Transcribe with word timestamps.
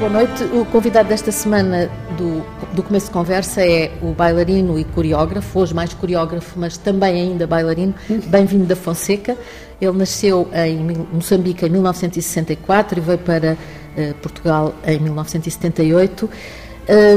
Boa 0.00 0.12
noite. 0.12 0.44
O 0.44 0.64
convidado 0.64 1.10
desta 1.10 1.30
semana 1.30 1.90
do, 2.16 2.42
do 2.74 2.82
começo 2.82 3.08
de 3.08 3.12
conversa 3.12 3.62
é 3.62 3.92
o 4.00 4.14
bailarino 4.14 4.78
e 4.78 4.84
coreógrafo, 4.84 5.60
hoje 5.60 5.74
mais 5.74 5.92
coreógrafo, 5.92 6.58
mas 6.58 6.78
também 6.78 7.20
ainda 7.20 7.46
bailarino, 7.46 7.94
Bem-vindo 8.28 8.64
da 8.64 8.74
Fonseca. 8.74 9.36
Ele 9.78 9.98
nasceu 9.98 10.48
em 10.54 10.78
Moçambique 11.12 11.66
em 11.66 11.68
1964 11.68 12.98
e 12.98 13.02
veio 13.02 13.18
para 13.18 13.52
uh, 13.52 14.14
Portugal 14.22 14.74
em 14.86 14.98
1978. 15.00 16.30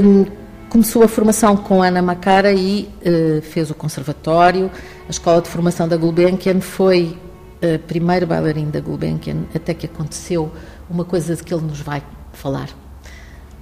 Um, 0.04 0.26
começou 0.68 1.04
a 1.04 1.08
formação 1.08 1.56
com 1.56 1.82
Ana 1.82 2.02
Macara 2.02 2.52
e 2.52 2.90
uh, 3.00 3.42
fez 3.44 3.72
o 3.72 3.76
conservatório, 3.76 4.70
a 5.08 5.10
escola 5.10 5.42
de 5.42 5.48
formação 5.48 5.88
da 5.88 5.96
Gulbenkian, 5.96 6.60
foi 6.60 7.18
uh, 7.64 7.80
primeiro 7.88 8.28
bailarino 8.28 8.72
da 8.72 8.82
Gulbenkian, 8.82 9.46
até 9.56 9.74
que 9.74 9.86
aconteceu 9.86 10.52
uma 10.90 11.06
coisa 11.06 11.34
de 11.34 11.42
que 11.42 11.54
ele 11.54 11.64
nos 11.64 11.80
vai 11.80 12.04
falar. 12.34 12.70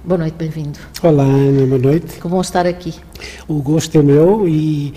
Boa 0.04 0.18
noite, 0.18 0.34
bem-vindo. 0.34 0.78
Olá, 1.02 1.22
Ana, 1.22 1.66
boa 1.66 1.78
noite. 1.78 2.20
Que 2.20 2.26
bom 2.26 2.40
estar 2.40 2.66
aqui. 2.66 2.94
O 3.46 3.62
gosto 3.62 3.96
é 3.96 4.02
meu 4.02 4.48
e 4.48 4.94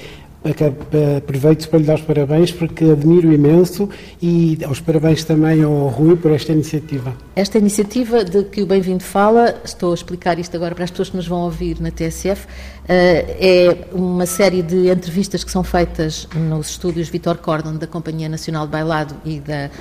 aproveito 1.18 1.68
para 1.68 1.80
lhe 1.80 1.86
dar 1.86 1.96
os 1.96 2.02
parabéns 2.02 2.52
porque 2.52 2.86
admiro 2.86 3.34
imenso 3.34 3.90
e 4.22 4.58
aos 4.64 4.80
parabéns 4.80 5.24
também 5.24 5.64
ao 5.64 5.88
Rui 5.88 6.16
por 6.16 6.32
esta 6.32 6.52
iniciativa. 6.52 7.16
Esta 7.36 7.58
iniciativa 7.58 8.24
de 8.24 8.44
que 8.44 8.62
o 8.62 8.66
Bem-vindo 8.66 9.04
fala, 9.04 9.60
estou 9.64 9.92
a 9.92 9.96
explicar 9.96 10.38
isto 10.38 10.56
agora 10.56 10.76
para 10.76 10.84
as 10.84 10.92
pessoas 10.92 11.10
que 11.10 11.18
nos 11.18 11.28
vão 11.28 11.42
ouvir 11.42 11.80
na 11.82 11.90
TSF, 11.90 12.48
eh, 12.88 13.38
é 13.40 13.96
uma 13.96 14.26
série 14.26 14.62
de 14.62 14.90
entrevistas 14.90 15.44
que 15.44 15.52
são 15.52 15.64
feitas 15.64 16.28
nos 16.36 16.70
estúdios 16.70 17.10
Vitor 17.10 17.38
Cordon 17.38 17.78
da 17.78 17.88
Companhia 17.88 18.30
Nacional 18.30 18.66
de 18.66 18.72
Bailado 18.72 19.16
e 19.26 19.40
da, 19.40 19.72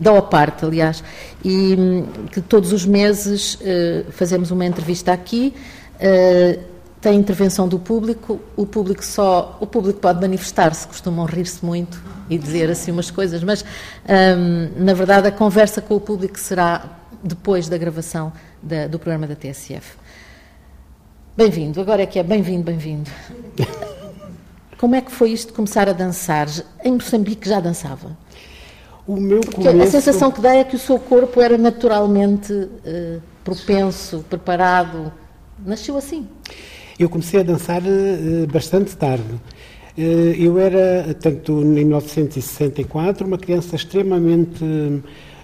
da 0.00 0.12
OPART, 0.12 0.62
aliás, 0.62 1.02
e 1.44 1.74
hum, 1.76 2.04
que 2.30 2.40
todos 2.40 2.72
os 2.72 2.86
meses 2.86 3.58
eh, 3.62 4.04
fazemos 4.10 4.50
uma 4.50 4.64
entrevista 4.64 5.12
aqui 5.12 5.52
eh, 5.98 6.58
tem 7.06 7.20
intervenção 7.20 7.68
do 7.68 7.78
público, 7.78 8.40
o 8.56 8.66
público 8.66 9.04
só, 9.04 9.56
o 9.60 9.66
público 9.66 10.00
pode 10.00 10.20
manifestar-se, 10.20 10.88
costumam 10.88 11.24
rir-se 11.24 11.64
muito 11.64 12.02
e 12.28 12.36
dizer 12.36 12.68
assim 12.68 12.90
umas 12.90 13.12
coisas, 13.12 13.44
mas 13.44 13.64
hum, 14.08 14.72
na 14.76 14.92
verdade 14.92 15.28
a 15.28 15.30
conversa 15.30 15.80
com 15.80 15.94
o 15.94 16.00
público 16.00 16.36
será 16.36 16.98
depois 17.22 17.68
da 17.68 17.78
gravação 17.78 18.32
da, 18.60 18.88
do 18.88 18.98
programa 18.98 19.24
da 19.24 19.36
TSF. 19.36 19.96
Bem-vindo, 21.36 21.80
agora 21.80 22.02
é 22.02 22.06
que 22.06 22.18
é 22.18 22.24
bem-vindo, 22.24 22.64
bem-vindo. 22.64 23.08
Como 24.76 24.96
é 24.96 25.00
que 25.00 25.12
foi 25.12 25.30
isto 25.30 25.50
de 25.50 25.52
começar 25.52 25.88
a 25.88 25.92
dançar? 25.92 26.48
Em 26.82 26.90
Moçambique 26.90 27.48
já 27.48 27.60
dançava? 27.60 28.18
O 29.06 29.14
meu 29.14 29.42
Porque 29.42 29.62
começo... 29.62 29.96
a 29.96 30.00
sensação 30.00 30.32
que 30.32 30.40
dá 30.40 30.56
é 30.56 30.64
que 30.64 30.74
o 30.74 30.78
seu 30.80 30.98
corpo 30.98 31.40
era 31.40 31.56
naturalmente 31.56 32.52
uh, 32.52 33.22
propenso, 33.44 34.24
preparado. 34.28 35.12
Nasceu 35.64 35.96
assim. 35.96 36.26
Eu 36.98 37.10
comecei 37.10 37.40
a 37.40 37.42
dançar 37.42 37.82
uh, 37.82 38.46
bastante 38.50 38.96
tarde. 38.96 39.34
Uh, 39.98 40.00
eu 40.38 40.58
era, 40.58 41.14
tanto 41.14 41.60
em 41.60 41.84
1964, 41.84 43.26
uma 43.26 43.36
criança 43.36 43.76
extremamente 43.76 44.64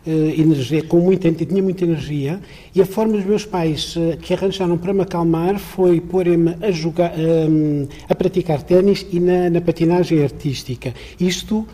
energia, 0.05 0.83
com 0.83 0.98
muita, 0.98 1.30
tinha 1.30 1.62
muita 1.62 1.84
energia, 1.84 2.41
e 2.75 2.83
a 2.83 2.86
forma 2.86 3.12
dos 3.12 3.25
meus 3.25 3.45
pais 3.47 3.95
que 4.20 4.34
arranjaram 4.34 4.77
para 4.77 4.92
me 4.92 5.03
acalmar 5.03 5.61
foi 5.61 6.00
porem-me 6.00 6.56
a 6.61 8.12
a 8.12 8.14
praticar 8.17 8.64
ténis 8.64 9.06
e 9.12 9.20
na, 9.20 9.48
na 9.48 9.61
patinagem 9.61 10.20
artística. 10.25 10.92
Isto 11.20 11.69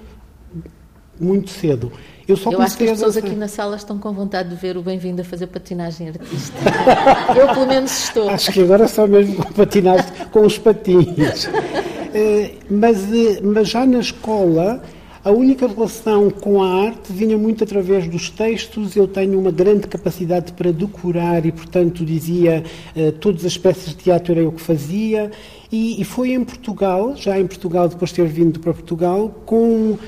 muito 1.18 1.48
cedo. 1.48 1.90
Eu, 2.28 2.36
só 2.36 2.52
eu 2.52 2.60
acho 2.60 2.76
que 2.76 2.84
as 2.84 2.90
pessoas 2.90 3.16
aqui 3.16 3.34
na 3.34 3.48
sala 3.48 3.74
estão 3.74 3.98
com 3.98 4.12
vontade 4.12 4.50
de 4.50 4.54
ver 4.54 4.76
o 4.76 4.82
bem-vindo 4.82 5.22
a 5.22 5.24
fazer 5.24 5.46
patinagem 5.46 6.08
artística. 6.08 6.58
eu, 7.34 7.48
pelo 7.54 7.66
menos, 7.66 7.90
estou. 8.04 8.28
Acho 8.28 8.52
que 8.52 8.60
agora 8.60 8.86
só 8.86 9.06
mesmo 9.06 9.42
patinagem 9.54 10.04
com 10.30 10.44
os 10.44 10.58
patins. 10.58 11.48
Eh, 12.14 12.54
mas, 12.70 13.12
eh, 13.12 13.38
mas 13.42 13.68
já 13.68 13.84
na 13.84 13.98
escola, 13.98 14.82
a 15.28 15.30
única 15.30 15.66
relação 15.66 16.30
com 16.30 16.62
a 16.62 16.86
arte 16.86 17.12
vinha 17.12 17.36
muito 17.36 17.62
através 17.62 18.08
dos 18.08 18.30
textos. 18.30 18.96
Eu 18.96 19.06
tenho 19.06 19.38
uma 19.38 19.50
grande 19.50 19.86
capacidade 19.86 20.54
para 20.54 20.72
decorar 20.72 21.44
e, 21.44 21.52
portanto, 21.52 22.02
dizia 22.02 22.64
uh, 22.96 23.12
todas 23.12 23.44
as 23.44 23.58
peças 23.58 23.88
de 23.90 23.96
teatro 23.96 24.32
era 24.32 24.40
eu 24.40 24.50
que 24.50 24.62
fazia. 24.62 25.30
E, 25.70 26.00
e, 26.00 26.04
foi 26.04 26.30
em 26.32 26.42
Portugal, 26.42 27.14
já 27.14 27.38
em 27.38 27.46
Portugal, 27.46 27.90
depois 27.90 28.08
de 28.08 28.16
ter 28.16 28.26
vindo 28.26 28.58
para 28.58 28.72
Portugal, 28.72 29.28
com, 29.44 29.90
uh, 29.92 29.98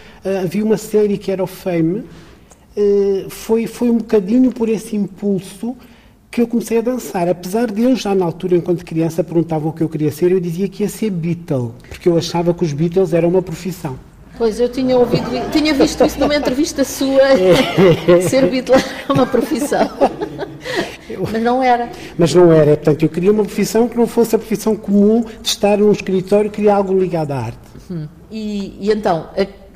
havia 0.42 0.64
uma 0.64 0.78
série 0.78 1.19
que 1.19 1.30
era 1.30 1.44
o 1.44 1.47
Fame. 1.47 2.03
Uh, 2.75 3.28
foi, 3.28 3.66
foi 3.66 3.91
um 3.91 3.98
bocadinho 3.98 4.50
por 4.53 4.70
esse 4.70 4.97
impulso 4.97 5.76
que 6.30 6.41
eu 6.41 6.48
comecei 6.48 6.78
a 6.78 6.80
dançar. 6.80 7.28
Apesar 7.28 7.70
de 7.70 7.82
eu 7.82 7.94
já 7.94 8.14
na 8.14 8.25
altura, 8.25 8.56
enquanto 8.56 8.86
criança, 8.86 9.22
perguntavam 9.22 9.69
o 9.69 9.72
que 9.75 9.82
eu 9.82 9.88
queria 9.91 10.10
ser, 10.10 10.32
eu 10.32 10.41
dizia 10.41 10.66
que 10.66 10.82
ia 10.82 10.88
ser 10.88 11.10
Beatle, 11.10 11.75
porque 11.91 12.09
eu 12.09 12.16
achava 12.16 12.54
que 12.54 12.64
os 12.64 12.72
Beatles 12.72 13.12
eram 13.12 13.28
uma 13.28 13.42
profissão. 13.42 14.09
Pois, 14.41 14.59
eu 14.59 14.71
tinha 14.71 14.97
ouvido, 14.97 15.28
tinha 15.53 15.75
visto 15.75 16.03
isso 16.03 16.19
numa 16.19 16.34
entrevista 16.34 16.83
sua, 16.83 17.21
ser 18.27 18.47
Beatle 18.49 18.75
é 18.75 19.12
uma 19.12 19.27
profissão. 19.27 19.87
Mas 21.31 21.43
não 21.43 21.62
era. 21.62 21.91
Mas 22.17 22.34
não 22.34 22.51
era, 22.51 22.75
portanto, 22.75 23.03
eu 23.03 23.11
queria 23.11 23.33
uma 23.33 23.45
profissão 23.45 23.87
que 23.87 23.99
não 23.99 24.06
fosse 24.06 24.34
a 24.34 24.39
profissão 24.39 24.75
comum 24.75 25.27
de 25.43 25.47
estar 25.47 25.77
num 25.77 25.93
escritório, 25.93 26.51
queria 26.51 26.75
algo 26.75 26.99
ligado 26.99 27.33
à 27.33 27.37
arte. 27.37 27.59
Hum. 27.91 28.09
E, 28.31 28.78
e, 28.81 28.91
então, 28.91 29.28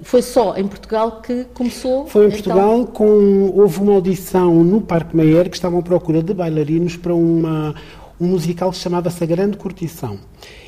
foi 0.02 0.22
só 0.22 0.56
em 0.56 0.66
Portugal 0.66 1.20
que 1.20 1.44
começou? 1.52 2.06
Foi 2.06 2.24
em 2.24 2.28
então... 2.28 2.42
Portugal, 2.42 2.86
com, 2.86 3.52
houve 3.54 3.80
uma 3.80 3.92
audição 3.92 4.64
no 4.64 4.80
Parque 4.80 5.14
Meyer 5.14 5.50
que 5.50 5.56
estavam 5.56 5.80
à 5.80 5.82
procura 5.82 6.22
de 6.22 6.32
bailarinos 6.32 6.96
para 6.96 7.14
uma, 7.14 7.74
um 8.18 8.28
musical 8.28 8.70
que 8.70 8.78
chamava-se 8.78 9.22
A 9.22 9.26
Grande 9.26 9.58
Curtição. 9.58 10.18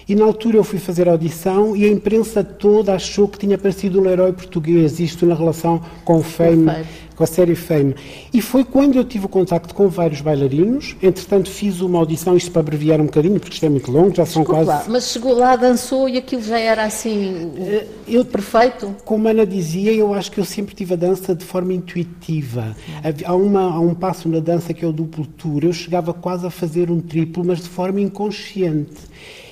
E 0.09 0.15
na 0.15 0.25
altura 0.25 0.57
eu 0.57 0.63
fui 0.63 0.79
fazer 0.79 1.09
a 1.09 1.13
audição 1.13 1.77
e 1.77 1.85
a 1.85 1.89
imprensa 1.89 2.45
toda 2.45 2.95
achou 2.95 3.27
que 3.27 3.39
tinha 3.41 3.57
aparecido 3.57 4.01
um 4.01 4.09
herói 4.09 4.33
português, 4.33 5.01
isto 5.01 5.27
na 5.27 5.35
relação 5.35 5.83
com 6.05 6.19
o 6.19 6.23
Fame, 6.23 6.71
com 7.17 7.25
a 7.25 7.27
série 7.27 7.57
Fame. 7.57 7.93
E 8.33 8.41
foi 8.41 8.63
quando 8.63 8.95
eu 8.95 9.05
tive 9.05 9.27
o 9.27 9.29
contacto 9.29 9.75
com 9.75 9.89
vários 9.89 10.21
bailarinos, 10.21 10.95
entretanto 11.03 11.51
fiz 11.51 11.81
uma 11.81 11.99
audição, 11.99 12.37
isto 12.37 12.53
para 12.53 12.61
abreviar 12.61 13.01
um 13.01 13.07
bocadinho, 13.07 13.41
porque 13.41 13.55
isto 13.55 13.67
é 13.67 13.69
muito 13.69 13.91
longo, 13.91 14.15
já 14.15 14.25
são 14.25 14.43
Desculpa 14.43 14.65
quase... 14.65 14.69
Lá, 14.69 14.85
mas 14.87 15.11
chegou 15.11 15.35
lá, 15.35 15.57
dançou 15.57 16.09
e 16.09 16.19
aquilo 16.19 16.43
já 16.43 16.61
era 16.61 16.85
assim, 16.85 17.51
eh, 17.59 17.87
eu, 18.07 18.25
perfeito? 18.25 18.95
Como 19.05 19.27
a 19.27 19.33
Ana 19.33 19.45
dizia, 19.45 19.93
eu 19.93 20.15
acho 20.15 20.31
que 20.31 20.39
eu 20.39 20.45
sempre 20.45 20.73
tive 20.73 20.95
a 20.95 20.97
dança 20.97 21.35
de 21.35 21.45
forma 21.45 21.73
intuitiva. 21.73 22.77
Há, 23.25 23.35
uma, 23.35 23.75
há 23.75 23.81
um 23.81 23.93
passo 23.93 24.29
na 24.29 24.39
dança 24.39 24.73
que 24.73 24.85
é 24.85 24.89
o 24.89 24.93
duplo 24.93 25.27
tour, 25.27 25.65
eu 25.65 25.73
chegava 25.73 26.15
quase 26.15 26.47
a 26.47 26.51
fazer 26.51 26.93
um 26.93 27.01
triplo, 27.01 27.45
mas 27.45 27.59
de 27.59 27.69
forma 27.69 28.01
inconsciente. 28.01 28.95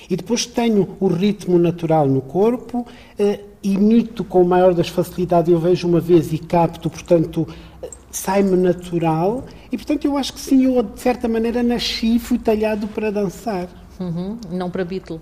E 0.09 0.15
depois 0.15 0.45
tenho 0.45 0.95
o 0.99 1.07
ritmo 1.07 1.57
natural 1.57 2.07
no 2.07 2.21
corpo, 2.21 2.85
eh, 3.17 3.39
imito 3.63 4.23
com 4.23 4.41
o 4.41 4.45
maior 4.45 4.73
das 4.73 4.87
facilidades, 4.87 5.51
eu 5.51 5.59
vejo 5.59 5.87
uma 5.87 5.99
vez 5.99 6.31
e 6.31 6.37
capto, 6.37 6.89
portanto, 6.89 7.47
eh, 7.81 7.89
sai-me 8.11 8.55
natural. 8.55 9.43
E, 9.71 9.77
portanto, 9.77 10.05
eu 10.05 10.17
acho 10.17 10.33
que 10.33 10.39
sim, 10.39 10.65
eu 10.65 10.81
de 10.83 10.99
certa 10.99 11.27
maneira 11.27 11.63
nasci, 11.63 12.19
fui 12.19 12.37
talhado 12.37 12.87
para 12.87 13.11
dançar. 13.11 13.67
Uhum, 13.99 14.37
não 14.51 14.69
para 14.69 14.85
Beatle. 14.85 15.19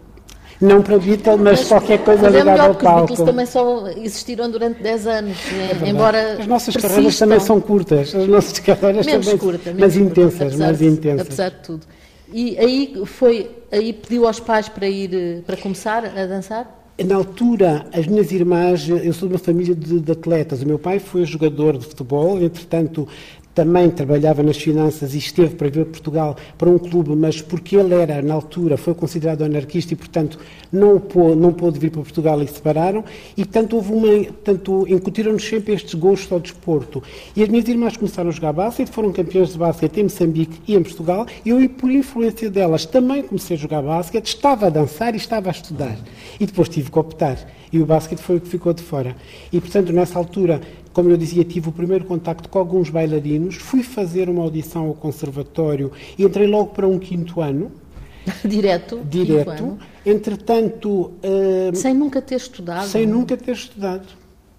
Não 0.61 0.81
para 0.81 0.97
Beatle, 0.97 1.37
mas, 1.37 1.59
mas 1.59 1.67
qualquer 1.67 2.03
coisa 2.03 2.23
mas 2.23 2.35
é 2.35 2.39
ligada 2.39 2.63
ao 2.63 2.75
palco. 2.75 3.03
Os 3.03 3.07
Beatles 3.09 3.29
também 3.29 3.45
só 3.45 3.87
existiram 3.87 4.49
durante 4.49 4.81
10 4.81 5.07
anos, 5.07 5.37
né? 5.51 5.71
é 5.83 5.89
embora 5.89 6.33
As 6.39 6.47
nossas 6.47 6.73
persistam. 6.73 6.89
carreiras 6.89 7.19
também 7.19 7.39
são 7.39 7.59
curtas, 7.61 8.15
as 8.15 8.27
nossas 8.27 8.59
carreiras 8.59 9.05
menos 9.05 9.25
também, 9.25 9.39
curta, 9.39 9.73
menos 9.73 9.79
mas 9.81 9.97
intensas, 9.97 10.55
mais 10.55 10.81
intensas. 10.81 11.27
Apesar 11.27 11.49
de 11.49 11.57
tudo. 11.57 11.87
E 12.33 12.57
aí 12.57 12.93
foi, 13.05 13.51
aí 13.71 13.93
pediu 13.93 14.25
aos 14.25 14.39
pais 14.39 14.67
para 14.67 14.89
ir, 14.89 15.43
para 15.45 15.55
começar 15.55 16.03
a 16.03 16.25
dançar? 16.25 16.83
Na 17.05 17.15
altura, 17.15 17.87
as 17.93 18.07
minhas 18.07 18.31
irmãs, 18.31 18.87
eu 18.87 19.13
sou 19.13 19.27
de 19.27 19.35
uma 19.35 19.39
família 19.39 19.75
de, 19.75 19.99
de, 19.99 20.11
atletas. 20.11 20.61
O 20.61 20.67
meu 20.67 20.79
pai 20.79 20.99
foi 20.99 21.25
jogador 21.25 21.77
de 21.77 21.85
futebol, 21.85 22.41
entretanto, 22.41 23.07
também 23.53 23.89
trabalhava 23.89 24.41
nas 24.41 24.57
finanças 24.57 25.13
e 25.13 25.17
esteve 25.17 25.55
para 25.55 25.69
vir 25.69 25.85
Portugal 25.85 26.35
para 26.57 26.69
um 26.69 26.79
clube, 26.79 27.15
mas 27.15 27.41
porque 27.41 27.75
ele 27.75 27.93
era, 27.93 28.21
na 28.21 28.33
altura, 28.33 28.77
foi 28.77 28.93
considerado 28.93 29.43
anarquista 29.43 29.93
e, 29.93 29.95
portanto, 29.95 30.39
não, 30.71 30.99
pôde, 30.99 31.35
não 31.35 31.53
pôde 31.53 31.79
vir 31.79 31.91
para 31.91 32.01
Portugal 32.01 32.41
e 32.41 32.47
separaram. 32.47 33.03
E, 33.37 33.45
portanto, 33.45 33.75
houve 33.75 33.93
uma, 33.93 34.23
portanto, 34.25 34.85
incutiram-nos 34.87 35.43
sempre 35.43 35.73
estes 35.73 35.93
gostos 35.93 36.31
ao 36.31 36.39
desporto. 36.39 37.03
E 37.35 37.43
as 37.43 37.49
minhas 37.49 37.67
irmãs 37.67 37.95
começaram 37.95 38.29
a 38.29 38.31
jogar 38.31 38.53
basquete, 38.53 38.89
foram 38.89 39.11
campeãs 39.11 39.51
de 39.51 39.57
basquete 39.57 39.97
em 39.99 40.03
Moçambique 40.03 40.61
e 40.67 40.75
em 40.75 40.81
Portugal. 40.81 41.27
E 41.45 41.49
eu, 41.49 41.69
por 41.69 41.91
influência 41.91 42.49
delas, 42.49 42.85
também 42.85 43.21
comecei 43.21 43.55
a 43.55 43.59
jogar 43.59 43.81
basquete, 43.81 44.27
estava 44.27 44.67
a 44.67 44.69
dançar 44.69 45.13
e 45.13 45.17
estava 45.17 45.49
a 45.49 45.51
estudar. 45.51 45.97
E 46.39 46.45
depois 46.45 46.69
tive 46.69 46.89
que 46.91 46.97
optar. 46.99 47.37
E 47.71 47.79
o 47.79 47.85
basquete 47.85 48.19
foi 48.19 48.37
o 48.37 48.41
que 48.41 48.47
ficou 48.47 48.71
de 48.73 48.83
fora. 48.83 49.15
E, 49.51 49.59
portanto, 49.59 49.91
nessa 49.91 50.17
altura, 50.17 50.61
como 50.93 51.09
eu 51.09 51.17
dizia, 51.17 51.43
tive 51.43 51.69
o 51.69 51.71
primeiro 51.71 52.05
contacto 52.05 52.47
com 52.47 52.59
alguns 52.59 52.89
bailarinos, 52.89 53.55
fui 53.55 53.81
fazer 53.81 54.29
uma 54.29 54.43
audição 54.43 54.87
ao 54.87 54.93
conservatório 54.93 55.91
e 56.17 56.23
entrei 56.23 56.47
logo 56.47 56.67
para 56.67 56.87
um 56.87 56.99
quinto 56.99 57.41
ano. 57.41 57.71
Direto? 58.45 59.01
Direto. 59.03 59.49
Ano. 59.49 59.79
Entretanto... 60.05 61.11
Uh, 61.23 61.75
sem 61.75 61.93
nunca 61.93 62.21
ter 62.21 62.35
estudado? 62.35 62.87
Sem 62.87 63.07
nunca 63.07 63.35
ter 63.35 63.53
estudado, 63.53 64.07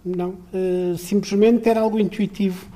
não. 0.05 0.35
Uh, 0.53 0.99
simplesmente 0.99 1.69
era 1.69 1.81
algo 1.81 1.99
intuitivo. 1.99 2.67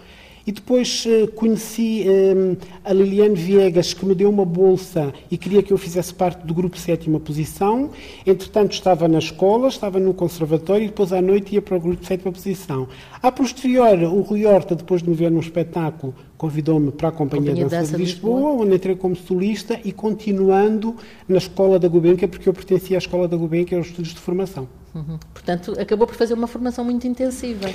E 0.48 0.52
depois 0.52 1.04
uh, 1.04 1.30
conheci 1.32 2.06
um, 2.08 2.56
a 2.82 2.90
Liliane 2.90 3.34
Viegas, 3.34 3.92
que 3.92 4.06
me 4.06 4.14
deu 4.14 4.30
uma 4.30 4.46
bolsa 4.46 5.12
e 5.30 5.36
queria 5.36 5.62
que 5.62 5.74
eu 5.74 5.76
fizesse 5.76 6.14
parte 6.14 6.46
do 6.46 6.54
grupo 6.54 6.78
sétima 6.78 7.20
posição. 7.20 7.90
Entretanto, 8.26 8.72
estava 8.72 9.06
na 9.06 9.18
escola, 9.18 9.68
estava 9.68 10.00
no 10.00 10.14
conservatório 10.14 10.84
e 10.84 10.86
depois 10.86 11.12
à 11.12 11.20
noite 11.20 11.54
ia 11.54 11.60
para 11.60 11.76
o 11.76 11.80
grupo 11.80 12.02
sétima 12.02 12.32
posição. 12.32 12.88
A 13.22 13.30
posterior, 13.30 13.98
o 14.04 14.22
Rui 14.22 14.46
Horta, 14.46 14.74
depois 14.74 15.02
de 15.02 15.10
me 15.10 15.14
ver 15.14 15.30
num 15.30 15.40
espetáculo, 15.40 16.14
convidou-me 16.38 16.92
para 16.92 17.08
a 17.08 17.12
Companhia, 17.12 17.50
Companhia 17.50 17.64
Dança, 17.64 17.82
Dança 17.82 17.98
de 17.98 18.04
Lisboa, 18.04 18.36
Lisboa, 18.36 18.64
onde 18.64 18.74
entrei 18.74 18.96
como 18.96 19.16
solista 19.16 19.78
e 19.84 19.92
continuando 19.92 20.96
na 21.28 21.36
Escola 21.36 21.78
da 21.78 21.88
Gulbenkian, 21.88 22.26
porque 22.26 22.48
eu 22.48 22.54
pertencia 22.54 22.96
à 22.96 23.00
Escola 23.00 23.28
da 23.28 23.36
Gulbenkian, 23.36 23.76
aos 23.76 23.88
estudos 23.88 24.14
de 24.14 24.20
formação. 24.20 24.66
Uhum. 24.94 25.18
Portanto, 25.34 25.78
acabou 25.78 26.06
por 26.06 26.16
fazer 26.16 26.32
uma 26.32 26.46
formação 26.46 26.86
muito 26.86 27.06
intensiva. 27.06 27.68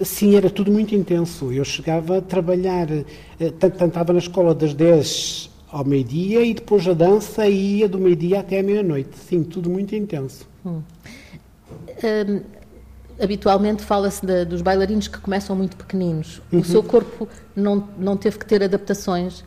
Sim, 0.00 0.34
era 0.36 0.50
tudo 0.50 0.72
muito 0.72 0.94
intenso. 0.94 1.52
Eu 1.52 1.64
chegava 1.64 2.18
a 2.18 2.20
trabalhar, 2.20 2.90
eh, 2.90 3.04
tanto 3.58 3.84
estava 3.84 4.12
na 4.12 4.18
escola 4.18 4.54
das 4.54 4.74
10 4.74 5.50
ao 5.70 5.84
meio-dia 5.84 6.44
e 6.44 6.54
depois 6.54 6.86
a 6.86 6.92
dança 6.92 7.46
ia 7.48 7.88
do 7.88 7.98
meio-dia 7.98 8.40
até 8.40 8.60
à 8.60 8.62
meia-noite. 8.62 9.18
Sim, 9.18 9.42
tudo 9.42 9.70
muito 9.70 9.94
intenso. 9.94 10.48
Hum. 10.64 10.82
Hum, 12.02 12.40
habitualmente 13.20 13.82
fala-se 13.82 14.24
dos 14.44 14.62
bailarinos 14.62 15.08
que 15.08 15.18
começam 15.18 15.54
muito 15.54 15.76
pequeninos. 15.76 16.40
Uhum. 16.52 16.60
O 16.60 16.64
seu 16.64 16.82
corpo 16.82 17.28
não, 17.54 17.88
não 17.98 18.16
teve 18.16 18.38
que 18.38 18.46
ter 18.46 18.62
adaptações? 18.62 19.44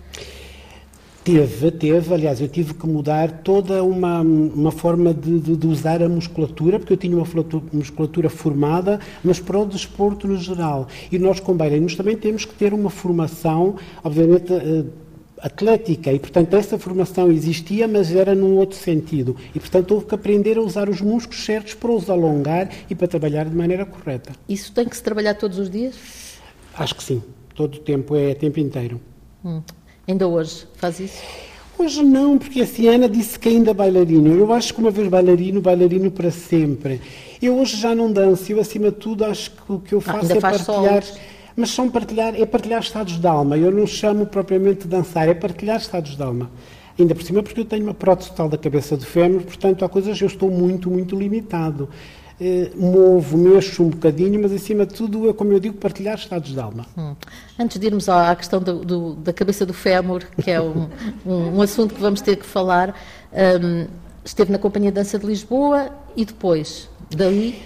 Teve, 1.28 1.72
teve. 1.72 2.14
Aliás, 2.14 2.40
eu 2.40 2.48
tive 2.48 2.74
que 2.74 2.88
mudar 2.88 3.30
toda 3.44 3.84
uma, 3.84 4.22
uma 4.22 4.72
forma 4.72 5.14
de, 5.14 5.42
de, 5.42 5.58
de 5.58 5.68
usar 5.68 6.02
a 6.02 6.08
musculatura, 6.08 6.80
porque 6.80 6.94
eu 6.94 6.98
tinha 6.98 7.18
uma 7.18 7.28
musculatura 7.74 8.30
formada, 8.30 8.98
mas 9.22 9.38
para 9.38 9.60
o 9.60 9.66
desporto 9.66 10.26
no 10.26 10.38
geral. 10.38 10.88
E 11.12 11.20
nós, 11.20 11.42
com 11.42 11.54
bailarinos, 11.54 11.98
também 11.98 12.16
temos 12.16 12.46
que 12.46 12.54
ter 12.54 12.74
uma 12.74 12.90
formação, 12.90 13.76
obviamente 14.02 14.54
eh, 14.54 14.86
atlética 15.42 16.14
e, 16.14 16.18
portanto, 16.18 16.54
essa 16.54 16.80
formação 16.80 17.30
existia, 17.30 17.90
mas 17.90 18.16
era 18.16 18.34
num 18.34 18.56
outro 18.56 18.78
sentido. 18.78 19.36
E, 19.54 19.60
portanto, 19.60 19.92
houve 19.96 20.06
que 20.06 20.16
aprender 20.16 20.58
a 20.58 20.62
usar 20.62 20.88
os 20.88 21.02
músculos 21.02 21.44
certos 21.44 21.74
para 21.74 21.92
os 21.92 22.10
alongar 22.10 22.70
e 22.90 22.96
para 22.96 23.06
trabalhar 23.06 23.50
de 23.50 23.54
maneira 23.54 23.86
correta. 23.86 24.32
Isso 24.48 24.72
tem 24.72 24.88
que 24.88 24.96
se 24.96 25.04
trabalhar 25.04 25.34
todos 25.34 25.60
os 25.60 25.70
dias? 25.70 25.94
Acho 26.74 26.96
que 26.96 27.04
sim. 27.04 27.22
Todo 27.54 27.76
o 27.76 27.80
tempo, 27.80 28.16
é 28.16 28.34
tempo 28.34 28.62
inteiro. 28.62 29.02
Hum. 29.44 29.62
Ainda 30.08 30.26
hoje 30.26 30.66
faz 30.76 31.02
isso? 31.02 31.22
Hoje 31.78 32.02
não, 32.02 32.38
porque 32.38 32.62
a 32.62 32.66
Ciana 32.66 33.10
disse 33.10 33.38
que 33.38 33.50
ainda 33.50 33.74
bailarino. 33.74 34.34
Eu 34.34 34.54
acho 34.54 34.74
que 34.74 34.80
uma 34.80 34.90
vez 34.90 35.08
bailarino, 35.10 35.62
bailarino 35.62 36.10
para 36.10 36.32
sempre. 36.32 37.02
Eu 37.42 37.60
hoje 37.60 37.76
já 37.76 37.94
não 37.94 38.12
danço, 38.12 38.52
eu 38.52 38.60
acima 38.62 38.90
de 38.90 38.98
tudo 38.98 39.26
acho 39.26 39.52
que 39.52 39.72
o 39.72 39.80
que 39.80 39.94
eu 39.94 40.00
ah, 40.00 40.14
faço 40.14 40.32
ah, 40.32 40.38
é 40.38 40.40
partilhar. 40.40 41.04
Mas 41.56 41.72
são 41.72 41.90
partilhar, 41.90 42.40
é 42.40 42.46
partilhar 42.46 42.82
estados 42.82 43.20
de 43.20 43.28
alma. 43.28 43.58
Eu 43.58 43.70
não 43.70 43.86
chamo 43.86 44.26
propriamente 44.26 44.84
de 44.84 44.88
dançar, 44.88 45.28
é 45.28 45.34
partilhar 45.34 45.78
estados 45.78 46.16
de 46.16 46.24
alma. 46.24 46.50
Ainda 46.98 47.14
por 47.14 47.24
cima 47.24 47.44
porque 47.44 47.60
eu 47.60 47.66
tenho 47.66 47.84
uma 47.84 47.94
prótese 47.94 48.30
total 48.30 48.50
da 48.50 48.58
cabeça 48.58 48.96
do 48.96 49.06
fêmur, 49.06 49.42
portanto 49.42 49.84
há 49.84 49.90
coisas 49.90 50.18
que 50.18 50.24
eu 50.24 50.28
estou 50.28 50.50
muito, 50.50 50.90
muito 50.90 51.16
limitado 51.16 51.90
eh, 52.40 52.72
movo, 52.76 53.38
mexo 53.38 53.84
um 53.84 53.90
bocadinho, 53.90 54.40
mas 54.42 54.52
acima 54.52 54.86
de 54.86 54.94
tudo 54.94 55.30
é, 55.30 55.34
como 55.34 55.52
eu 55.52 55.60
digo, 55.60 55.78
partilhar 55.78 56.16
estados 56.16 56.54
de 56.54 56.60
alma. 56.60 56.86
Hum. 56.98 57.16
Antes 57.58 57.80
de 57.80 57.88
irmos 57.88 58.08
à 58.08 58.36
questão 58.36 58.62
do, 58.62 58.86
do, 58.86 59.16
da 59.16 59.34
cabeça 59.34 59.66
do 59.66 59.74
fémur, 59.74 60.24
que 60.44 60.52
é 60.52 60.62
um, 60.62 60.88
um, 61.26 61.58
um, 61.58 61.62
assunto 61.62 61.96
que 61.96 62.02
vamos 62.02 62.22
ter 62.22 62.36
que 62.36 62.46
falar, 62.46 62.96
um, 63.34 63.88
esteve 64.24 64.52
na 64.52 64.60
Companhia 64.60 64.92
de 64.92 64.96
Dança 64.96 65.18
de 65.18 65.26
Lisboa 65.26 65.90
e 66.16 66.26
depois, 66.26 66.90
dali 67.10 67.60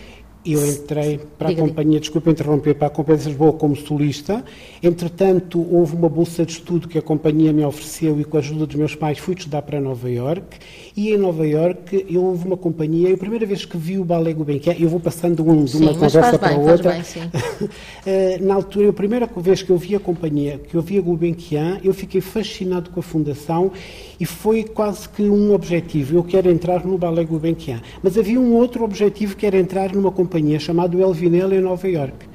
eu 0.46 0.66
entrei 0.66 1.20
para 1.38 1.50
a 1.50 1.56
companhia, 1.56 2.00
desculpa 2.00 2.32
interromper, 2.32 2.74
para 2.74 2.88
a 2.88 2.90
Companhia 2.90 3.22
de 3.22 3.30
Lisboa 3.30 3.54
como 3.54 3.76
solista. 3.76 4.44
Entretanto, 4.82 5.66
houve 5.72 5.96
uma 5.96 6.10
bolsa 6.10 6.44
de 6.46 6.54
estudo 6.54 6.88
que 6.88 6.98
a 6.98 7.02
companhia 7.02 7.54
me 7.54 7.64
ofereceu 7.64 8.20
e 8.20 8.24
com 8.24 8.38
a 8.38 8.40
ajuda 8.40 8.66
dos 8.66 8.76
meus 8.76 8.96
pais 8.96 9.20
fui 9.20 9.36
estudar 9.36 9.62
para 9.62 9.80
Nova 9.80 10.10
York. 10.10 10.58
E 10.98 11.12
em 11.12 11.18
Nova 11.18 11.46
York 11.46 12.08
eu 12.10 12.24
houve 12.24 12.48
uma 12.48 12.58
companhia, 12.58 13.14
a 13.14 13.18
primeira 13.18 13.46
vez 13.46 13.66
que 13.66 13.78
vi 13.78 14.00
o 14.00 14.04
Ballet 14.04 14.34
Gulbenkian, 14.34 14.76
eu 14.80 14.90
vou 14.90 15.00
passando 15.00 15.48
um, 15.48 15.64
de 15.64 15.78
uma 15.78 15.94
sim, 15.94 16.00
conversa 16.00 16.40
para 16.40 16.50
bem, 16.50 16.60
outra. 16.60 16.92
Bem, 16.92 17.04
eh, 18.06 18.40
Na 18.42 18.56
altura, 18.56 18.90
a 18.90 18.94
primeira 18.94 19.30
vez 19.38 19.62
que 19.62 19.70
eu 19.70 19.78
vi 19.78 19.96
a 19.96 20.00
companhia, 20.00 20.60
que 20.68 20.76
eu 20.76 20.82
vi 20.82 20.98
a 20.98 21.02
Gulbenkian, 21.02 21.80
eu 21.84 21.94
fiquei 21.94 22.20
fascinado 22.20 22.90
com 22.90 23.00
a 23.00 23.04
fundação 23.04 23.72
e 24.22 24.26
foi 24.26 24.64
quase 24.64 25.10
que 25.10 25.24
um 25.24 25.52
objetivo. 25.52 26.16
Eu 26.16 26.24
quero 26.24 26.48
entrar 26.48 26.86
no 26.86 26.96
Ballet 26.96 27.26
Gulbenkian. 27.26 27.82
Mas 28.04 28.20
havia 28.20 28.40
um 28.40 28.54
outro 28.54 28.84
objetivo 28.84 29.36
que 29.36 29.48
era 29.48 29.58
entrar 29.58 29.96
numa 29.96 30.12
companhia 30.12 30.60
chamada 30.60 30.96
Elvinelli 30.96 31.56
em 31.56 31.60
Nova 31.60 31.90
York. 31.90 32.28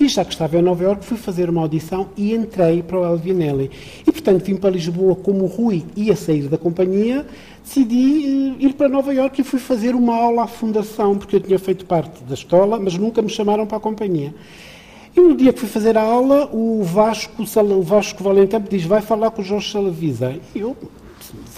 E 0.00 0.08
já 0.08 0.24
que 0.24 0.32
estava 0.32 0.58
em 0.58 0.62
Nova 0.62 0.82
York, 0.82 1.04
fui 1.04 1.16
fazer 1.16 1.48
uma 1.48 1.60
audição 1.60 2.08
e 2.16 2.34
entrei 2.34 2.82
para 2.82 2.98
o 2.98 3.04
Elvinelli. 3.04 3.70
E, 4.04 4.10
portanto, 4.10 4.42
vim 4.42 4.56
para 4.56 4.70
Lisboa 4.70 5.14
como 5.14 5.44
o 5.44 5.46
Rui 5.46 5.84
ia 5.94 6.16
sair 6.16 6.48
da 6.48 6.58
companhia, 6.58 7.24
decidi 7.62 8.56
uh, 8.56 8.56
ir 8.58 8.74
para 8.74 8.88
Nova 8.88 9.14
York 9.14 9.40
e 9.40 9.44
fui 9.44 9.60
fazer 9.60 9.94
uma 9.94 10.16
aula 10.16 10.42
à 10.42 10.46
fundação, 10.48 11.16
porque 11.16 11.36
eu 11.36 11.40
tinha 11.40 11.58
feito 11.60 11.86
parte 11.86 12.24
da 12.24 12.34
escola, 12.34 12.80
mas 12.80 12.98
nunca 12.98 13.22
me 13.22 13.28
chamaram 13.28 13.64
para 13.64 13.76
a 13.76 13.80
companhia. 13.80 14.34
E 15.16 15.20
no 15.20 15.36
dia 15.36 15.52
que 15.52 15.60
fui 15.60 15.68
fazer 15.68 15.96
a 15.96 16.02
aula, 16.02 16.48
o 16.52 16.82
Vasco, 16.82 17.42
o 17.42 17.82
Vasco 17.82 18.24
Valentempo 18.24 18.68
diz, 18.68 18.84
vai 18.84 19.00
falar 19.00 19.30
com 19.30 19.40
o 19.40 19.44
Jorge 19.44 19.70
Salavisa. 19.70 20.36
E 20.52 20.58
eu 20.58 20.76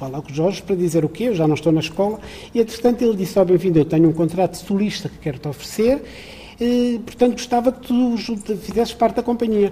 falar 0.00 0.23
com 0.23 0.31
o 0.31 0.35
Jorge 0.35 0.62
para 0.62 0.75
dizer 0.75 1.05
o 1.05 1.08
quê, 1.11 1.25
eu 1.25 1.35
já 1.35 1.47
não 1.47 1.55
estou 1.55 1.70
na 1.70 1.81
escola, 1.81 2.19
e 2.55 2.61
entretanto 2.61 3.02
ele 3.02 3.14
disse, 3.14 3.38
ó 3.38 3.43
oh, 3.43 3.44
bem-vindo, 3.44 3.79
eu 3.79 3.85
tenho 3.85 4.08
um 4.08 4.12
contrato 4.14 4.56
solista 4.56 5.11
que 5.11 5.19
quero-te 5.19 5.47
oferecer, 5.47 6.02
e, 6.58 6.99
portanto 7.05 7.32
gostava 7.32 7.70
que 7.70 7.87
tu 7.87 8.17
fizesses 8.56 8.94
parte 8.94 9.17
da 9.17 9.23
companhia. 9.23 9.70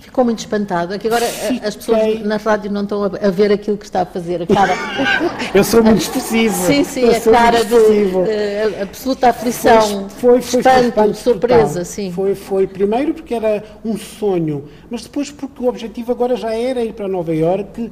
Ficou 0.00 0.24
muito 0.24 0.38
espantado. 0.38 0.94
É 0.94 0.98
que 0.98 1.06
agora 1.06 1.26
Fiquei... 1.26 1.60
as 1.68 1.76
pessoas 1.76 2.20
na 2.24 2.38
rádio 2.38 2.72
não 2.72 2.84
estão 2.84 3.04
a 3.04 3.30
ver 3.30 3.52
aquilo 3.52 3.76
que 3.76 3.84
está 3.84 4.00
a 4.00 4.06
fazer. 4.06 4.42
A 4.42 4.46
cara. 4.46 4.72
eu 5.54 5.62
sou 5.62 5.84
muito 5.84 6.00
expressivo. 6.00 6.66
Sim, 6.66 6.84
sim, 6.84 7.00
eu 7.02 7.14
a 7.14 7.20
cara 7.20 7.64
de 7.64 7.74
uh, 7.74 8.82
absoluta 8.82 9.28
aflição, 9.28 10.08
foi, 10.08 10.40
foi, 10.40 10.60
espanto, 10.60 10.78
foi, 10.78 10.88
espanto 10.88 11.16
surpresa, 11.16 11.68
total. 11.68 11.84
sim. 11.84 12.10
Foi, 12.12 12.34
foi 12.34 12.66
primeiro 12.66 13.12
porque 13.12 13.34
era 13.34 13.62
um 13.84 13.98
sonho, 13.98 14.70
mas 14.90 15.02
depois 15.02 15.30
porque 15.30 15.62
o 15.62 15.68
objetivo 15.68 16.10
agora 16.12 16.34
já 16.34 16.54
era 16.54 16.82
ir 16.82 16.94
para 16.94 17.06
Nova 17.06 17.34
Iorque, 17.34 17.90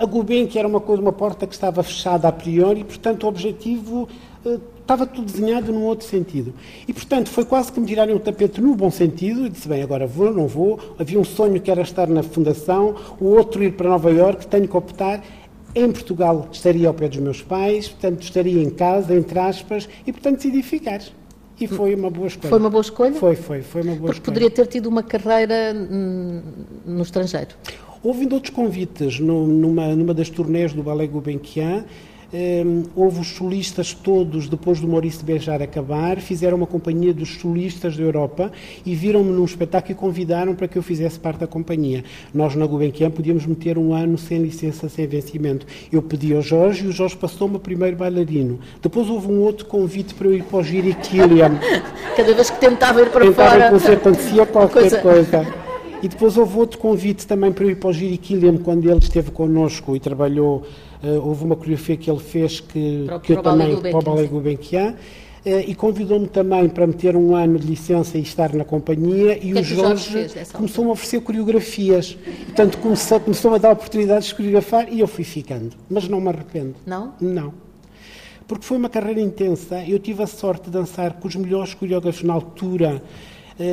a 0.00 0.06
Gulbenkian 0.06 0.60
era 0.60 0.68
uma 0.68 0.80
coisa, 0.80 1.02
uma 1.02 1.12
porta 1.12 1.46
que 1.46 1.52
estava 1.52 1.82
fechada 1.82 2.26
a 2.26 2.32
priori, 2.32 2.80
e, 2.80 2.84
portanto, 2.84 3.24
o 3.24 3.28
objetivo 3.28 4.08
uh, 4.42 4.60
estava 4.80 5.06
tudo 5.06 5.30
desenhado 5.30 5.70
num 5.70 5.84
outro 5.84 6.06
sentido. 6.06 6.54
E, 6.88 6.92
portanto, 6.94 7.28
foi 7.28 7.44
quase 7.44 7.70
que 7.70 7.78
me 7.78 7.86
tirarem 7.86 8.16
o 8.16 8.18
tapete 8.18 8.62
no 8.62 8.74
bom 8.74 8.90
sentido, 8.90 9.44
e 9.44 9.50
disse, 9.50 9.68
bem, 9.68 9.82
agora 9.82 10.06
vou, 10.06 10.32
não 10.32 10.48
vou. 10.48 10.80
Havia 10.98 11.20
um 11.20 11.24
sonho 11.24 11.60
que 11.60 11.70
era 11.70 11.82
estar 11.82 12.08
na 12.08 12.22
Fundação, 12.22 12.96
o 13.20 13.26
outro 13.26 13.62
ir 13.62 13.72
para 13.72 13.90
Nova 13.90 14.10
Iorque, 14.10 14.46
tenho 14.46 14.66
que 14.66 14.74
optar. 14.74 15.22
Em 15.74 15.92
Portugal 15.92 16.48
estaria 16.50 16.88
ao 16.88 16.94
pé 16.94 17.06
dos 17.06 17.18
meus 17.18 17.42
pais, 17.42 17.86
portanto, 17.88 18.22
estaria 18.22 18.60
em 18.62 18.70
casa, 18.70 19.14
entre 19.14 19.38
aspas, 19.38 19.86
e, 20.06 20.12
portanto, 20.12 20.36
decidi 20.36 20.62
ficar. 20.62 21.00
E 21.60 21.66
foi 21.66 21.94
uma 21.94 22.08
boa 22.08 22.26
escolha. 22.26 22.48
Foi 22.48 22.58
uma 22.58 22.70
boa 22.70 22.80
escolha? 22.80 23.12
Foi, 23.12 23.36
foi, 23.36 23.60
foi 23.60 23.82
uma 23.82 23.94
boa 23.94 24.06
Porque 24.06 24.12
escolha. 24.12 24.24
poderia 24.24 24.50
ter 24.50 24.66
tido 24.66 24.86
uma 24.86 25.02
carreira 25.02 25.74
hum, 25.76 26.40
no 26.86 27.02
estrangeiro. 27.02 27.50
Houve 28.02 28.26
outros 28.32 28.48
convites 28.48 29.20
no, 29.20 29.46
numa, 29.46 29.88
numa 29.94 30.14
das 30.14 30.30
turnés 30.30 30.72
do 30.72 30.82
Ballet 30.82 31.06
Gulbenkian. 31.06 31.84
Um, 32.32 32.84
houve 32.94 33.20
os 33.20 33.26
solistas 33.26 33.92
todos, 33.92 34.48
depois 34.48 34.80
do 34.80 34.86
Maurício 34.86 35.26
Bejar 35.26 35.60
acabar, 35.60 36.18
fizeram 36.18 36.56
uma 36.56 36.66
companhia 36.66 37.12
dos 37.12 37.40
solistas 37.40 37.96
da 37.96 38.04
Europa 38.04 38.52
e 38.86 38.94
viram-me 38.94 39.32
num 39.32 39.44
espetáculo 39.44 39.92
e 39.92 39.94
convidaram 39.96 40.54
para 40.54 40.68
que 40.68 40.78
eu 40.78 40.82
fizesse 40.82 41.18
parte 41.18 41.40
da 41.40 41.46
companhia. 41.48 42.04
Nós, 42.32 42.54
na 42.54 42.64
Gulbenkian, 42.66 43.10
podíamos 43.10 43.44
meter 43.44 43.76
um 43.76 43.92
ano 43.92 44.16
sem 44.16 44.38
licença, 44.38 44.88
sem 44.88 45.08
vencimento. 45.08 45.66
Eu 45.92 46.00
pedi 46.00 46.32
ao 46.32 46.40
Jorge 46.40 46.84
e 46.84 46.88
o 46.88 46.92
Jorge 46.92 47.16
passou-me 47.16 47.58
primeiro 47.58 47.96
bailarino. 47.96 48.60
Depois 48.80 49.10
houve 49.10 49.26
um 49.26 49.40
outro 49.40 49.66
convite 49.66 50.14
para 50.14 50.28
eu 50.28 50.34
ir 50.34 50.44
para 50.44 50.58
o 50.58 50.62
Giri 50.62 50.94
Killian. 50.94 51.58
Cada 52.16 52.32
vez 52.32 52.48
que 52.48 52.60
tentava 52.60 53.02
ir 53.02 53.10
para 53.10 53.26
tentava 53.26 53.50
fora... 53.50 53.70
Tentava 53.72 53.92
acontecia 53.92 54.46
qualquer 54.46 55.02
coisa. 55.02 55.02
coisa. 55.02 55.69
E 56.02 56.08
depois 56.08 56.36
houve 56.36 56.58
outro 56.58 56.78
convite 56.78 57.26
também 57.26 57.52
para 57.52 57.64
eu 57.64 57.70
ir 57.70 57.76
para 57.76 57.90
o 57.90 57.92
Giri 57.92 58.16
Killian, 58.16 58.56
quando 58.58 58.88
ele 58.88 58.98
esteve 58.98 59.30
connosco 59.30 59.94
e 59.94 60.00
trabalhou. 60.00 60.62
Uh, 61.02 61.26
houve 61.26 61.44
uma 61.44 61.56
coreografia 61.56 61.96
que 61.96 62.10
ele 62.10 62.20
fez 62.20 62.60
que, 62.60 63.04
para, 63.06 63.20
que 63.20 63.32
eu 63.32 63.42
também, 63.42 63.76
para 63.80 63.98
o 63.98 64.02
Ballet 64.02 64.28
Gulbenkian. 64.28 64.94
Uh, 65.44 65.60
e 65.66 65.74
convidou-me 65.74 66.26
também 66.26 66.68
para 66.68 66.86
meter 66.86 67.16
um 67.16 67.34
ano 67.34 67.58
de 67.58 67.66
licença 67.66 68.18
e 68.18 68.20
estar 68.22 68.54
na 68.54 68.64
companhia 68.64 69.38
e 69.38 69.52
que 69.52 69.60
o 69.60 69.64
Jorge 69.64 70.28
começou 70.52 70.86
a 70.86 70.92
oferecer 70.92 71.20
coreografias. 71.22 72.18
Portanto, 72.46 72.78
começou, 72.78 73.20
começou 73.20 73.54
a 73.54 73.58
dar 73.58 73.72
oportunidades 73.72 74.28
de 74.28 74.34
coreografar 74.34 74.92
e 74.92 75.00
eu 75.00 75.06
fui 75.06 75.24
ficando. 75.24 75.74
Mas 75.88 76.06
não 76.08 76.20
me 76.20 76.28
arrependo. 76.28 76.74
Não? 76.86 77.14
Não. 77.20 77.54
Porque 78.46 78.64
foi 78.64 78.76
uma 78.76 78.88
carreira 78.88 79.20
intensa. 79.20 79.82
Eu 79.86 79.98
tive 79.98 80.22
a 80.22 80.26
sorte 80.26 80.64
de 80.64 80.70
dançar 80.70 81.14
com 81.14 81.28
os 81.28 81.36
melhores 81.36 81.72
coreógrafos 81.72 82.22
na 82.22 82.34
altura 82.34 83.02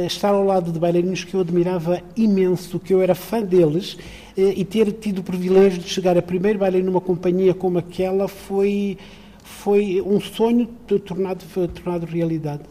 estar 0.06 0.30
ao 0.30 0.44
lado 0.44 0.72
de 0.72 0.80
bailarinos 0.80 1.24
que 1.24 1.34
eu 1.34 1.42
admirava 1.42 2.02
imenso, 2.16 2.80
que 2.80 2.94
eu 2.94 3.02
era 3.02 3.16
fã 3.16 3.42
deles, 3.42 3.98
eh, 4.38 4.54
e 4.58 4.66
ter 4.66 4.92
tido 4.92 5.20
o 5.20 5.24
privilégio 5.24 5.82
de 5.82 5.88
chegar 5.88 6.18
a 6.18 6.22
primeiro 6.22 6.60
bailarino 6.60 6.92
numa 6.92 7.02
companhia 7.02 7.54
como 7.54 7.78
aquela 7.78 8.28
foi, 8.28 8.98
foi 9.42 10.02
um 10.02 10.20
sonho 10.20 10.68
tornado, 11.06 11.44
tornado 11.74 12.06
realidade. 12.06 12.64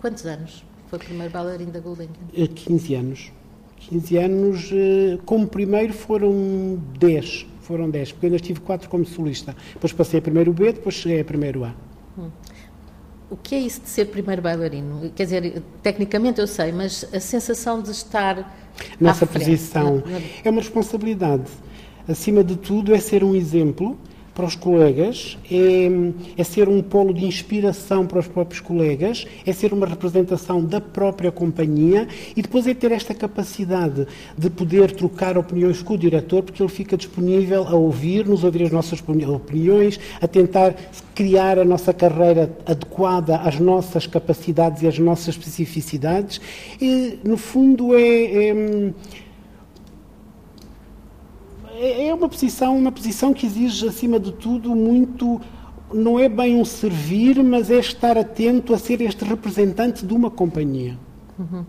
Quantos 0.00 0.26
anos 0.26 0.64
foi 0.88 0.98
o 0.98 1.02
primeiro 1.02 1.32
bailarino 1.32 1.70
da 1.70 1.80
Gulbenkian? 1.80 2.46
15 2.46 2.94
eh, 2.94 2.98
anos. 2.98 3.32
15 3.78 4.16
anos, 4.16 4.70
eh, 4.72 5.18
como 5.24 5.46
primeiro 5.46 5.92
foram 5.92 6.78
10, 6.98 7.46
foram 7.60 7.88
10, 7.88 8.12
porque 8.12 8.26
eu 8.26 8.30
ainda 8.30 8.42
tive 8.42 8.60
4 8.60 8.88
como 8.88 9.04
solista. 9.04 9.54
Depois 9.74 9.92
passei 9.92 10.18
a 10.18 10.22
primeiro 10.22 10.52
B, 10.52 10.72
depois 10.72 10.94
cheguei 10.94 11.20
a 11.20 11.24
primeiro 11.24 11.64
A. 11.64 11.74
Hum. 12.18 12.30
O 13.34 13.36
que 13.36 13.56
é 13.56 13.58
isso 13.58 13.80
de 13.80 13.88
ser 13.88 14.04
primeiro 14.04 14.40
bailarino? 14.40 15.10
Quer 15.10 15.24
dizer, 15.24 15.62
tecnicamente 15.82 16.40
eu 16.40 16.46
sei, 16.46 16.70
mas 16.70 17.04
a 17.12 17.18
sensação 17.18 17.82
de 17.82 17.90
estar 17.90 18.48
nessa 19.00 19.26
posição 19.26 20.04
é 20.44 20.48
uma 20.48 20.60
responsabilidade. 20.60 21.50
Acima 22.08 22.44
de 22.44 22.54
tudo, 22.54 22.94
é 22.94 23.00
ser 23.00 23.24
um 23.24 23.34
exemplo 23.34 23.98
para 24.34 24.44
os 24.44 24.56
colegas, 24.56 25.38
é, 25.50 25.88
é, 26.36 26.44
ser 26.44 26.68
um 26.68 26.82
polo 26.82 27.14
de 27.14 27.24
inspiração 27.24 28.04
para 28.04 28.18
os 28.18 28.26
próprios 28.26 28.60
colegas, 28.60 29.26
é 29.46 29.52
ser 29.52 29.72
uma 29.72 29.86
representação 29.86 30.64
da 30.64 30.80
própria 30.80 31.30
companhia 31.30 32.08
e 32.36 32.42
depois 32.42 32.66
é 32.66 32.74
ter 32.74 32.90
esta 32.90 33.14
capacidade 33.14 34.06
de 34.36 34.50
poder 34.50 34.90
trocar 34.90 35.38
opiniões 35.38 35.82
com 35.82 35.94
o 35.94 35.98
diretor, 35.98 36.42
porque 36.42 36.60
ele 36.60 36.70
fica 36.70 36.96
disponível 36.96 37.66
a 37.68 37.74
ouvir-nos, 37.74 38.42
ouvir 38.42 38.64
as 38.64 38.72
nossas 38.72 39.00
opiniões, 39.00 40.00
a 40.20 40.26
tentar 40.26 40.74
criar 41.14 41.58
a 41.58 41.64
nossa 41.64 41.94
carreira 41.94 42.50
adequada 42.66 43.36
às 43.36 43.60
nossas 43.60 44.06
capacidades 44.06 44.82
e 44.82 44.88
às 44.88 44.98
nossas 44.98 45.28
especificidades. 45.28 46.40
E, 46.80 47.18
no 47.22 47.36
fundo, 47.36 47.94
é, 47.94 48.48
é 48.48 48.92
é, 51.84 52.08
é 52.08 52.14
uma 52.14 52.28
posição, 52.28 52.76
uma 52.76 52.90
posição 52.92 53.34
que 53.34 53.46
exige, 53.46 53.86
acima 53.86 54.18
de 54.18 54.32
tudo, 54.32 54.74
muito 54.74 55.40
não 55.92 56.18
é 56.18 56.28
bem 56.28 56.56
um 56.56 56.64
servir, 56.64 57.42
mas 57.42 57.70
é 57.70 57.78
estar 57.78 58.16
atento 58.16 58.74
a 58.74 58.78
ser 58.78 59.00
este 59.00 59.24
representante 59.24 60.04
de 60.04 60.12
uma 60.14 60.30
companhia. 60.30 60.98
Uhum. 61.38 61.64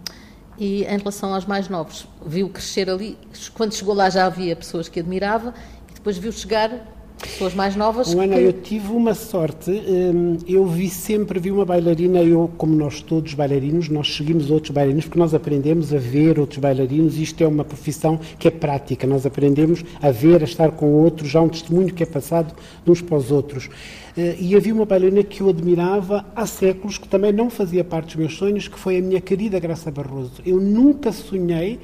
E 0.57 0.83
em 0.83 0.97
relação 0.97 1.33
aos 1.33 1.45
mais 1.45 1.67
novos, 1.67 2.07
viu 2.25 2.49
crescer 2.49 2.89
ali, 2.89 3.17
quando 3.53 3.73
chegou 3.73 3.93
lá 3.93 4.09
já 4.09 4.25
havia 4.25 4.55
pessoas 4.55 4.87
que 4.87 4.99
admirava, 4.99 5.53
e 5.91 5.93
depois 5.93 6.17
viu 6.17 6.31
chegar 6.31 6.94
pessoas 7.17 7.53
mais 7.53 7.75
novas. 7.75 8.13
Ana, 8.13 8.35
que... 8.35 8.41
eu 8.41 8.53
tive 8.53 8.91
uma 8.91 9.13
sorte. 9.13 9.71
Hum, 9.71 10.37
eu 10.47 10.65
vi 10.65 10.89
sempre, 10.89 11.39
vi 11.39 11.51
uma 11.51 11.65
bailarina, 11.65 12.21
eu, 12.21 12.49
como 12.57 12.75
nós 12.75 13.01
todos 13.01 13.33
bailarinos, 13.33 13.89
nós 13.89 14.15
seguimos 14.15 14.49
outros 14.51 14.71
bailarinos 14.71 15.05
porque 15.05 15.19
nós 15.19 15.33
aprendemos 15.33 15.93
a 15.93 15.97
ver 15.97 16.39
outros 16.39 16.59
bailarinos. 16.59 17.17
Isto 17.17 17.43
é 17.43 17.47
uma 17.47 17.63
profissão 17.63 18.19
que 18.37 18.47
é 18.47 18.51
prática. 18.51 19.07
Nós 19.07 19.25
aprendemos 19.25 19.83
a 20.01 20.11
ver, 20.11 20.41
a 20.41 20.45
estar 20.45 20.71
com 20.71 20.93
outros, 20.93 21.29
já 21.29 21.41
um 21.41 21.49
testemunho 21.49 21.93
que 21.93 22.03
é 22.03 22.05
passado 22.05 22.55
de 22.83 22.91
uns 22.91 23.01
para 23.01 23.17
os 23.17 23.31
outros. 23.31 23.69
Eh, 24.17 24.35
e 24.39 24.55
havia 24.55 24.73
uma 24.73 24.85
bailarina 24.85 25.23
que 25.23 25.41
eu 25.41 25.49
admirava 25.49 26.25
há 26.35 26.45
séculos, 26.45 26.97
que 26.97 27.07
também 27.07 27.33
não 27.33 27.49
fazia 27.49 27.83
parte 27.83 28.07
dos 28.07 28.15
meus 28.15 28.37
sonhos, 28.37 28.67
que 28.67 28.79
foi 28.79 28.97
a 28.97 29.01
minha 29.01 29.19
querida 29.19 29.59
Graça 29.59 29.91
Barroso. 29.91 30.41
Eu 30.45 30.59
nunca 30.59 31.11
sonhei 31.11 31.79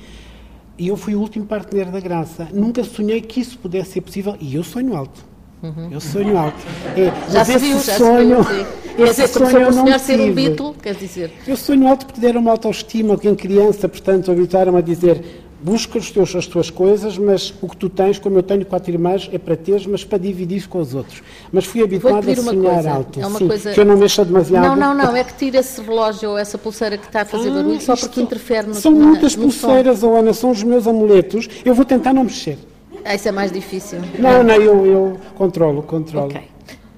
e 0.77 0.87
eu 0.87 0.97
fui 0.97 1.15
o 1.15 1.19
último 1.19 1.45
parteneiro 1.45 1.91
da 1.91 1.99
Graça. 1.99 2.47
Nunca 2.53 2.83
sonhei 2.83 3.21
que 3.21 3.39
isso 3.39 3.57
pudesse 3.57 3.91
ser 3.91 4.01
possível. 4.01 4.35
E 4.39 4.55
eu 4.55 4.63
sonho 4.63 4.95
alto. 4.95 5.23
Uhum. 5.61 5.89
Eu 5.91 5.99
sonho 5.99 6.37
alto. 6.37 6.57
É, 6.95 7.31
já 7.31 7.45
se 7.45 7.57
viu, 7.57 7.79
já 7.79 7.97
sonho, 7.97 8.43
se 8.43 8.53
viu, 8.53 9.05
esse 9.05 9.21
dizer, 9.21 9.27
sonho 9.27 9.59
eu 9.59 9.71
não 9.71 9.99
ser 9.99 10.19
um 10.19 10.33
Beatle, 10.33 10.73
quer 10.81 10.95
dizer. 10.95 11.31
Eu 11.47 11.55
sonho 11.55 11.87
alto 11.87 12.05
porque 12.05 12.19
deram-me 12.19 12.49
autoestima 12.49 13.17
em 13.23 13.35
criança, 13.35 13.87
portanto, 13.87 14.31
habituaram-me 14.31 14.79
a 14.79 14.81
dizer 14.81 15.23
busca 15.63 15.97
os 15.97 16.11
teus, 16.11 16.35
as 16.35 16.47
tuas 16.47 16.69
coisas, 16.69 17.17
mas 17.17 17.53
o 17.61 17.67
que 17.67 17.77
tu 17.77 17.89
tens, 17.89 18.17
como 18.17 18.37
eu 18.37 18.43
tenho 18.43 18.65
quatro 18.65 18.91
irmãs, 18.91 19.29
é 19.31 19.37
para 19.37 19.55
teres, 19.55 19.85
mas 19.85 20.03
para 20.03 20.17
dividir 20.17 20.67
com 20.67 20.79
os 20.79 20.93
outros. 20.93 21.21
Mas 21.51 21.65
fui 21.65 21.83
habituado 21.83 22.29
a 22.29 22.35
sonhar 22.35 22.73
coisa. 22.73 22.91
alto. 22.91 23.19
É 23.19 23.27
uma 23.27 23.39
sim, 23.39 23.47
coisa... 23.47 23.71
Que 23.71 23.79
eu 23.79 23.85
não 23.85 23.97
mexa 23.97 24.25
demasiado. 24.25 24.63
Não, 24.63 24.75
não, 24.75 24.93
não. 24.93 25.15
É 25.15 25.23
que 25.23 25.33
tira 25.33 25.59
esse 25.59 25.81
relógio 25.81 26.31
ou 26.31 26.37
essa 26.37 26.57
pulseira 26.57 26.97
que 26.97 27.05
está 27.05 27.21
a 27.21 27.25
fazer 27.25 27.49
ah, 27.49 27.53
barulho 27.53 27.81
só 27.81 27.95
porque 27.95 28.21
interfere 28.21 28.67
no 28.67 28.73
São 28.73 28.91
muitas 28.91 29.35
no 29.35 29.43
pulseiras, 29.43 29.99
som. 29.99 30.15
Ana, 30.15 30.33
são 30.33 30.51
os 30.51 30.63
meus 30.63 30.87
amuletos. 30.87 31.47
Eu 31.63 31.75
vou 31.75 31.85
tentar 31.85 32.13
não 32.13 32.23
mexer. 32.23 32.57
Ah, 33.03 33.15
isso 33.15 33.27
é 33.27 33.31
mais 33.31 33.51
difícil. 33.51 33.99
Não, 34.19 34.43
não, 34.43 34.55
eu, 34.55 34.85
eu 34.85 35.17
controlo, 35.35 35.81
controlo. 35.83 36.27
Ok. 36.27 36.41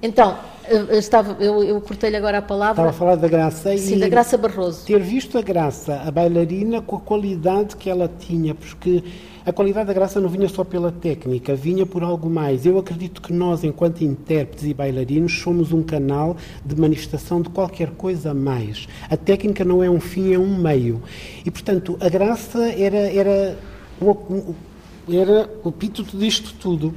Então, 0.02 0.36
eu, 0.68 0.98
estava, 0.98 1.42
eu, 1.42 1.62
eu 1.62 1.80
cortei-lhe 1.80 2.16
agora 2.16 2.38
a 2.38 2.42
palavra. 2.42 2.82
Estava 2.82 2.90
a 2.90 2.92
falar 2.92 3.16
da 3.16 3.28
Graça. 3.28 3.76
Sim, 3.76 3.98
da 3.98 4.08
Graça 4.08 4.36
Barroso. 4.36 4.86
Ter 4.86 5.00
visto 5.00 5.36
a 5.38 5.42
Graça, 5.42 6.02
a 6.04 6.10
bailarina, 6.10 6.80
com 6.80 6.96
a 6.96 7.00
qualidade 7.00 7.76
que 7.76 7.90
ela 7.90 8.10
tinha, 8.18 8.54
porque 8.54 9.02
a 9.44 9.52
qualidade 9.52 9.88
da 9.88 9.92
Graça 9.92 10.20
não 10.20 10.28
vinha 10.28 10.48
só 10.48 10.64
pela 10.64 10.90
técnica, 10.90 11.54
vinha 11.54 11.84
por 11.84 12.02
algo 12.02 12.30
mais. 12.30 12.64
Eu 12.64 12.78
acredito 12.78 13.20
que 13.20 13.32
nós, 13.32 13.62
enquanto 13.62 14.02
intérpretes 14.02 14.64
e 14.64 14.72
bailarinos, 14.72 15.38
somos 15.38 15.72
um 15.72 15.82
canal 15.82 16.36
de 16.64 16.74
manifestação 16.80 17.42
de 17.42 17.50
qualquer 17.50 17.90
coisa 17.90 18.32
mais. 18.32 18.88
A 19.10 19.16
técnica 19.16 19.64
não 19.64 19.82
é 19.82 19.90
um 19.90 20.00
fim, 20.00 20.32
é 20.32 20.38
um 20.38 20.56
meio. 20.56 21.02
E, 21.44 21.50
portanto, 21.50 21.98
a 22.00 22.08
Graça 22.08 22.70
era, 22.70 23.12
era, 23.12 23.58
era 25.10 25.50
o 25.62 25.70
pito 25.70 26.02
disto 26.16 26.54
tudo 26.58 26.94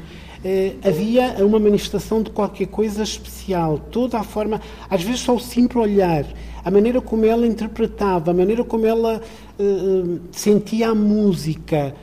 havia 0.83 1.43
uma 1.45 1.59
manifestação 1.59 2.21
de 2.21 2.29
qualquer 2.29 2.67
coisa 2.67 3.03
especial. 3.03 3.79
Toda 3.91 4.19
a 4.19 4.23
forma, 4.23 4.61
às 4.89 5.01
vezes 5.01 5.21
só 5.21 5.35
o 5.35 5.39
simples 5.39 5.83
olhar, 5.83 6.25
a 6.67 6.69
maneira 6.69 6.99
como 6.99 7.25
ela 7.25 7.47
interpretava, 7.47 8.31
a 8.31 8.33
maneira 8.33 8.61
como 8.61 8.85
ela 8.85 9.21
eh, 9.57 9.63
eh, 9.63 10.19
sentia 10.33 10.89
a 10.89 10.93
música, 10.93 11.95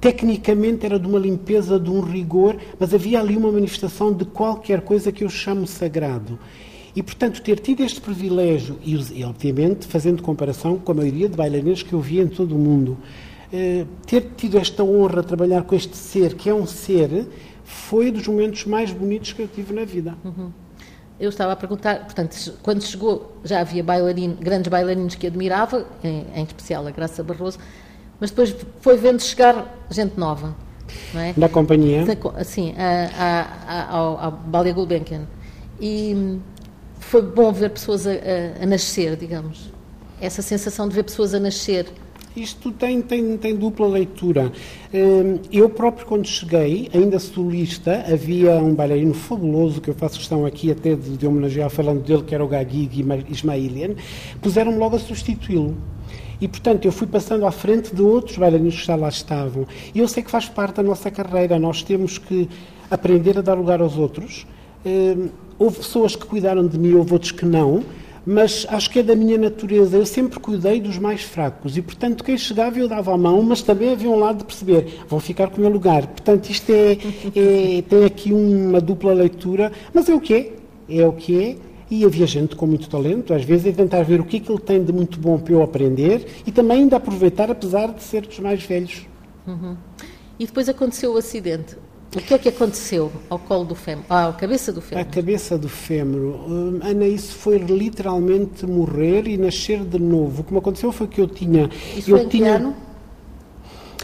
tecnicamente 0.00 0.84
era 0.84 0.98
de 0.98 1.06
uma 1.06 1.18
limpeza, 1.18 1.78
de 1.78 1.88
um 1.88 2.00
rigor, 2.00 2.56
mas 2.76 2.92
havia 2.92 3.20
ali 3.20 3.36
uma 3.36 3.52
manifestação 3.52 4.12
de 4.12 4.24
qualquer 4.24 4.80
coisa 4.80 5.12
que 5.12 5.22
eu 5.22 5.28
chamo 5.28 5.64
sagrado. 5.64 6.40
E, 6.96 7.04
portanto, 7.04 7.40
ter 7.40 7.60
tido 7.60 7.84
este 7.84 8.00
privilégio, 8.00 8.78
e, 8.84 9.22
obviamente 9.22 9.86
fazendo 9.86 10.24
comparação 10.24 10.76
com 10.76 10.90
a 10.90 10.94
maioria 10.96 11.28
de 11.28 11.36
bailarinos 11.36 11.84
que 11.84 11.92
eu 11.92 12.00
via 12.00 12.24
em 12.24 12.28
todo 12.28 12.56
o 12.56 12.58
mundo, 12.58 12.98
eh, 13.52 13.84
ter 14.08 14.32
tido 14.36 14.58
esta 14.58 14.82
honra 14.82 15.22
de 15.22 15.28
trabalhar 15.28 15.62
com 15.62 15.76
este 15.76 15.96
ser, 15.96 16.34
que 16.34 16.50
é 16.50 16.54
um 16.54 16.66
ser 16.66 17.28
foi 17.70 18.10
dos 18.10 18.26
momentos 18.26 18.66
mais 18.66 18.92
bonitos 18.92 19.32
que 19.32 19.42
eu 19.42 19.48
tive 19.48 19.72
na 19.72 19.84
vida. 19.84 20.14
Uhum. 20.24 20.50
Eu 21.18 21.28
estava 21.28 21.52
a 21.52 21.56
perguntar, 21.56 22.00
portanto, 22.00 22.36
quando 22.62 22.82
chegou 22.82 23.36
já 23.44 23.60
havia 23.60 23.84
bailarino, 23.84 24.34
grandes 24.40 24.68
bailarinos 24.68 25.14
que 25.14 25.26
admirava, 25.26 25.86
em, 26.02 26.26
em, 26.34 26.42
especial 26.42 26.86
a 26.86 26.90
Graça 26.90 27.22
Barroso, 27.22 27.58
mas 28.18 28.30
depois 28.30 28.54
foi 28.80 28.96
vendo 28.96 29.22
chegar 29.22 29.86
gente 29.90 30.18
nova, 30.18 30.54
não 31.14 31.20
é? 31.20 31.34
Na 31.36 31.48
companhia? 31.48 32.04
Sim, 32.44 32.74
a, 32.76 33.10
a, 33.22 33.72
a, 33.72 33.96
ao, 33.96 34.18
ao 34.18 34.30
Balia 34.32 34.72
Gulbenkian. 34.72 35.26
E 35.80 36.38
foi 36.98 37.22
bom 37.22 37.52
ver 37.52 37.70
pessoas 37.70 38.06
a, 38.06 38.10
a, 38.10 38.62
a 38.62 38.66
nascer, 38.66 39.16
digamos. 39.16 39.70
Essa 40.20 40.42
sensação 40.42 40.88
de 40.88 40.94
ver 40.94 41.04
pessoas 41.04 41.34
a 41.34 41.40
nascer 41.40 41.86
isto 42.36 42.70
tem, 42.70 43.02
tem, 43.02 43.36
tem 43.36 43.56
dupla 43.56 43.88
leitura. 43.88 44.52
Hum, 44.94 45.38
eu 45.52 45.68
próprio, 45.68 46.06
quando 46.06 46.26
cheguei, 46.26 46.88
ainda 46.94 47.18
solista, 47.18 48.04
havia 48.08 48.54
um 48.56 48.74
bailarino 48.74 49.14
fabuloso, 49.14 49.80
que 49.80 49.90
eu 49.90 49.94
faço 49.94 50.18
questão 50.18 50.46
aqui 50.46 50.70
até 50.70 50.94
de, 50.94 51.16
de 51.16 51.26
homenagear 51.26 51.68
falando 51.70 52.02
dele, 52.02 52.22
que 52.22 52.34
era 52.34 52.44
o 52.44 52.48
Gagig 52.48 53.04
Ismailian, 53.28 53.94
puseram-me 54.40 54.78
logo 54.78 54.96
a 54.96 54.98
substituí-lo. 54.98 55.76
E, 56.40 56.48
portanto, 56.48 56.86
eu 56.86 56.92
fui 56.92 57.06
passando 57.06 57.44
à 57.44 57.50
frente 57.50 57.94
de 57.94 58.00
outros 58.00 58.38
bailarinos 58.38 58.80
que 58.80 58.86
já 58.86 58.96
lá 58.96 59.08
estavam. 59.08 59.66
E 59.94 59.98
eu 59.98 60.08
sei 60.08 60.22
que 60.22 60.30
faz 60.30 60.48
parte 60.48 60.76
da 60.76 60.82
nossa 60.82 61.10
carreira. 61.10 61.58
Nós 61.58 61.82
temos 61.82 62.16
que 62.16 62.48
aprender 62.90 63.36
a 63.36 63.42
dar 63.42 63.54
lugar 63.54 63.82
aos 63.82 63.98
outros. 63.98 64.46
Hum, 64.86 65.28
houve 65.58 65.76
pessoas 65.78 66.16
que 66.16 66.24
cuidaram 66.24 66.66
de 66.66 66.78
mim, 66.78 66.94
houve 66.94 67.12
outros 67.12 67.32
que 67.32 67.44
não 67.44 67.84
mas 68.24 68.66
acho 68.68 68.90
que 68.90 68.98
é 68.98 69.02
da 69.02 69.14
minha 69.14 69.38
natureza. 69.38 69.96
Eu 69.96 70.06
sempre 70.06 70.38
cuidei 70.38 70.80
dos 70.80 70.98
mais 70.98 71.22
fracos 71.22 71.76
e, 71.76 71.82
portanto, 71.82 72.24
quem 72.24 72.36
chegava 72.36 72.78
eu 72.78 72.88
dava 72.88 73.12
a 73.12 73.18
mão, 73.18 73.42
mas 73.42 73.62
também 73.62 73.90
havia 73.92 74.10
um 74.10 74.18
lado 74.18 74.38
de 74.38 74.44
perceber, 74.44 75.00
vou 75.08 75.20
ficar 75.20 75.48
com 75.48 75.58
o 75.58 75.60
meu 75.60 75.70
lugar. 75.70 76.06
Portanto, 76.06 76.50
isto 76.50 76.70
é, 76.70 76.92
é 76.92 77.82
tem 77.82 78.04
aqui 78.04 78.32
uma 78.32 78.80
dupla 78.80 79.12
leitura, 79.12 79.72
mas 79.92 80.08
é 80.08 80.14
o 80.14 80.20
que 80.20 80.34
é, 80.34 80.52
é 81.00 81.06
o 81.06 81.12
que 81.12 81.42
é. 81.42 81.56
E 81.90 82.04
havia 82.04 82.24
gente 82.24 82.54
com 82.54 82.66
muito 82.66 82.88
talento, 82.88 83.34
às 83.34 83.42
vezes, 83.42 83.66
a 83.66 83.76
tentar 83.76 84.04
ver 84.04 84.20
o 84.20 84.24
que 84.24 84.36
é 84.36 84.40
que 84.40 84.52
ele 84.52 84.60
tem 84.60 84.84
de 84.84 84.92
muito 84.92 85.18
bom 85.18 85.36
para 85.40 85.54
eu 85.54 85.60
aprender 85.60 86.24
e 86.46 86.52
também 86.52 86.82
ainda 86.82 86.96
aproveitar, 86.96 87.50
apesar 87.50 87.92
de 87.92 88.00
ser 88.00 88.24
dos 88.24 88.38
mais 88.38 88.62
velhos. 88.62 89.08
Uhum. 89.44 89.76
E 90.38 90.46
depois 90.46 90.68
aconteceu 90.68 91.12
o 91.12 91.16
acidente. 91.16 91.76
O 92.14 92.18
que 92.18 92.34
é 92.34 92.38
que 92.38 92.48
aconteceu 92.48 93.12
ao 93.28 93.38
colo 93.38 93.64
do 93.64 93.76
fêmur, 93.76 94.04
à 94.10 94.32
cabeça 94.32 94.72
do 94.72 94.80
fêmur? 94.80 95.02
À 95.02 95.04
cabeça 95.04 95.56
do 95.56 95.68
fêmur. 95.68 96.50
Hum, 96.50 96.80
Ana, 96.82 97.06
isso 97.06 97.36
foi 97.36 97.58
literalmente 97.58 98.66
morrer 98.66 99.28
e 99.28 99.36
nascer 99.36 99.84
de 99.84 99.98
novo. 100.00 100.40
O 100.40 100.44
que 100.44 100.52
me 100.52 100.58
aconteceu 100.58 100.90
foi 100.90 101.06
que 101.06 101.20
eu 101.20 101.28
tinha... 101.28 101.70
Isso 101.96 102.10
eu 102.10 102.18
foi 102.18 102.26
tinha, 102.26 102.56
ano? 102.56 102.74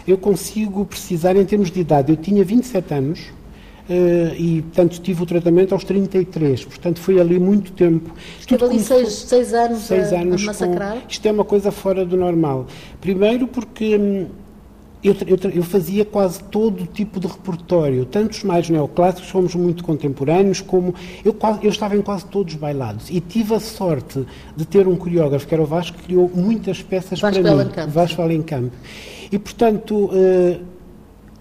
Eu 0.07 0.17
consigo 0.17 0.85
precisar 0.85 1.35
em 1.35 1.43
termos 1.43 1.69
de 1.69 1.81
idade. 1.81 2.13
Eu 2.13 2.15
tinha 2.15 2.45
27 2.45 2.93
anos 2.93 3.19
uh, 3.19 4.35
e, 4.37 4.61
portanto, 4.61 5.01
tive 5.01 5.23
o 5.23 5.25
tratamento 5.25 5.73
aos 5.73 5.83
33. 5.83 6.63
Portanto, 6.63 7.01
foi 7.01 7.19
ali 7.19 7.37
muito 7.37 7.73
tempo. 7.73 8.13
Esteve 8.39 8.63
ali 8.63 8.79
seis, 8.79 9.13
seis 9.13 9.53
anos, 9.53 9.79
seis 9.79 10.13
a, 10.13 10.21
anos 10.21 10.43
a 10.43 10.45
massacrar? 10.45 11.01
Com, 11.01 11.07
isto 11.09 11.25
é 11.25 11.31
uma 11.33 11.43
coisa 11.43 11.71
fora 11.73 12.05
do 12.05 12.15
normal. 12.15 12.67
Primeiro 13.01 13.47
porque... 13.47 13.97
Hum, 13.97 14.27
eu, 15.03 15.15
eu, 15.27 15.51
eu, 15.51 15.63
fazia 15.63 16.03
quase 16.03 16.43
todo 16.45 16.85
tipo 16.87 17.19
de 17.19 17.27
repertório, 17.27 18.03
tanto 18.05 18.31
os 18.31 18.43
mais 18.43 18.69
neoclássicos, 18.69 19.29
fomos 19.29 19.53
muito 19.53 19.83
contemporâneos, 19.83 20.59
como 20.59 20.93
eu, 21.23 21.35
eu 21.61 21.69
estava 21.69 21.95
em 21.95 22.01
quase 22.01 22.25
todos 22.25 22.55
os 22.55 22.59
bailados. 22.59 23.09
E 23.09 23.21
tive 23.21 23.53
a 23.53 23.59
sorte 23.59 24.25
de 24.55 24.65
ter 24.65 24.87
um 24.87 24.95
coreógrafo, 24.95 25.47
que 25.47 25.53
era 25.53 25.61
o 25.61 25.65
Vasco, 25.65 25.97
que 25.97 26.03
criou 26.05 26.31
muitas 26.33 26.81
peças 26.81 27.19
Vasco 27.19 27.41
para 27.41 27.55
mim. 27.55 27.71
Vasco 27.87 28.17
Valenkamp. 28.17 28.73
E, 29.31 29.37
portanto, 29.37 30.05
uh, 30.05 30.61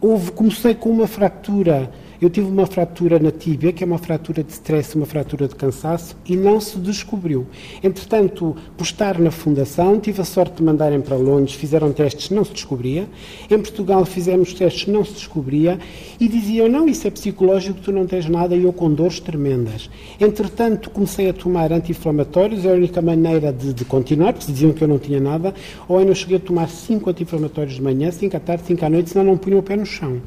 houve, 0.01 0.33
comecei 0.33 0.75
com 0.75 0.91
uma 0.91 1.07
fratura 1.07 1.91
eu 2.21 2.31
tive 2.31 2.49
uma 2.49 2.67
fratura 2.67 3.19
na 3.19 3.31
tíbia, 3.31 3.73
que 3.73 3.85
é 3.85 3.87
uma 3.87 3.99
fratura 3.99 4.43
de 4.43 4.53
stress, 4.53 4.97
uma 4.97 5.07
fratura 5.07 5.47
de 5.47 5.55
cansaço, 5.55 6.17
e 6.25 6.37
não 6.37 6.61
se 6.61 6.79
descobriu. 6.79 7.47
Entretanto, 7.83 8.57
por 8.77 8.85
estar 8.85 9.19
na 9.19 9.31
fundação, 9.31 10.01
tive 10.01 10.21
a 10.21 10.25
sorte 10.25 10.57
de 10.57 10.63
mandarem 10.63 11.01
para 11.01 11.17
Londres, 11.17 11.55
fizeram 11.55 11.93
testes, 11.93 12.31
não 12.31 12.45
se 12.45 12.53
descobria. 12.53 13.09
Em 13.51 13.59
Portugal 13.59 14.05
fizemos 14.05 14.55
testes, 14.55 14.87
não 14.87 15.05
se 15.05 15.13
descobria. 15.13 15.79
E 16.19 16.29
diziam, 16.29 16.69
não, 16.69 16.89
isso 16.89 17.07
é 17.07 17.11
psicológico, 17.11 17.81
tu 17.81 17.93
não 17.93 18.07
tens 18.07 18.27
nada, 18.29 18.57
e 18.57 18.65
eu 18.65 18.73
com 18.73 18.93
dores 18.93 19.21
tremendas. 19.21 19.91
Entretanto, 20.21 20.91
comecei 20.91 21.29
a 21.29 21.33
tomar 21.33 21.73
anti-inflamatórios, 21.73 22.65
é 22.65 22.71
a 22.71 22.75
única 22.75 23.03
maneira 23.03 23.53
de, 23.53 23.73
de, 23.73 23.85
continuar, 23.85 24.33
porque 24.33 24.51
diziam 24.51 24.73
que 24.73 24.83
eu 24.83 24.89
não 24.89 24.99
tinha 24.99 25.21
nada. 25.21 25.55
Ou 25.89 25.99
ainda 25.99 26.15
cheguei 26.15 26.39
a 26.39 26.41
tomar 26.41 26.69
cinco 26.69 27.11
anti-inflamatórios 27.11 27.75
de 27.75 27.83
manhã, 27.83 28.11
cinco 28.11 28.37
à 28.37 28.41
tarde, 28.41 28.65
cinco 28.67 28.85
à 28.85 28.91
noite, 28.91 29.11
senão 29.11 29.25
não 29.25 29.37
punha 29.37 29.59
o 29.59 29.63
pé 29.63 29.77
no 29.77 29.87
chão. 29.87 30.21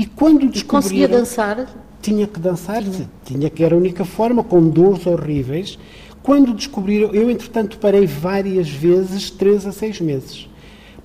E 0.00 0.06
quando 0.06 0.48
descobriram... 0.48 0.82
Conseguia 0.82 1.08
dançar? 1.08 1.66
Tinha 2.00 2.26
que 2.26 2.40
dançar, 2.40 2.82
tinha. 2.82 3.10
tinha 3.22 3.50
que 3.50 3.62
era 3.62 3.74
a 3.74 3.78
única 3.78 4.02
forma, 4.02 4.42
com 4.42 4.66
dores 4.66 5.06
horríveis. 5.06 5.78
Quando 6.22 6.54
descobriram, 6.54 7.10
eu 7.12 7.30
entretanto 7.30 7.76
parei 7.76 8.06
várias 8.06 8.70
vezes, 8.70 9.30
três 9.30 9.66
a 9.66 9.72
seis 9.72 10.00
meses, 10.00 10.48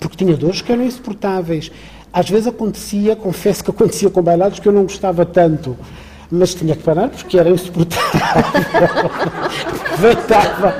porque 0.00 0.16
tinha 0.16 0.34
dores 0.34 0.62
que 0.62 0.72
eram 0.72 0.82
insuportáveis. 0.82 1.70
Às 2.10 2.30
vezes 2.30 2.46
acontecia, 2.46 3.14
confesso 3.14 3.62
que 3.62 3.70
acontecia 3.70 4.08
com 4.08 4.22
bailados 4.22 4.60
que 4.60 4.66
eu 4.66 4.72
não 4.72 4.84
gostava 4.84 5.26
tanto, 5.26 5.76
mas 6.30 6.54
tinha 6.54 6.74
que 6.74 6.82
parar 6.82 7.10
porque 7.10 7.38
era 7.38 7.50
insuportável. 7.50 8.10
Aproveitava. 9.92 10.74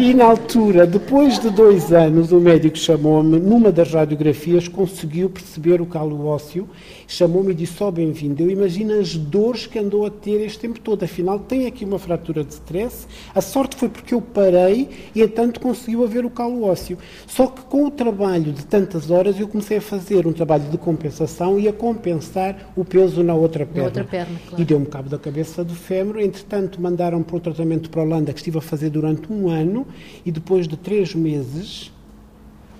E 0.00 0.14
na 0.14 0.24
altura, 0.24 0.86
depois 0.86 1.38
de 1.38 1.50
dois 1.50 1.92
anos, 1.92 2.32
o 2.32 2.40
médico 2.40 2.78
chamou-me, 2.78 3.38
numa 3.38 3.70
das 3.70 3.92
radiografias, 3.92 4.66
conseguiu 4.66 5.28
perceber 5.28 5.82
o 5.82 5.84
calo 5.84 6.26
ósseo, 6.26 6.66
chamou-me 7.12 7.52
e 7.52 7.54
disse: 7.54 7.82
oh, 7.82 7.90
bem-vindo. 7.90 8.42
Eu 8.42 8.50
imagino 8.50 8.98
as 8.98 9.16
dores 9.16 9.66
que 9.66 9.78
andou 9.78 10.06
a 10.06 10.10
ter 10.10 10.40
este 10.40 10.60
tempo 10.60 10.80
todo. 10.80 11.02
Afinal, 11.02 11.38
tem 11.38 11.66
aqui 11.66 11.84
uma 11.84 11.98
fratura 11.98 12.44
de 12.44 12.52
stress. 12.52 13.06
A 13.34 13.40
sorte 13.40 13.76
foi 13.76 13.88
porque 13.88 14.14
eu 14.14 14.22
parei 14.22 14.88
e, 15.14 15.22
entanto, 15.22 15.60
conseguiu 15.60 16.04
haver 16.04 16.24
o 16.24 16.30
calo 16.30 16.64
ósseo. 16.64 16.96
Só 17.26 17.46
que 17.46 17.62
com 17.62 17.86
o 17.86 17.90
trabalho 17.90 18.52
de 18.52 18.64
tantas 18.64 19.10
horas, 19.10 19.38
eu 19.38 19.48
comecei 19.48 19.78
a 19.78 19.80
fazer 19.80 20.26
um 20.26 20.32
trabalho 20.32 20.64
de 20.64 20.78
compensação 20.78 21.58
e 21.58 21.68
a 21.68 21.72
compensar 21.72 22.72
o 22.76 22.84
peso 22.84 23.22
na 23.22 23.34
outra 23.34 23.66
perna. 23.66 23.80
Na 23.80 23.86
outra 23.86 24.04
perna 24.04 24.38
claro. 24.48 24.62
E 24.62 24.64
deu-me 24.64 24.86
cabo 24.86 25.08
da 25.08 25.18
cabeça 25.18 25.64
do 25.64 25.74
fémur. 25.74 26.18
Entretanto, 26.20 26.80
mandaram 26.80 27.22
para 27.22 27.36
o 27.36 27.40
tratamento 27.40 27.90
para 27.90 28.02
a 28.02 28.04
Holanda, 28.04 28.32
que 28.32 28.38
estive 28.38 28.58
a 28.58 28.62
fazer 28.62 28.90
durante 28.90 29.32
um 29.32 29.48
ano 29.48 29.86
e 30.24 30.30
depois 30.30 30.68
de 30.68 30.76
três 30.76 31.14
meses 31.14 31.92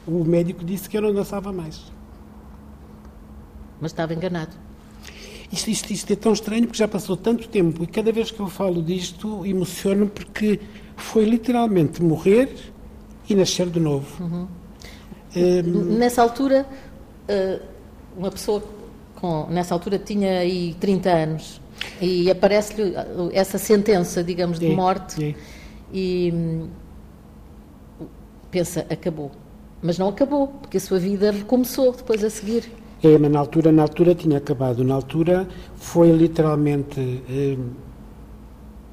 o 0.07 0.25
médico 0.25 0.65
disse 0.65 0.89
que 0.89 0.97
eu 0.97 1.03
não 1.03 1.13
dançava 1.13 1.53
mais. 1.53 2.00
Mas 3.81 3.93
estava 3.93 4.15
enganado. 4.15 4.57
Isto, 5.53 5.71
isto, 5.71 5.93
isto 5.93 6.13
é 6.13 6.17
tão 6.17 6.33
estranho 6.33 6.65
porque 6.65 6.79
já 6.79 6.87
passou 6.87 7.17
tanto 7.17 7.49
tempo 7.49 7.83
e 7.83 7.87
cada 7.87 8.13
vez 8.13 8.31
que 8.31 8.39
eu 8.39 8.49
falo 8.49 8.81
disto 8.83 9.45
emociono 9.45 10.07
porque 10.07 10.61
foi 10.97 11.25
literalmente 11.25 12.03
morrer 12.03 12.55
e 13.29 13.35
nascer 13.35 13.69
de 13.69 13.81
novo. 13.81 14.23
Uhum. 14.23 14.47
Um, 15.35 15.97
nessa 15.97 16.23
altura, 16.23 16.67
eh, 17.27 17.61
uma 18.17 18.31
pessoa 18.31 18.63
com, 19.17 19.47
nessa 19.49 19.75
altura 19.75 19.99
tinha 19.99 20.41
aí 20.41 20.75
30 20.81 21.11
anos 21.11 21.61
e 22.01 22.31
aparece-lhe 22.31 22.95
essa 23.33 23.59
sentença, 23.59 24.23
digamos, 24.23 24.59
de 24.59 24.67
é, 24.67 24.75
morte 24.75 25.25
é. 25.25 25.35
e 25.93 26.33
hum, 26.33 26.69
pensa, 28.51 28.87
acabou. 28.91 29.31
Mas 29.83 29.99
não 29.99 30.09
acabou, 30.09 30.49
porque 30.49 30.77
a 30.77 30.81
sua 30.81 30.99
vida 30.99 31.31
recomeçou 31.31 31.93
depois 31.93 32.23
a 32.23 32.31
seguir. 32.31 32.71
É, 33.02 33.16
mas 33.19 33.30
na 33.30 33.38
altura, 33.38 33.73
na 33.73 33.83
altura 33.83 34.14
tinha 34.14 34.38
acabado. 34.38 34.84
Na 34.84 34.95
altura 34.95 35.49
foi 35.76 36.13
literalmente 36.13 37.23
eh, 37.30 37.56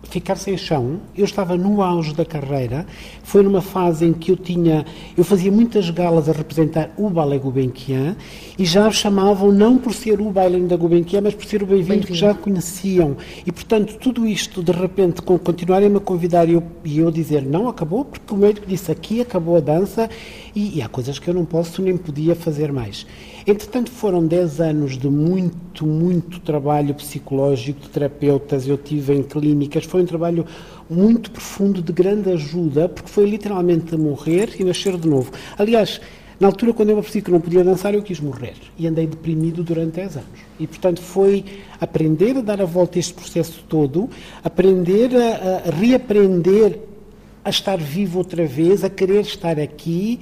ficar 0.09 0.35
sem 0.35 0.57
chão. 0.57 0.99
Eu 1.15 1.25
estava 1.25 1.55
no 1.57 1.81
auge 1.81 2.13
da 2.13 2.25
carreira. 2.25 2.85
Foi 3.23 3.43
numa 3.43 3.61
fase 3.61 4.05
em 4.05 4.13
que 4.13 4.31
eu 4.31 4.37
tinha, 4.37 4.85
eu 5.17 5.23
fazia 5.23 5.51
muitas 5.51 5.89
galas 5.89 6.29
a 6.29 6.31
representar 6.31 6.91
o 6.97 7.09
Ballet 7.09 7.39
Gulbenkian 7.41 8.15
e 8.57 8.65
já 8.65 8.89
chamavam 8.91 9.51
não 9.51 9.77
por 9.77 9.93
ser 9.93 10.21
o 10.21 10.31
bailarino 10.31 10.67
da 10.67 10.77
Gulbenkian, 10.77 11.21
mas 11.21 11.35
por 11.35 11.45
ser 11.45 11.61
o 11.63 11.65
bem-vindo 11.65 12.07
que 12.07 12.13
já 12.13 12.33
conheciam. 12.33 13.17
E 13.45 13.51
portanto 13.51 13.97
tudo 13.99 14.25
isto 14.25 14.63
de 14.63 14.71
repente 14.71 15.21
com 15.21 15.37
continuarem-me 15.37 15.97
a 15.97 15.99
convidar 15.99 16.47
e 16.49 16.53
eu, 16.53 16.63
e 16.83 16.99
eu 16.99 17.11
dizer 17.11 17.43
não 17.43 17.67
acabou 17.67 18.05
porque 18.05 18.33
o 18.33 18.37
médico 18.37 18.65
disse 18.67 18.91
aqui 18.91 19.21
acabou 19.21 19.57
a 19.57 19.59
dança 19.59 20.09
e, 20.57 20.79
e 20.79 20.81
há 20.81 20.89
coisas 20.89 21.19
que 21.19 21.29
eu 21.29 21.35
não 21.35 21.45
posso 21.45 21.83
nem 21.83 21.95
podia 21.95 22.33
fazer 22.33 22.71
mais. 22.71 23.05
Entretanto, 23.45 23.91
foram 23.91 24.25
10 24.25 24.59
anos 24.59 24.97
de 24.97 25.07
muito, 25.07 25.85
muito 25.85 26.39
trabalho 26.39 26.95
psicológico 26.95 27.81
de 27.81 27.89
terapeutas. 27.89 28.67
Eu 28.67 28.75
tive 28.75 29.13
em 29.13 29.21
clínicas, 29.21 29.85
foi 29.85 30.01
um 30.01 30.05
trabalho 30.07 30.47
muito 30.89 31.29
profundo, 31.29 31.79
de 31.79 31.93
grande 31.93 32.31
ajuda, 32.31 32.89
porque 32.89 33.07
foi 33.07 33.29
literalmente 33.29 33.95
morrer 33.95 34.49
e 34.59 34.63
nascer 34.63 34.97
de 34.97 35.07
novo. 35.07 35.31
Aliás, 35.59 36.01
na 36.39 36.47
altura, 36.47 36.73
quando 36.73 36.89
eu 36.89 36.95
percebi 36.95 37.23
que 37.23 37.31
não 37.31 37.39
podia 37.39 37.63
dançar, 37.63 37.93
eu 37.93 38.01
quis 38.01 38.19
morrer. 38.19 38.55
E 38.79 38.87
andei 38.87 39.05
deprimido 39.05 39.63
durante 39.63 39.93
10 39.93 40.15
anos. 40.15 40.39
E, 40.59 40.65
portanto, 40.65 41.01
foi 41.01 41.45
aprender 41.79 42.35
a 42.35 42.41
dar 42.41 42.59
a 42.59 42.65
volta 42.65 42.97
a 42.97 42.99
este 42.99 43.13
processo 43.13 43.63
todo, 43.69 44.09
aprender 44.43 45.15
a, 45.15 45.67
a 45.67 45.71
reaprender 45.71 46.79
a 47.47 47.49
estar 47.49 47.77
vivo 47.77 48.17
outra 48.17 48.45
vez, 48.45 48.83
a 48.83 48.89
querer 48.89 49.21
estar 49.21 49.57
aqui 49.57 50.19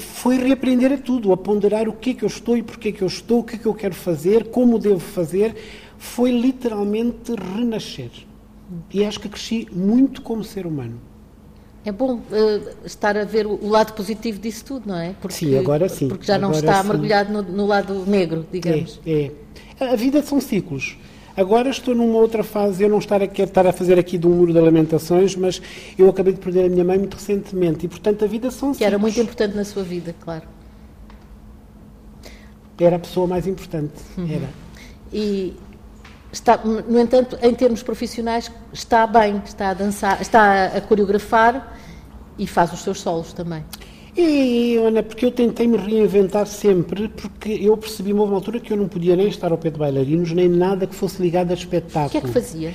foi 0.00 0.36
reaprender 0.36 0.92
a 0.92 0.98
tudo, 0.98 1.32
a 1.32 1.36
ponderar 1.36 1.88
o 1.88 1.92
que 1.94 2.10
é 2.10 2.14
que 2.14 2.22
eu 2.22 2.26
estou 2.26 2.58
e 2.58 2.62
porquê 2.62 2.90
é 2.90 2.92
que 2.92 3.00
eu 3.00 3.06
estou, 3.06 3.38
o 3.38 3.42
que 3.42 3.56
é 3.56 3.58
que 3.58 3.64
eu 3.64 3.72
quero 3.72 3.94
fazer, 3.94 4.50
como 4.50 4.78
devo 4.78 4.98
fazer. 4.98 5.56
Foi 5.96 6.30
literalmente 6.30 7.32
renascer. 7.34 8.10
E 8.92 9.02
acho 9.02 9.18
que 9.18 9.30
cresci 9.30 9.66
muito 9.72 10.20
como 10.20 10.44
ser 10.44 10.66
humano. 10.66 11.00
É 11.86 11.90
bom 11.90 12.16
uh, 12.16 12.76
estar 12.84 13.16
a 13.16 13.24
ver 13.24 13.46
o 13.46 13.66
lado 13.66 13.94
positivo 13.94 14.38
disso 14.38 14.62
tudo, 14.62 14.88
não 14.88 14.98
é? 14.98 15.14
Porque, 15.18 15.36
sim, 15.36 15.56
agora 15.56 15.88
sim. 15.88 16.08
Porque 16.08 16.26
já 16.26 16.36
não 16.36 16.50
está 16.50 16.82
sim. 16.82 16.88
mergulhado 16.88 17.32
no, 17.32 17.42
no, 17.42 17.66
lado 17.66 18.04
negro, 18.06 18.44
digamos. 18.52 19.00
É, 19.06 19.30
é. 19.80 19.92
A 19.92 19.96
vida 19.96 20.20
são 20.22 20.38
ciclos. 20.38 20.98
Agora 21.36 21.68
estou 21.68 21.94
numa 21.94 22.18
outra 22.18 22.42
fase, 22.42 22.82
eu 22.82 22.88
não 22.88 22.98
estar 22.98 23.22
a, 23.22 23.26
quero 23.26 23.48
estar 23.48 23.66
a 23.66 23.72
fazer 23.72 23.98
aqui 23.98 24.16
de 24.16 24.26
um 24.26 24.30
muro 24.30 24.52
de 24.52 24.58
lamentações, 24.58 25.36
mas 25.36 25.60
eu 25.98 26.08
acabei 26.08 26.32
de 26.32 26.40
perder 26.40 26.64
a 26.64 26.68
minha 26.68 26.84
mãe 26.84 26.98
muito 26.98 27.14
recentemente 27.14 27.84
e, 27.84 27.88
portanto, 27.88 28.24
a 28.24 28.26
vida 28.26 28.50
são 28.50 28.72
Que 28.72 28.84
era 28.84 28.98
muito 28.98 29.20
importante 29.20 29.54
na 29.54 29.64
sua 29.64 29.82
vida, 29.82 30.14
claro. 30.18 30.44
Era 32.78 32.96
a 32.96 32.98
pessoa 32.98 33.26
mais 33.26 33.46
importante, 33.46 33.92
uhum. 34.16 34.28
era. 34.30 34.48
E 35.12 35.54
está, 36.32 36.56
no 36.56 36.98
entanto, 36.98 37.38
em 37.42 37.54
termos 37.54 37.82
profissionais, 37.82 38.50
está 38.72 39.06
bem, 39.06 39.42
está 39.44 39.70
a 39.70 39.74
dançar, 39.74 40.20
está 40.22 40.66
a 40.66 40.80
coreografar 40.80 41.76
e 42.38 42.46
faz 42.46 42.72
os 42.72 42.80
seus 42.80 43.00
solos 43.00 43.32
também. 43.34 43.62
E, 44.16 44.76
Ana, 44.76 45.02
porque 45.02 45.26
eu 45.26 45.30
tentei 45.30 45.66
me 45.66 45.76
reinventar 45.76 46.46
sempre, 46.46 47.08
porque 47.08 47.50
eu 47.50 47.76
percebi 47.76 48.14
uma 48.14 48.34
altura 48.34 48.58
que 48.58 48.72
eu 48.72 48.76
não 48.76 48.88
podia 48.88 49.14
nem 49.14 49.28
estar 49.28 49.52
ao 49.52 49.58
pé 49.58 49.70
de 49.70 49.78
bailarinos, 49.78 50.32
nem 50.32 50.48
nada 50.48 50.86
que 50.86 50.94
fosse 50.94 51.20
ligado 51.20 51.50
a 51.50 51.54
espetáculo. 51.54 52.06
O 52.06 52.10
que 52.10 52.16
é 52.16 52.20
que 52.22 52.28
fazia? 52.28 52.72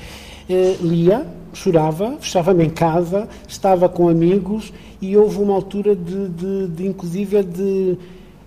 Uh, 0.48 0.86
lia, 0.86 1.26
chorava, 1.54 2.18
fechava-me 2.20 2.66
em 2.66 2.70
casa, 2.70 3.28
estava 3.48 3.90
com 3.90 4.08
amigos 4.08 4.72
e 5.02 5.18
houve 5.18 5.40
uma 5.40 5.56
altura 5.56 5.96
de, 5.96 6.30
de, 6.30 6.68
de 6.68 6.88
inclusive, 6.88 7.42
de, 7.42 7.98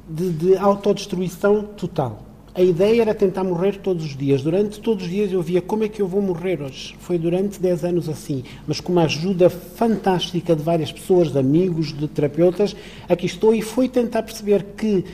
de, 0.09 0.31
de 0.31 0.57
autodestruição 0.57 1.65
total. 1.77 2.24
A 2.57 2.63
ideia 2.63 3.03
era 3.03 3.13
tentar 3.13 3.43
morrer 3.43 3.79
todos 3.79 4.05
os 4.05 4.17
dias. 4.17 4.41
Durante 4.41 4.79
todos 4.79 5.03
os 5.03 5.11
dias 5.11 5.33
eu 5.33 5.43
via 5.43 5.61
como 5.61 5.83
é 5.83 5.89
que 5.89 6.01
eu 6.01 6.07
vou 6.07 6.23
morrer 6.23 6.63
hoje. 6.63 6.95
Foi 7.01 7.19
durante 7.19 7.61
10 7.61 7.85
anos 7.85 8.09
assim, 8.09 8.45
mas 8.65 8.79
com 8.79 8.93
uma 8.93 9.03
ajuda 9.03 9.51
fantástica 9.51 10.55
de 10.55 10.63
várias 10.63 10.93
pessoas, 10.93 11.33
de 11.33 11.39
amigos, 11.41 11.93
de 11.93 12.07
terapeutas, 12.07 12.77
aqui 13.09 13.27
estou 13.27 13.57
e 13.57 13.61
fui 13.61 13.89
tentar 13.89 14.23
perceber 14.23 14.67
que 14.77 15.05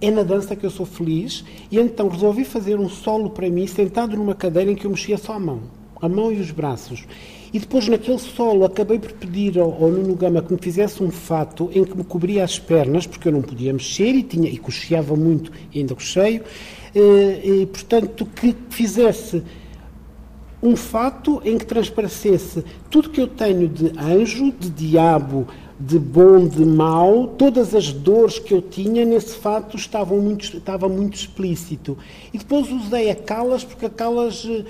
é 0.00 0.10
na 0.10 0.22
dança 0.22 0.56
que 0.56 0.64
eu 0.64 0.70
sou 0.70 0.86
feliz 0.86 1.44
e 1.70 1.78
então 1.78 2.08
resolvi 2.08 2.42
fazer 2.42 2.80
um 2.80 2.88
solo 2.88 3.28
para 3.28 3.50
mim 3.50 3.66
sentado 3.66 4.16
numa 4.16 4.34
cadeira 4.34 4.70
em 4.70 4.74
que 4.74 4.86
eu 4.86 4.90
mexia 4.90 5.18
só 5.18 5.34
a 5.34 5.38
mão, 5.38 5.60
a 6.00 6.08
mão 6.08 6.32
e 6.32 6.40
os 6.40 6.50
braços. 6.50 7.04
E 7.52 7.58
depois, 7.58 7.86
naquele 7.86 8.18
solo, 8.18 8.64
acabei 8.64 8.98
por 8.98 9.12
pedir 9.12 9.58
ao, 9.58 9.70
ao 9.72 9.90
Nuno 9.90 10.14
Gama 10.14 10.40
que 10.40 10.52
me 10.52 10.58
fizesse 10.58 11.02
um 11.02 11.10
fato 11.10 11.70
em 11.74 11.84
que 11.84 11.96
me 11.96 12.02
cobria 12.02 12.44
as 12.44 12.58
pernas, 12.58 13.06
porque 13.06 13.28
eu 13.28 13.32
não 13.32 13.42
podia 13.42 13.72
mexer 13.72 14.14
e, 14.14 14.22
tinha, 14.22 14.48
e 14.48 14.56
cocheava 14.56 15.14
muito, 15.14 15.52
e 15.70 15.80
ainda 15.80 15.94
cocheio, 15.94 16.42
e, 16.94 16.98
eh, 16.98 17.40
e, 17.44 17.66
portanto, 17.66 18.24
que 18.24 18.56
fizesse 18.70 19.42
um 20.62 20.76
fato 20.76 21.42
em 21.44 21.58
que 21.58 21.66
transparecesse 21.66 22.64
tudo 22.88 23.10
que 23.10 23.20
eu 23.20 23.26
tenho 23.26 23.68
de 23.68 23.92
anjo, 23.98 24.52
de 24.52 24.70
diabo, 24.70 25.46
de 25.78 25.98
bom, 25.98 26.46
de 26.46 26.64
mau, 26.64 27.26
todas 27.26 27.74
as 27.74 27.92
dores 27.92 28.38
que 28.38 28.54
eu 28.54 28.62
tinha 28.62 29.04
nesse 29.04 29.34
fato 29.34 29.76
estavam 29.76 30.18
muito, 30.18 30.56
estava 30.56 30.88
muito 30.88 31.16
explícito. 31.16 31.98
E 32.32 32.38
depois 32.38 32.70
usei 32.70 33.10
a 33.10 33.16
Calas, 33.16 33.64
porque 33.64 33.86
a 33.86 33.90
Calas 33.90 34.44
uh, 34.44 34.64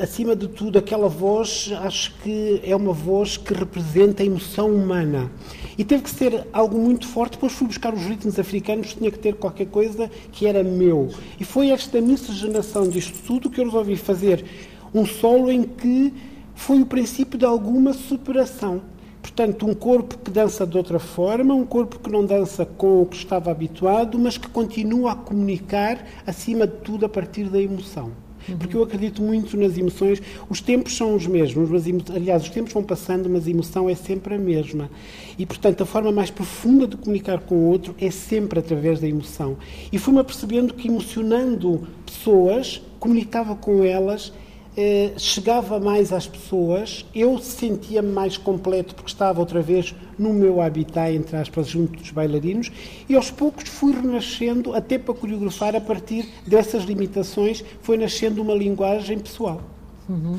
acima 0.00 0.34
de 0.34 0.48
tudo, 0.48 0.78
aquela 0.78 1.08
voz, 1.08 1.72
acho 1.82 2.14
que 2.22 2.60
é 2.64 2.74
uma 2.74 2.92
voz 2.92 3.36
que 3.36 3.54
representa 3.54 4.22
a 4.22 4.26
emoção 4.26 4.74
humana. 4.74 5.30
E 5.78 5.84
teve 5.84 6.02
que 6.02 6.10
ser 6.10 6.46
algo 6.52 6.78
muito 6.78 7.06
forte. 7.06 7.32
Depois 7.32 7.52
fui 7.52 7.66
buscar 7.66 7.94
os 7.94 8.02
ritmos 8.02 8.38
africanos, 8.38 8.94
tinha 8.94 9.10
que 9.10 9.18
ter 9.18 9.34
qualquer 9.34 9.66
coisa 9.66 10.10
que 10.32 10.46
era 10.46 10.62
meu. 10.62 11.08
E 11.38 11.44
foi 11.44 11.70
esta 11.70 12.00
miscigenação 12.00 12.88
disto 12.88 13.18
tudo 13.26 13.48
que 13.48 13.60
eu 13.60 13.64
resolvi 13.64 13.96
fazer 13.96 14.44
um 14.92 15.06
solo 15.06 15.50
em 15.50 15.62
que 15.62 16.12
foi 16.54 16.80
o 16.82 16.86
princípio 16.86 17.38
de 17.38 17.44
alguma 17.44 17.92
superação. 17.92 18.82
Portanto, 19.22 19.66
um 19.66 19.74
corpo 19.74 20.18
que 20.18 20.30
dança 20.30 20.66
de 20.66 20.76
outra 20.76 20.98
forma, 20.98 21.54
um 21.54 21.64
corpo 21.64 21.98
que 21.98 22.10
não 22.10 22.24
dança 22.24 22.64
com 22.64 23.02
o 23.02 23.06
que 23.06 23.16
estava 23.16 23.50
habituado, 23.50 24.18
mas 24.18 24.36
que 24.36 24.48
continua 24.48 25.12
a 25.12 25.14
comunicar, 25.14 26.04
acima 26.26 26.66
de 26.66 26.76
tudo, 26.78 27.06
a 27.06 27.08
partir 27.08 27.44
da 27.44 27.60
emoção. 27.60 28.12
Porque 28.58 28.76
eu 28.76 28.82
acredito 28.82 29.22
muito 29.22 29.56
nas 29.56 29.76
emoções. 29.76 30.20
Os 30.48 30.60
tempos 30.60 30.96
são 30.96 31.14
os 31.14 31.26
mesmos, 31.26 31.68
mas, 31.70 31.84
aliás, 32.14 32.42
os 32.42 32.50
tempos 32.50 32.72
vão 32.72 32.82
passando, 32.82 33.28
mas 33.28 33.46
a 33.46 33.50
emoção 33.50 33.88
é 33.88 33.94
sempre 33.94 34.34
a 34.34 34.38
mesma. 34.38 34.90
E, 35.38 35.46
portanto, 35.46 35.82
a 35.82 35.86
forma 35.86 36.12
mais 36.12 36.30
profunda 36.30 36.86
de 36.86 36.96
comunicar 36.96 37.40
com 37.40 37.54
o 37.54 37.70
outro 37.70 37.94
é 38.00 38.10
sempre 38.10 38.58
através 38.58 39.00
da 39.00 39.08
emoção. 39.08 39.56
E 39.92 39.98
fui-me 39.98 40.20
apercebendo 40.20 40.74
que, 40.74 40.88
emocionando 40.88 41.86
pessoas, 42.04 42.82
comunicava 42.98 43.54
com 43.54 43.82
elas 43.82 44.32
eh, 44.76 45.12
chegava 45.16 45.80
mais 45.80 46.12
às 46.12 46.26
pessoas, 46.26 47.04
eu 47.14 47.38
sentia-me 47.38 48.12
mais 48.12 48.36
completo 48.36 48.94
porque 48.94 49.10
estava 49.10 49.40
outra 49.40 49.60
vez 49.60 49.94
no 50.18 50.32
meu 50.32 50.60
habitat, 50.60 51.12
entre 51.12 51.36
aspas, 51.36 51.66
junto 51.66 51.98
dos 51.98 52.10
bailarinos, 52.10 52.70
e 53.08 53.16
aos 53.16 53.30
poucos 53.30 53.68
fui 53.68 53.92
renascendo, 53.92 54.74
até 54.74 54.96
para 54.96 55.12
coreografar, 55.14 55.74
a 55.74 55.80
partir 55.80 56.28
dessas 56.46 56.84
limitações, 56.84 57.64
foi 57.82 57.96
nascendo 57.96 58.40
uma 58.42 58.54
linguagem 58.54 59.18
pessoal. 59.18 59.60
Uhum. 60.08 60.38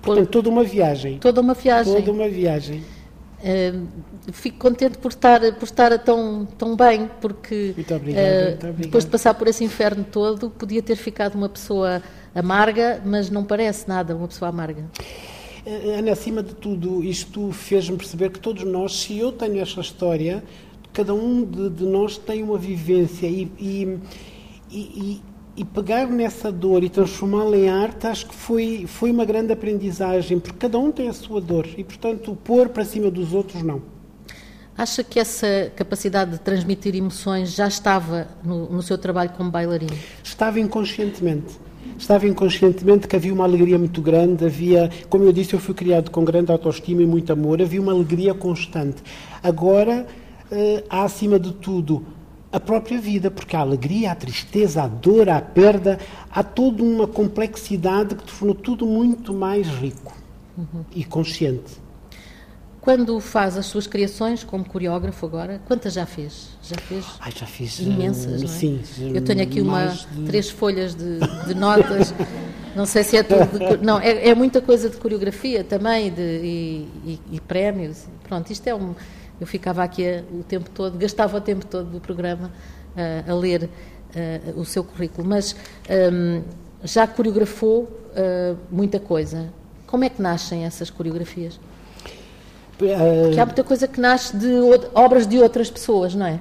Portanto, 0.00 0.28
toda 0.28 0.48
uma 0.48 0.62
viagem. 0.62 1.18
Toda 1.18 1.40
uma 1.40 1.54
viagem. 1.54 1.94
Toda 1.94 2.12
uma 2.12 2.28
viagem. 2.28 2.84
Uh, 3.38 3.86
fico 4.32 4.58
contente 4.58 4.96
por 4.98 5.10
estar, 5.10 5.40
por 5.54 5.64
estar 5.64 5.98
tão, 5.98 6.46
tão 6.56 6.74
bem, 6.74 7.10
porque 7.20 7.74
obrigado, 7.76 8.00
uh, 8.00 8.02
muito 8.02 8.66
obrigado. 8.66 8.76
depois 8.76 9.04
de 9.04 9.10
passar 9.10 9.34
por 9.34 9.46
esse 9.46 9.62
inferno 9.62 10.04
todo, 10.10 10.48
podia 10.50 10.82
ter 10.82 10.96
ficado 10.96 11.34
uma 11.34 11.48
pessoa 11.48 12.02
amarga, 12.36 13.00
mas 13.04 13.30
não 13.30 13.42
parece 13.42 13.88
nada 13.88 14.14
uma 14.14 14.28
pessoa 14.28 14.50
amarga. 14.50 14.84
Eh, 15.64 15.96
Ana, 15.98 16.12
acima 16.12 16.42
de 16.42 16.54
tudo, 16.54 17.02
isto 17.02 17.50
fez-me 17.50 17.96
perceber 17.96 18.30
que 18.30 18.38
todos 18.38 18.62
nós, 18.64 19.00
se 19.00 19.18
eu 19.18 19.32
tenho 19.32 19.60
esta 19.60 19.80
história, 19.80 20.44
cada 20.92 21.14
um 21.14 21.42
de, 21.44 21.70
de 21.70 21.84
nós 21.84 22.18
tem 22.18 22.42
uma 22.42 22.58
vivência 22.58 23.26
e, 23.26 23.50
e, 23.58 23.98
e, 24.70 25.22
e 25.56 25.64
pegar 25.64 26.06
nessa 26.06 26.52
dor 26.52 26.84
e 26.84 26.90
transformá-la 26.90 27.56
em 27.56 27.68
arte, 27.70 28.06
acho 28.06 28.26
que 28.26 28.34
foi, 28.34 28.84
foi 28.86 29.10
uma 29.10 29.24
grande 29.24 29.52
aprendizagem, 29.52 30.38
porque 30.38 30.58
cada 30.58 30.78
um 30.78 30.92
tem 30.92 31.08
a 31.08 31.14
sua 31.14 31.40
dor 31.40 31.66
e, 31.76 31.82
portanto, 31.82 32.36
pôr 32.44 32.68
para 32.68 32.84
cima 32.84 33.10
dos 33.10 33.32
outros, 33.32 33.62
não. 33.62 33.82
Acha 34.76 35.02
que 35.02 35.18
essa 35.18 35.72
capacidade 35.74 36.32
de 36.32 36.40
transmitir 36.40 36.94
emoções 36.94 37.54
já 37.54 37.66
estava 37.66 38.28
no, 38.44 38.70
no 38.70 38.82
seu 38.82 38.98
trabalho 38.98 39.30
como 39.30 39.50
bailarino? 39.50 39.96
Estava 40.22 40.60
inconscientemente 40.60 41.65
estava 41.98 42.26
inconscientemente 42.26 43.08
que 43.08 43.16
havia 43.16 43.32
uma 43.32 43.44
alegria 43.44 43.78
muito 43.78 44.00
grande, 44.00 44.44
havia, 44.44 44.90
como 45.08 45.24
eu 45.24 45.32
disse, 45.32 45.54
eu 45.54 45.60
fui 45.60 45.74
criado 45.74 46.10
com 46.10 46.24
grande 46.24 46.52
autoestima 46.52 47.02
e 47.02 47.06
muito 47.06 47.32
amor, 47.32 47.60
havia 47.60 47.80
uma 47.80 47.92
alegria 47.92 48.34
constante. 48.34 49.02
Agora, 49.42 50.06
eh, 50.50 50.84
há 50.88 51.04
acima 51.04 51.38
de 51.38 51.52
tudo 51.52 52.04
a 52.52 52.60
própria 52.60 52.98
vida, 52.98 53.30
porque 53.30 53.54
há 53.54 53.58
a 53.58 53.62
alegria, 53.62 54.12
a 54.12 54.14
tristeza, 54.14 54.82
a 54.82 54.86
dor, 54.86 55.28
a 55.28 55.40
perda, 55.40 55.98
há 56.30 56.42
toda 56.42 56.82
uma 56.82 57.06
complexidade 57.06 58.14
que 58.14 58.24
tornou 58.24 58.54
tudo 58.54 58.86
muito 58.86 59.34
mais 59.34 59.66
rico 59.66 60.16
uhum. 60.56 60.84
e 60.94 61.04
consciente. 61.04 61.85
Quando 62.86 63.18
faz 63.18 63.56
as 63.56 63.66
suas 63.66 63.84
criações 63.88 64.44
como 64.44 64.64
coreógrafo 64.64 65.26
agora, 65.26 65.60
quantas 65.66 65.92
já 65.92 66.06
fez? 66.06 66.50
Já 66.62 66.76
fez? 66.76 67.04
Ai, 67.18 67.32
já 67.34 67.44
fiz 67.44 67.80
imensas, 67.80 68.40
não 68.40 68.48
é? 68.48 68.52
Sim. 68.52 68.80
Eu 69.12 69.24
tenho 69.24 69.42
aqui 69.42 69.60
uma 69.60 69.86
de... 69.86 70.24
três 70.24 70.48
folhas 70.48 70.94
de, 70.94 71.18
de 71.48 71.54
notas. 71.56 72.14
não 72.76 72.86
sei 72.86 73.02
se 73.02 73.16
é 73.16 73.24
tudo. 73.24 73.58
De, 73.58 73.84
não, 73.84 73.98
é, 73.98 74.28
é, 74.28 74.34
muita 74.36 74.60
coisa 74.60 74.88
de 74.88 74.98
coreografia 74.98 75.64
também 75.64 76.12
de, 76.12 76.22
e, 76.22 76.88
e, 77.04 77.20
e, 77.32 77.40
prémios. 77.40 78.06
Pronto, 78.22 78.52
isto 78.52 78.64
é 78.68 78.74
um. 78.76 78.94
Eu 79.40 79.48
ficava 79.48 79.82
aqui 79.82 80.08
a, 80.08 80.22
o 80.30 80.44
tempo 80.44 80.70
todo, 80.70 80.96
gastava 80.96 81.38
o 81.38 81.40
tempo 81.40 81.66
todo 81.66 81.90
do 81.90 82.00
programa 82.00 82.52
uh, 82.94 83.32
a 83.32 83.34
ler 83.34 83.64
uh, 83.64 84.60
o 84.60 84.64
seu 84.64 84.84
currículo, 84.84 85.26
mas 85.26 85.56
um, 86.12 86.40
já 86.84 87.04
coreografou 87.04 87.82
uh, 87.82 88.56
muita 88.70 89.00
coisa. 89.00 89.52
Como 89.88 90.04
é 90.04 90.08
que 90.08 90.22
nascem 90.22 90.64
essas 90.64 90.88
coreografias? 90.88 91.58
Uh, 92.80 93.32
que 93.32 93.40
há 93.40 93.46
muita 93.46 93.64
coisa 93.64 93.88
que 93.88 94.00
nasce 94.00 94.36
de 94.36 94.52
obras 94.94 95.26
de 95.26 95.38
outras 95.38 95.70
pessoas, 95.70 96.14
não 96.14 96.26
é? 96.26 96.40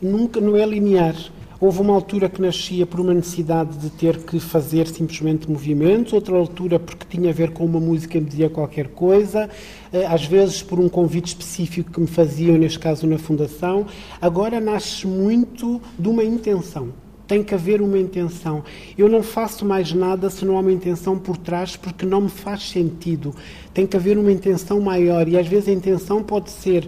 Nunca, 0.00 0.40
não 0.40 0.56
é 0.56 0.66
linear. 0.66 1.14
Houve 1.60 1.80
uma 1.80 1.94
altura 1.94 2.28
que 2.28 2.42
nascia 2.42 2.84
por 2.84 2.98
uma 2.98 3.14
necessidade 3.14 3.78
de 3.78 3.88
ter 3.90 4.18
que 4.18 4.40
fazer 4.40 4.88
simplesmente 4.88 5.48
movimentos, 5.48 6.12
outra 6.12 6.36
altura 6.36 6.80
porque 6.80 7.06
tinha 7.08 7.30
a 7.30 7.32
ver 7.32 7.52
com 7.52 7.64
uma 7.64 7.78
música 7.78 8.14
que 8.14 8.20
me 8.20 8.26
dizia 8.28 8.50
qualquer 8.50 8.88
coisa, 8.88 9.48
eh, 9.92 10.04
às 10.04 10.24
vezes 10.24 10.60
por 10.60 10.80
um 10.80 10.88
convite 10.88 11.28
específico 11.28 11.92
que 11.92 12.00
me 12.00 12.08
faziam, 12.08 12.58
neste 12.58 12.80
caso 12.80 13.06
na 13.06 13.16
Fundação. 13.16 13.86
Agora 14.20 14.58
nasce 14.58 15.06
muito 15.06 15.80
de 15.96 16.08
uma 16.08 16.24
intenção 16.24 16.88
tem 17.32 17.42
que 17.42 17.54
haver 17.54 17.80
uma 17.80 17.98
intenção. 17.98 18.62
Eu 18.96 19.08
não 19.08 19.22
faço 19.22 19.64
mais 19.64 19.90
nada 19.94 20.28
se 20.28 20.44
não 20.44 20.58
há 20.58 20.60
uma 20.60 20.70
intenção 20.70 21.18
por 21.18 21.38
trás, 21.38 21.76
porque 21.76 22.04
não 22.04 22.20
me 22.20 22.28
faz 22.28 22.68
sentido. 22.68 23.34
Tem 23.72 23.86
que 23.86 23.96
haver 23.96 24.18
uma 24.18 24.30
intenção 24.30 24.78
maior 24.82 25.26
e 25.26 25.38
às 25.38 25.48
vezes 25.48 25.70
a 25.70 25.72
intenção 25.72 26.22
pode 26.22 26.50
ser 26.50 26.86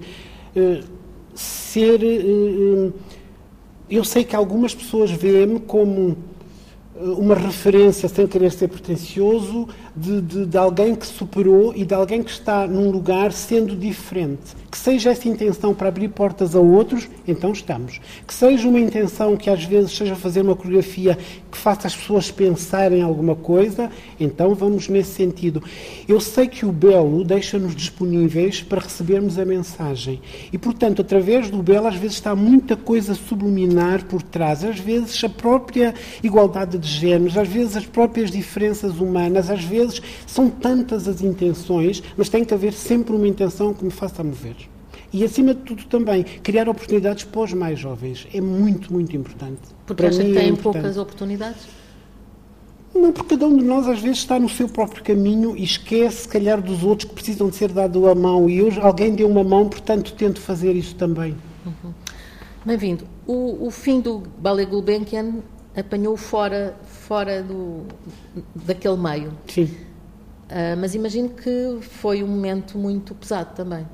uh, 0.55 0.85
ser. 1.35 1.99
Uh, 2.03 2.93
eu 3.89 4.05
sei 4.05 4.23
que 4.23 4.37
algumas 4.37 4.75
pessoas 4.75 5.11
veem-me 5.11 5.61
como 5.61 6.15
uma 6.95 7.35
referência, 7.35 8.07
sem 8.07 8.27
querer 8.27 8.53
ser 8.53 8.69
pretencioso, 8.69 9.67
de, 9.97 10.21
de, 10.21 10.47
de, 10.47 10.59
alguém 10.59 10.95
que 10.95 11.07
superou 11.07 11.73
e 11.75 11.85
de 11.85 11.95
alguém 11.95 12.23
que 12.23 12.31
está 12.31 12.67
num 12.67 12.91
lugar 12.91 13.33
sendo 13.33 13.77
diferente. 13.77 14.57
Que 14.71 14.77
seja 14.77 15.11
essa 15.11 15.29
intenção 15.29 15.73
para 15.73 15.89
abrir 15.89 16.09
portas 16.09 16.57
a 16.57 16.61
outros, 16.61 17.09
então 17.29 17.53
estamos. 17.53 18.01
Que 18.27 18.35
seja 18.35 18.69
uma 18.69 18.81
intenção 18.81 19.37
que 19.37 19.49
às 19.49 19.65
vezes 19.65 19.97
seja 19.97 20.17
fazer 20.17 20.43
uma 20.43 20.57
coreografia 20.57 21.17
que 21.51 21.57
faça 21.57 21.87
as 21.87 21.95
pessoas 21.95 22.33
pensarem 22.33 23.03
alguma 23.03 23.37
coisa, 23.37 23.89
então 24.19 24.55
vamos 24.55 24.89
nesse 24.89 25.13
sentido. 25.13 25.63
Eu 26.09 26.19
sei 26.19 26.49
que 26.49 26.67
o 26.67 26.73
belo 26.73 27.23
deixa-nos 27.23 27.77
disponíveis 27.77 28.61
para 28.61 28.81
recebermos 28.81 29.39
a 29.39 29.45
mensagem. 29.45 30.21
E, 30.53 30.59
portanto, 30.59 31.03
através 31.03 31.49
do 31.49 31.63
belo, 31.63 31.87
às 31.87 31.95
vezes 31.95 32.17
está 32.17 32.35
muita 32.35 32.77
coisa 32.77 33.15
subliminar 33.15 34.05
por 34.07 34.21
trás. 34.21 34.65
Às 34.65 34.81
vezes 34.81 35.23
a 35.23 35.29
própria 35.29 35.95
igualdade 36.23 36.77
de 36.77 36.89
géneros, 36.89 37.39
às 37.39 37.49
vezes 37.49 37.77
as 37.77 37.87
próprias 37.87 38.31
diferenças 38.31 38.99
humanas, 38.99 39.49
às 39.49 39.63
vezes 39.63 39.84
vezes 39.85 40.03
são 40.27 40.49
tantas 40.49 41.07
as 41.09 41.23
intenções, 41.23 42.03
mas 42.17 42.29
tem 42.29 42.45
que 42.45 42.55
haver 42.55 42.73
sempre 42.73 43.15
uma 43.15 43.29
intenção 43.29 43.73
que 43.73 43.85
me 43.85 43.91
faça 43.91 44.23
mover. 44.23 44.57
E, 45.13 45.23
acima 45.23 45.55
de 45.55 45.61
tudo, 45.61 45.85
também, 45.85 46.25
criar 46.25 46.69
oportunidades 46.69 47.23
para 47.25 47.43
os 47.43 47.53
mais 47.53 47.79
jovens. 47.79 48.27
É 48.35 48.41
muito, 48.41 48.93
muito 48.93 49.17
importante. 49.17 49.61
Porque 49.87 50.03
para 50.03 50.09
acha 50.09 50.25
que 50.25 50.33
têm 50.33 50.53
é 50.53 50.57
poucas 50.57 50.97
oportunidades? 50.97 51.69
Não, 52.95 53.13
porque 53.13 53.37
cada 53.37 53.47
um 53.47 53.57
de 53.57 53.65
nós 53.65 53.89
às 53.89 54.01
vezes 54.01 54.19
está 54.19 54.39
no 54.39 54.49
seu 54.49 54.69
próprio 54.69 55.03
caminho 55.03 55.57
e 55.57 55.65
esquece, 55.65 56.23
se 56.23 56.29
calhar, 56.29 56.61
dos 56.63 56.83
outros 56.85 57.09
que 57.09 57.15
precisam 57.15 57.49
de 57.49 57.57
ser 57.57 57.73
dado 57.73 58.09
a 58.09 58.15
mão. 58.15 58.49
E 58.49 58.63
hoje 58.63 58.81
alguém 58.81 59.15
deu 59.15 59.29
uma 59.29 59.43
mão, 59.43 59.69
portanto, 59.69 60.13
tento 60.15 60.41
fazer 60.41 60.73
isso 60.73 60.95
também. 60.95 61.37
Uhum. 61.67 61.93
Bem-vindo. 62.65 63.05
O, 63.27 63.67
o, 63.67 63.71
fim 63.71 64.01
do 64.01 64.23
Ballet 64.39 64.71
Gulbenkian 64.71 65.35
apanhou 65.77 66.17
fora, 66.17 66.77
fora 67.07 67.43
do, 67.43 67.83
daquele 68.55 68.97
meio. 68.97 69.33
Sim. 69.47 69.65
Uh, 69.65 70.77
mas 70.79 70.95
imagino 70.95 71.31
que 71.31 71.79
foi 71.81 72.23
um 72.23 72.29
momento 72.29 72.79
muito 72.79 73.15
pesado 73.15 73.55
também. 73.55 73.87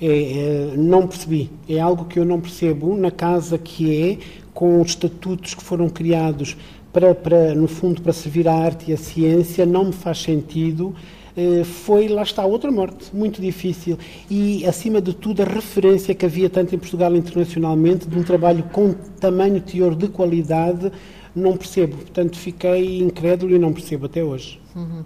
É, 0.00 0.06
é, 0.06 0.76
não 0.76 1.06
percebi. 1.06 1.50
É 1.68 1.80
algo 1.80 2.04
que 2.04 2.18
eu 2.18 2.24
não 2.24 2.40
percebo 2.40 2.96
na 2.96 3.10
casa 3.10 3.58
que 3.58 4.12
é, 4.12 4.18
com 4.54 4.80
os 4.80 4.90
estatutos 4.90 5.54
que 5.54 5.62
foram 5.62 5.88
criados 5.88 6.56
para, 6.92 7.14
para, 7.14 7.54
no 7.54 7.66
fundo, 7.68 8.00
para 8.00 8.12
servir 8.12 8.48
a 8.48 8.54
arte 8.54 8.90
e 8.90 8.94
a 8.94 8.96
ciência, 8.96 9.66
não 9.66 9.86
me 9.86 9.92
faz 9.92 10.18
sentido. 10.22 10.94
Eh, 11.36 11.62
foi, 11.62 12.08
lá 12.08 12.22
está, 12.22 12.44
outra 12.44 12.68
morte, 12.68 13.14
muito 13.14 13.40
difícil. 13.40 13.96
E, 14.28 14.66
acima 14.66 15.00
de 15.00 15.14
tudo, 15.14 15.42
a 15.42 15.44
referência 15.44 16.12
que 16.12 16.26
havia 16.26 16.50
tanto 16.50 16.74
em 16.74 16.78
Portugal 16.78 17.14
internacionalmente 17.14 18.08
de 18.08 18.18
um 18.18 18.24
trabalho 18.24 18.64
com 18.72 18.92
tamanho 19.20 19.60
teor 19.60 19.94
de 19.94 20.08
qualidade, 20.08 20.90
não 21.38 21.56
percebo. 21.56 21.96
Portanto, 21.96 22.36
fiquei 22.38 23.00
incrédulo 23.00 23.54
e 23.54 23.58
não 23.58 23.72
percebo 23.72 24.06
até 24.06 24.22
hoje. 24.22 24.60
Uhum. 24.74 25.04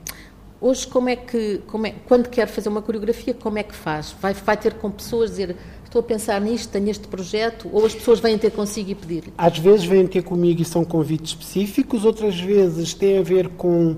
Hoje, 0.60 0.86
como 0.86 1.08
é 1.08 1.16
que, 1.16 1.60
como 1.66 1.86
é, 1.86 1.94
quando 2.06 2.28
quer 2.28 2.46
fazer 2.46 2.68
uma 2.68 2.80
coreografia, 2.80 3.34
como 3.34 3.58
é 3.58 3.62
que 3.62 3.74
faz? 3.74 4.14
Vai, 4.20 4.32
vai 4.32 4.56
ter 4.56 4.74
com 4.74 4.90
pessoas 4.90 5.30
dizer 5.30 5.56
estou 5.92 6.00
a 6.00 6.02
pensar 6.02 6.40
nisto, 6.40 6.70
tenho 6.70 6.88
este 6.88 7.06
projeto, 7.06 7.68
ou 7.70 7.84
as 7.84 7.94
pessoas 7.94 8.18
vêm 8.18 8.38
ter 8.38 8.50
consigo 8.50 8.90
e 8.90 8.94
pedir? 8.94 9.24
Às 9.36 9.58
vezes 9.58 9.84
vêm 9.84 10.06
ter 10.06 10.22
comigo 10.22 10.62
e 10.62 10.64
são 10.64 10.84
convites 10.84 11.32
específicos, 11.32 12.06
outras 12.06 12.40
vezes 12.40 12.94
tem 12.94 13.18
a 13.18 13.22
ver 13.22 13.48
com 13.48 13.96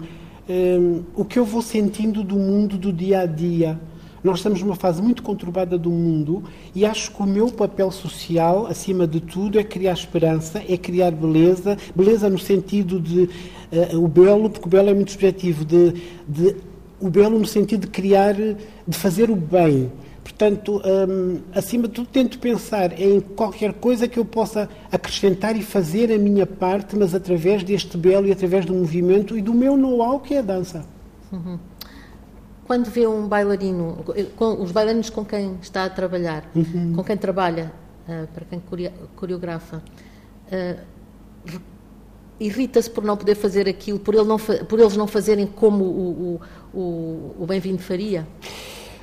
um, 0.49 1.05
o 1.15 1.25
que 1.25 1.39
eu 1.39 1.45
vou 1.45 1.63
sentindo 1.63 2.25
do 2.25 2.35
mundo 2.35 2.77
do 2.77 2.93
dia 2.93 3.21
a 3.21 3.27
dia. 3.27 3.79
Nós 4.25 4.39
estamos 4.39 4.63
numa 4.63 4.75
fase 4.75 5.03
muito 5.03 5.23
conturbada 5.23 5.77
do 5.77 5.91
mundo 5.91 6.43
e 6.75 6.87
acho 6.87 7.11
que 7.11 7.23
o 7.23 7.27
meu 7.27 7.49
papel 7.49 7.91
social, 7.91 8.67
acima 8.67 9.07
de 9.07 9.21
tudo, 9.21 9.59
é 9.59 9.63
criar 9.63 9.93
esperança, 9.93 10.63
é 10.67 10.79
criar 10.79 11.11
beleza, 11.11 11.77
beleza 11.95 12.31
no 12.31 12.39
sentido 12.39 12.99
de 12.99 13.25
uh, 13.95 14.03
o 14.03 14.09
belo, 14.09 14.49
porque 14.49 14.67
o 14.67 14.71
belo 14.71 14.89
é 14.89 14.95
muito 14.95 15.11
subjetivo, 15.11 15.63
de, 15.63 15.93
de, 16.27 16.57
o 16.99 17.11
belo 17.11 17.39
no 17.39 17.45
sentido 17.45 17.83
de 17.83 17.89
criar, 17.89 18.33
de 18.33 18.97
fazer 18.97 19.31
o 19.31 19.37
bem. 19.37 19.93
Portanto, 20.23 20.81
um, 20.83 21.41
acima 21.55 21.87
de 21.87 21.93
tudo, 21.93 22.09
tento 22.11 22.39
pensar 22.39 22.99
em 22.99 23.21
qualquer 23.21 23.75
coisa 23.75 24.09
que 24.09 24.19
eu 24.19 24.25
possa 24.25 24.71
acrescentar 24.91 25.55
e 25.55 25.63
fazer 25.63 26.11
a 26.11 26.17
minha 26.17 26.47
parte, 26.47 26.97
mas 26.97 27.15
através 27.15 27.63
deste 27.63 27.99
belo 27.99 28.27
e 28.27 28.33
através 28.33 28.65
do 28.65 28.73
movimento 28.73 29.37
e 29.37 29.43
do 29.43 29.53
meu 29.53 29.77
know-how, 29.77 30.19
que 30.19 30.33
é 30.33 30.39
a 30.39 30.43
dança. 30.43 30.83
Uhum 31.31 31.59
quando 32.67 32.87
vê 32.87 33.07
um 33.07 33.29
bailarino, 33.29 34.05
com, 34.37 34.63
os 34.63 34.73
bailarinos 34.73 35.11
com 35.11 35.25
quem 35.25 35.59
está 35.61 35.85
a 35.85 35.91
trabalhar, 35.91 36.45
uhum. 36.55 36.95
com 36.95 37.05
quem 37.05 37.17
trabalha, 37.17 37.73
uh, 38.09 38.27
para 38.29 38.45
quem 38.45 38.63
coreografa, 39.15 39.83
uh, 40.47 41.61
irrita-se 42.41 42.91
por 42.91 43.05
não 43.05 43.17
poder 43.17 43.35
fazer 43.35 43.69
aquilo, 43.69 43.99
por, 43.99 44.15
ele 44.15 44.25
não, 44.25 44.39
por 44.39 44.81
eles 44.81 44.97
não 44.97 45.07
fazerem 45.07 45.47
como 45.47 45.85
o, 45.85 46.41
o, 46.75 46.79
o, 46.79 47.35
o 47.41 47.47
Bem-vindo 47.47 47.83
faria? 47.83 48.27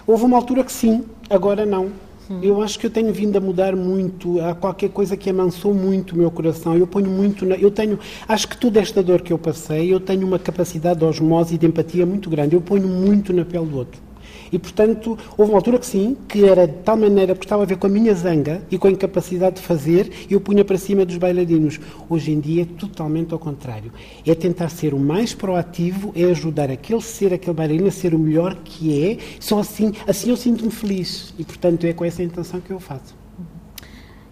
Houve 0.06 0.26
uma 0.26 0.38
altura 0.38 0.64
que 0.64 0.72
sim, 0.72 1.06
agora 1.30 1.66
não. 1.66 1.92
Hum. 2.30 2.40
Eu 2.42 2.62
acho 2.62 2.78
que 2.80 2.86
eu 2.86 2.92
tenho 2.92 3.14
vindo 3.14 3.36
a 3.38 3.42
mudar 3.42 3.76
muito. 3.76 4.40
Há 4.42 4.54
qualquer 4.54 4.90
coisa 4.90 5.18
que 5.18 5.30
amansou 5.30 5.74
muito 5.74 6.14
o 6.14 6.18
meu 6.18 6.32
coração. 6.32 6.78
Eu 6.78 6.88
ponho 6.88 7.10
muito. 7.10 7.46
Na, 7.46 7.56
eu 7.56 7.72
tenho. 7.72 8.00
Acho 8.28 8.48
que 8.48 8.58
toda 8.58 8.80
esta 8.80 9.02
dor 9.02 9.22
que 9.22 9.34
eu 9.34 9.38
passei, 9.38 9.94
eu 9.94 10.00
tenho 10.00 10.26
uma 10.26 10.40
capacidade 10.40 11.00
de 11.00 11.06
osmose 11.06 11.56
e 11.56 11.58
de 11.58 11.66
empatia 11.66 12.06
muito 12.06 12.30
grande. 12.30 12.56
Eu 12.56 12.62
ponho 12.62 12.88
muito 12.88 13.34
na 13.34 13.46
pele 13.46 13.66
do 13.66 13.78
outro. 13.78 14.11
E, 14.52 14.60
portanto, 14.60 15.18
houve 15.38 15.52
uma 15.52 15.58
altura 15.58 15.80
que 15.80 15.86
sim, 15.86 16.18
que 16.28 16.46
era 16.46 16.68
de 16.68 16.74
tal 16.84 16.98
maneira, 16.98 17.34
porque 17.34 17.46
estava 17.46 17.64
a 17.64 17.66
ver 17.66 17.78
com 17.78 17.88
a 17.88 17.90
minha 17.90 18.14
zanga 18.14 18.62
e 18.70 18.78
com 18.78 18.88
a 18.88 18.92
incapacidade 18.92 19.56
de 19.56 19.62
fazer, 19.62 20.12
e 20.30 20.34
eu 20.34 20.42
punha 20.42 20.66
para 20.66 20.78
cima 20.78 21.06
dos 21.06 21.18
bailarinos. 21.18 21.80
Hoje 22.10 22.32
em 22.32 22.40
dia 22.40 22.64
é 22.64 22.66
totalmente 22.66 23.34
ao 23.34 23.40
contrário. 23.40 23.94
É 24.26 24.36
tentar 24.36 24.70
ser 24.70 24.94
o 24.94 25.00
mais 25.00 25.34
proativo, 25.34 26.12
é 26.16 26.26
ajudar 26.26 26.70
aquele 26.70 27.02
ser, 27.02 27.34
aquele 27.34 27.56
bailarino 27.56 27.88
a 27.88 27.92
ser 27.92 28.14
o 28.14 28.20
melhor 28.20 28.56
que 28.64 29.06
é. 29.06 29.18
Só 29.40 29.60
assim, 29.60 29.94
assim 30.06 30.30
eu 30.30 30.38
sinto-me 30.38 30.72
feliz. 30.72 31.34
E, 31.40 31.44
portanto, 31.44 31.86
é 31.86 31.94
com 31.94 32.04
essa 32.04 32.22
intenção 32.22 32.60
que 32.60 32.72
eu 32.72 32.80
faço. 32.80 33.16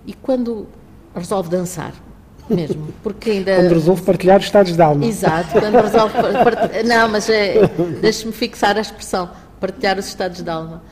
E 0.06 0.14
quando 0.14 0.68
resolve 1.16 1.50
dançar, 1.50 1.94
mesmo, 2.50 2.88
porque 3.04 3.30
ainda... 3.30 3.56
Quando 3.56 3.74
resolve 3.74 4.02
partilhar 4.02 4.40
estados 4.40 4.76
de 4.76 4.82
alma. 4.82 5.06
Exato, 5.06 5.52
quando 5.60 5.76
resolve 5.76 6.14
partilhar... 6.14 6.86
Não, 6.86 7.08
mas 7.08 7.30
é... 7.30 7.68
deixe-me 8.02 8.34
fixar 8.34 8.76
a 8.76 8.82
expressão 8.82 9.30
partilhar 9.60 9.98
os 9.98 10.08
estados 10.08 10.42
de 10.42 10.50
alma. 10.50 10.84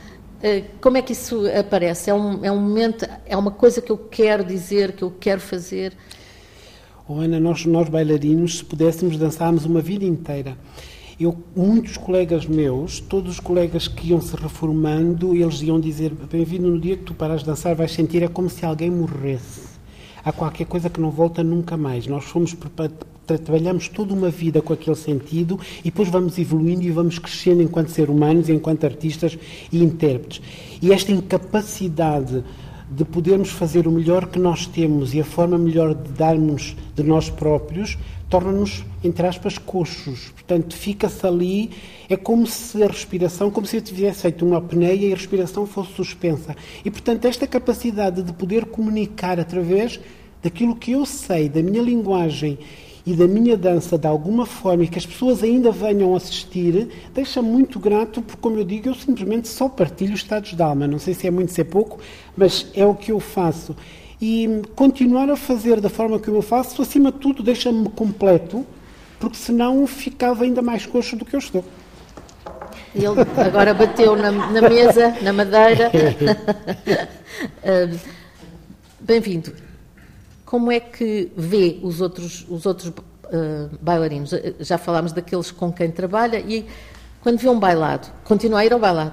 Eh, 0.42 0.64
como 0.80 0.96
é 0.96 1.02
que 1.02 1.12
isso 1.12 1.42
aparece? 1.58 2.10
É 2.10 2.14
um, 2.14 2.44
é 2.44 2.52
um 2.52 2.60
momento, 2.60 3.06
é 3.26 3.36
uma 3.36 3.50
coisa 3.50 3.80
que 3.80 3.90
eu 3.90 3.98
quero 3.98 4.44
dizer, 4.44 4.92
que 4.92 5.02
eu 5.02 5.10
quero 5.10 5.40
fazer? 5.40 5.94
Oh, 7.08 7.20
Ana, 7.20 7.40
nós, 7.40 7.64
nós 7.64 7.88
bailarinos, 7.88 8.58
se 8.58 8.64
pudéssemos, 8.64 9.16
dançarmos 9.16 9.64
uma 9.64 9.80
vida 9.80 10.04
inteira. 10.04 10.56
Eu, 11.18 11.36
muitos 11.56 11.96
colegas 11.96 12.46
meus, 12.46 13.00
todos 13.00 13.32
os 13.32 13.40
colegas 13.40 13.88
que 13.88 14.10
iam 14.10 14.20
se 14.20 14.36
reformando, 14.36 15.34
eles 15.34 15.60
iam 15.62 15.80
dizer: 15.80 16.12
Bem-vindo, 16.30 16.70
no 16.70 16.78
dia 16.78 16.96
que 16.96 17.02
tu 17.02 17.14
paras 17.14 17.40
de 17.40 17.46
dançar, 17.46 17.74
vais 17.74 17.90
sentir 17.90 18.22
é 18.22 18.28
como 18.28 18.48
se 18.48 18.64
alguém 18.64 18.90
morresse. 18.90 19.68
Há 20.24 20.30
qualquer 20.30 20.66
coisa 20.66 20.88
que 20.88 21.00
não 21.00 21.10
volta 21.10 21.42
nunca 21.42 21.76
mais. 21.76 22.06
Nós 22.06 22.24
fomos 22.24 22.54
trabalhamos 23.36 23.88
toda 23.88 24.14
uma 24.14 24.30
vida 24.30 24.62
com 24.62 24.72
aquele 24.72 24.96
sentido 24.96 25.58
e 25.80 25.90
depois 25.90 26.08
vamos 26.08 26.38
evoluindo 26.38 26.82
e 26.82 26.90
vamos 26.90 27.18
crescendo 27.18 27.62
enquanto 27.62 27.88
ser 27.88 28.08
humanos, 28.08 28.48
enquanto 28.48 28.84
artistas 28.84 29.36
e 29.70 29.82
intérpretes. 29.82 30.40
E 30.80 30.92
esta 30.92 31.12
incapacidade 31.12 32.44
de 32.90 33.04
podermos 33.04 33.50
fazer 33.50 33.86
o 33.86 33.90
melhor 33.90 34.28
que 34.28 34.38
nós 34.38 34.66
temos 34.66 35.12
e 35.12 35.20
a 35.20 35.24
forma 35.24 35.58
melhor 35.58 35.94
de 35.94 36.10
darmos 36.12 36.74
de 36.94 37.02
nós 37.02 37.28
próprios 37.28 37.98
torna-nos, 38.28 38.84
entre 39.02 39.26
aspas, 39.26 39.58
coxos. 39.58 40.30
Portanto, 40.30 40.76
fica-se 40.76 41.26
ali, 41.26 41.70
é 42.08 42.16
como 42.16 42.46
se 42.46 42.82
a 42.82 42.86
respiração, 42.86 43.50
como 43.50 43.66
se 43.66 43.76
eu 43.76 43.82
tivesse 43.82 44.22
feito 44.22 44.44
uma 44.44 44.58
apneia 44.58 45.06
e 45.06 45.12
a 45.12 45.16
respiração 45.16 45.66
fosse 45.66 45.92
suspensa. 45.94 46.54
E, 46.84 46.90
portanto, 46.90 47.24
esta 47.24 47.46
capacidade 47.46 48.22
de 48.22 48.32
poder 48.32 48.66
comunicar 48.66 49.40
através 49.40 49.98
daquilo 50.42 50.76
que 50.76 50.92
eu 50.92 51.04
sei, 51.04 51.48
da 51.48 51.62
minha 51.62 51.82
linguagem 51.82 52.58
e 53.06 53.14
da 53.14 53.26
minha 53.26 53.56
dança 53.56 53.96
de 53.96 54.06
alguma 54.06 54.44
forma 54.46 54.84
e 54.84 54.88
que 54.88 54.98
as 54.98 55.06
pessoas 55.06 55.42
ainda 55.42 55.70
venham 55.70 56.14
assistir, 56.14 56.88
deixa 57.14 57.40
muito 57.40 57.78
grato, 57.78 58.20
porque, 58.20 58.40
como 58.40 58.58
eu 58.58 58.64
digo, 58.64 58.88
eu 58.88 58.94
simplesmente 58.94 59.48
só 59.48 59.68
partilho 59.68 60.14
estados 60.14 60.54
de 60.54 60.62
alma. 60.62 60.86
Não 60.86 60.98
sei 60.98 61.14
se 61.14 61.26
é 61.26 61.30
muito, 61.30 61.52
se 61.52 61.60
é 61.60 61.64
pouco, 61.64 61.98
mas 62.36 62.66
é 62.74 62.84
o 62.84 62.94
que 62.94 63.12
eu 63.12 63.20
faço. 63.20 63.74
E 64.20 64.62
continuar 64.74 65.30
a 65.30 65.36
fazer 65.36 65.80
da 65.80 65.88
forma 65.88 66.18
que 66.18 66.28
eu 66.28 66.42
faço, 66.42 66.82
acima 66.82 67.12
de 67.12 67.18
tudo, 67.18 67.42
deixa-me 67.42 67.88
completo, 67.88 68.66
porque 69.18 69.36
senão 69.36 69.86
ficava 69.86 70.44
ainda 70.44 70.60
mais 70.60 70.84
coxo 70.86 71.16
do 71.16 71.24
que 71.24 71.34
eu 71.34 71.40
estou. 71.40 71.64
Ele 72.94 73.06
agora 73.36 73.74
bateu 73.74 74.16
na, 74.16 74.30
na 74.30 74.68
mesa, 74.68 75.16
na 75.22 75.32
madeira. 75.32 75.90
Bem-vindo 79.00 79.67
como 80.48 80.72
é 80.72 80.80
que 80.80 81.30
vê 81.36 81.78
os 81.82 82.00
outros, 82.00 82.46
os 82.48 82.64
outros 82.64 82.88
uh, 82.88 83.68
bailarinos? 83.82 84.30
Já 84.60 84.78
falámos 84.78 85.12
daqueles 85.12 85.50
com 85.50 85.70
quem 85.70 85.90
trabalha 85.90 86.40
e 86.40 86.64
quando 87.20 87.38
vê 87.38 87.50
um 87.50 87.60
bailado, 87.60 88.08
continua 88.24 88.60
a 88.60 88.64
ir 88.64 88.72
ao 88.72 88.78
bailado? 88.78 89.12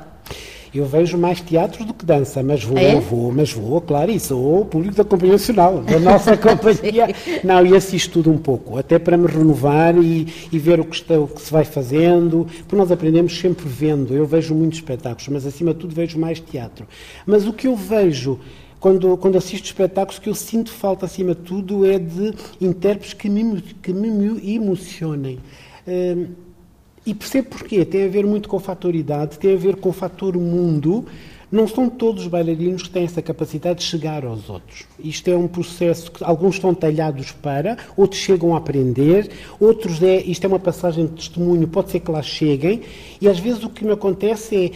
Eu 0.74 0.86
vejo 0.86 1.18
mais 1.18 1.42
teatro 1.42 1.84
do 1.84 1.94
que 1.94 2.06
dança, 2.06 2.42
mas 2.42 2.64
vou, 2.64 2.78
é? 2.78 2.98
vou, 3.02 3.34
mas 3.34 3.52
vou, 3.52 3.82
claro, 3.82 4.12
e 4.12 4.20
sou 4.20 4.62
o 4.62 4.66
público 4.66 4.96
da 4.96 5.04
Companhia 5.04 5.34
Nacional, 5.34 5.82
da 5.82 6.00
nossa 6.00 6.36
companhia. 6.40 7.14
Não, 7.44 7.66
e 7.66 7.76
assisto 7.76 8.14
tudo 8.14 8.32
um 8.32 8.38
pouco, 8.38 8.78
até 8.78 8.98
para 8.98 9.18
me 9.18 9.28
renovar 9.28 9.98
e, 9.98 10.48
e 10.54 10.58
ver 10.58 10.80
o 10.80 10.86
que, 10.86 10.96
está, 10.96 11.20
o 11.20 11.28
que 11.28 11.42
se 11.42 11.52
vai 11.52 11.66
fazendo, 11.66 12.48
porque 12.60 12.78
nós 12.78 12.94
aprendemos 12.94 13.38
sempre 13.38 13.68
vendo. 13.68 14.14
Eu 14.14 14.26
vejo 14.26 14.56
muitos 14.56 14.80
espetáculos, 14.80 15.28
mas 15.28 15.46
acima 15.46 15.74
de 15.74 15.82
tudo 15.82 15.94
vejo 15.94 16.18
mais 16.18 16.40
teatro. 16.40 16.88
Mas 17.26 17.46
o 17.46 17.52
que 17.52 17.68
eu 17.68 17.76
vejo 17.76 18.40
quando, 18.86 19.18
quando 19.18 19.36
assisto 19.36 19.66
espetáculos, 19.66 20.20
que 20.20 20.30
eu 20.30 20.36
sinto 20.36 20.70
falta, 20.70 21.08
acima 21.08 21.34
de 21.34 21.42
tudo, 21.42 21.88
é 21.88 21.98
de 21.98 22.36
intérpretes 22.62 23.14
que 23.16 23.28
me, 23.28 23.60
que 23.60 23.92
me 23.92 24.56
emocionem. 24.56 25.40
Uh, 25.88 26.28
e 27.04 27.16
percebo 27.16 27.50
porquê. 27.50 27.84
Tem 27.84 28.06
a 28.06 28.08
ver 28.08 28.28
muito 28.28 28.48
com 28.48 28.58
a 28.58 28.60
fator 28.60 28.94
idade, 28.94 29.40
tem 29.40 29.56
a 29.56 29.58
ver 29.58 29.78
com 29.78 29.90
o 29.90 29.92
fator 29.92 30.38
mundo. 30.38 31.04
Não 31.52 31.68
são 31.68 31.90
todos 31.90 32.26
os 32.26 32.28
bailarinos 32.28 32.84
que 32.84 32.92
têm 32.92 33.06
essa 33.06 33.24
capacidade 33.24 33.80
de 33.80 33.86
chegar 33.86 34.24
aos 34.24 34.52
outros. 34.52 34.86
Isto 35.00 35.32
é 35.32 35.36
um 35.36 35.48
processo 35.48 36.12
que 36.12 36.24
alguns 36.24 36.54
estão 36.54 36.72
talhados 36.76 37.32
para, 37.32 37.80
outros 37.98 38.22
chegam 38.22 38.54
a 38.54 38.60
aprender, 38.60 39.32
outros 39.60 40.00
é, 40.04 40.18
isto 40.18 40.44
é 40.44 40.48
uma 40.48 40.60
passagem 40.60 41.08
de 41.08 41.14
testemunho, 41.14 41.68
pode 41.68 41.90
ser 41.90 42.02
que 42.02 42.12
lá 42.12 42.22
cheguem, 42.22 42.84
e 43.20 43.28
às 43.28 43.40
vezes 43.40 43.64
o 43.64 43.70
que 43.70 43.84
me 43.84 43.94
acontece 43.94 44.56
é 44.56 44.72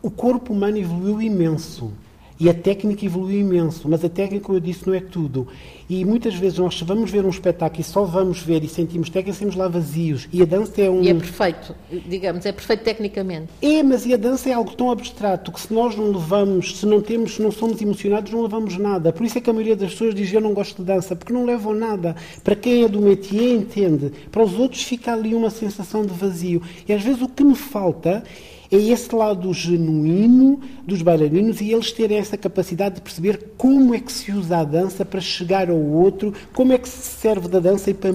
o 0.00 0.10
corpo 0.10 0.50
humano 0.50 0.78
evoluiu 0.78 1.20
imenso. 1.20 1.92
E 2.40 2.48
a 2.48 2.54
técnica 2.54 3.04
evoluiu 3.04 3.40
imenso, 3.40 3.86
mas 3.86 4.02
a 4.02 4.08
técnica, 4.08 4.46
como 4.46 4.56
eu 4.56 4.62
disse, 4.62 4.86
não 4.86 4.94
é 4.94 5.00
tudo. 5.00 5.46
E 5.90 6.06
muitas 6.06 6.34
vezes 6.34 6.58
nós 6.58 6.80
vamos 6.80 7.10
ver 7.10 7.22
um 7.26 7.28
espetáculo 7.28 7.82
e 7.82 7.84
só 7.84 8.02
vamos 8.02 8.40
ver 8.40 8.64
e 8.64 8.68
sentimos 8.68 9.10
técnica, 9.10 9.32
estamos 9.32 9.56
lá 9.56 9.68
vazios. 9.68 10.26
E 10.32 10.40
a 10.40 10.46
dança 10.46 10.80
é 10.80 10.88
um. 10.88 11.02
E 11.02 11.10
é 11.10 11.14
perfeito, 11.14 11.74
digamos, 12.08 12.46
é 12.46 12.52
perfeito 12.52 12.82
tecnicamente. 12.82 13.48
É, 13.60 13.82
mas 13.82 14.06
e 14.06 14.14
a 14.14 14.16
dança 14.16 14.48
é 14.48 14.54
algo 14.54 14.74
tão 14.74 14.90
abstrato 14.90 15.52
que 15.52 15.60
se 15.60 15.70
nós 15.70 15.94
não 15.94 16.12
levamos, 16.12 16.78
se 16.78 16.86
não 16.86 17.02
temos, 17.02 17.34
se 17.34 17.42
não 17.42 17.50
somos 17.50 17.82
emocionados, 17.82 18.32
não 18.32 18.40
levamos 18.40 18.78
nada. 18.78 19.12
Por 19.12 19.26
isso 19.26 19.36
é 19.36 19.40
que 19.42 19.50
a 19.50 19.52
maioria 19.52 19.76
das 19.76 19.90
pessoas 19.90 20.14
diz 20.14 20.32
eu 20.32 20.40
não 20.40 20.54
gosto 20.54 20.78
de 20.78 20.84
dança, 20.84 21.14
porque 21.14 21.34
não 21.34 21.44
levam 21.44 21.74
nada. 21.74 22.16
Para 22.42 22.56
quem 22.56 22.84
é 22.84 22.88
do 22.88 23.02
métier 23.02 23.54
entende. 23.54 24.12
Para 24.32 24.42
os 24.42 24.58
outros 24.58 24.82
fica 24.82 25.12
ali 25.12 25.34
uma 25.34 25.50
sensação 25.50 26.06
de 26.06 26.14
vazio. 26.14 26.62
E 26.88 26.92
às 26.94 27.02
vezes 27.02 27.20
o 27.20 27.28
que 27.28 27.44
me 27.44 27.54
falta 27.54 28.22
é 28.70 28.76
esse 28.76 29.12
lado 29.14 29.52
genuíno 29.52 30.60
dos 30.86 31.02
bailarinos 31.02 31.60
e 31.60 31.72
eles 31.72 31.90
terem 31.92 32.18
essa 32.18 32.36
capacidade 32.36 32.96
de 32.96 33.00
perceber 33.00 33.50
como 33.56 33.94
é 33.94 33.98
que 33.98 34.12
se 34.12 34.30
usa 34.30 34.58
a 34.58 34.64
dança 34.64 35.04
para 35.04 35.20
chegar 35.20 35.68
ao 35.68 35.76
outro, 35.76 36.32
como 36.54 36.72
é 36.72 36.78
que 36.78 36.88
se 36.88 37.02
serve 37.02 37.48
da 37.48 37.58
dança 37.58 37.92
para 37.92 38.10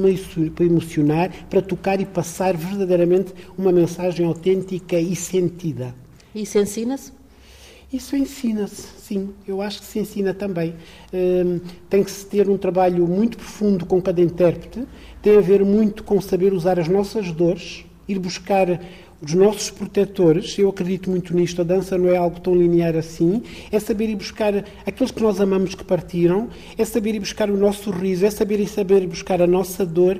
emocionar, 0.65 1.31
para 1.49 1.61
tocar 1.61 1.99
e 1.99 2.05
passar 2.05 2.55
verdadeiramente 2.55 3.33
uma 3.57 3.71
mensagem 3.71 4.25
autêntica 4.25 4.97
e 4.97 5.15
sentida. 5.15 5.93
E 6.33 6.43
isso 6.43 6.57
ensina-se? 6.57 7.11
Isso 7.91 8.15
ensina-se, 8.15 8.87
sim. 8.97 9.29
Eu 9.47 9.61
acho 9.61 9.79
que 9.79 9.85
se 9.85 9.99
ensina 9.99 10.33
também. 10.33 10.73
Um, 11.13 11.59
tem 11.89 12.03
que 12.03 12.11
se 12.11 12.25
ter 12.25 12.49
um 12.49 12.57
trabalho 12.57 13.07
muito 13.07 13.37
profundo 13.37 13.85
com 13.85 14.01
cada 14.01 14.21
intérprete, 14.21 14.85
tem 15.21 15.37
a 15.37 15.41
ver 15.41 15.63
muito 15.63 16.03
com 16.03 16.19
saber 16.19 16.51
usar 16.53 16.79
as 16.79 16.87
nossas 16.87 17.31
dores, 17.31 17.85
ir 18.07 18.19
buscar 18.19 18.81
os 19.21 19.33
nossos 19.33 19.71
protetores, 19.71 20.57
eu 20.57 20.69
acredito 20.69 21.09
muito 21.09 21.35
nisto, 21.35 21.61
a 21.61 21.63
dança 21.63 21.97
não 21.97 22.09
é 22.09 22.17
algo 22.17 22.39
tão 22.39 22.55
linear 22.55 22.95
assim, 22.95 23.41
é 23.71 23.79
saber 23.79 24.09
ir 24.09 24.15
buscar 24.15 24.65
aqueles 24.85 25.11
que 25.11 25.21
nós 25.21 25.39
amamos 25.39 25.73
que 25.73 25.83
partiram, 25.83 26.49
é 26.77 26.85
saber 26.85 27.15
ir 27.15 27.19
buscar 27.19 27.49
o 27.49 27.57
nosso 27.57 27.83
sorriso, 27.83 28.25
é 28.25 28.29
saber 28.29 28.59
ir 28.59 28.67
saber 28.67 29.07
buscar 29.07 29.41
a 29.41 29.47
nossa 29.47 29.85
dor. 29.85 30.19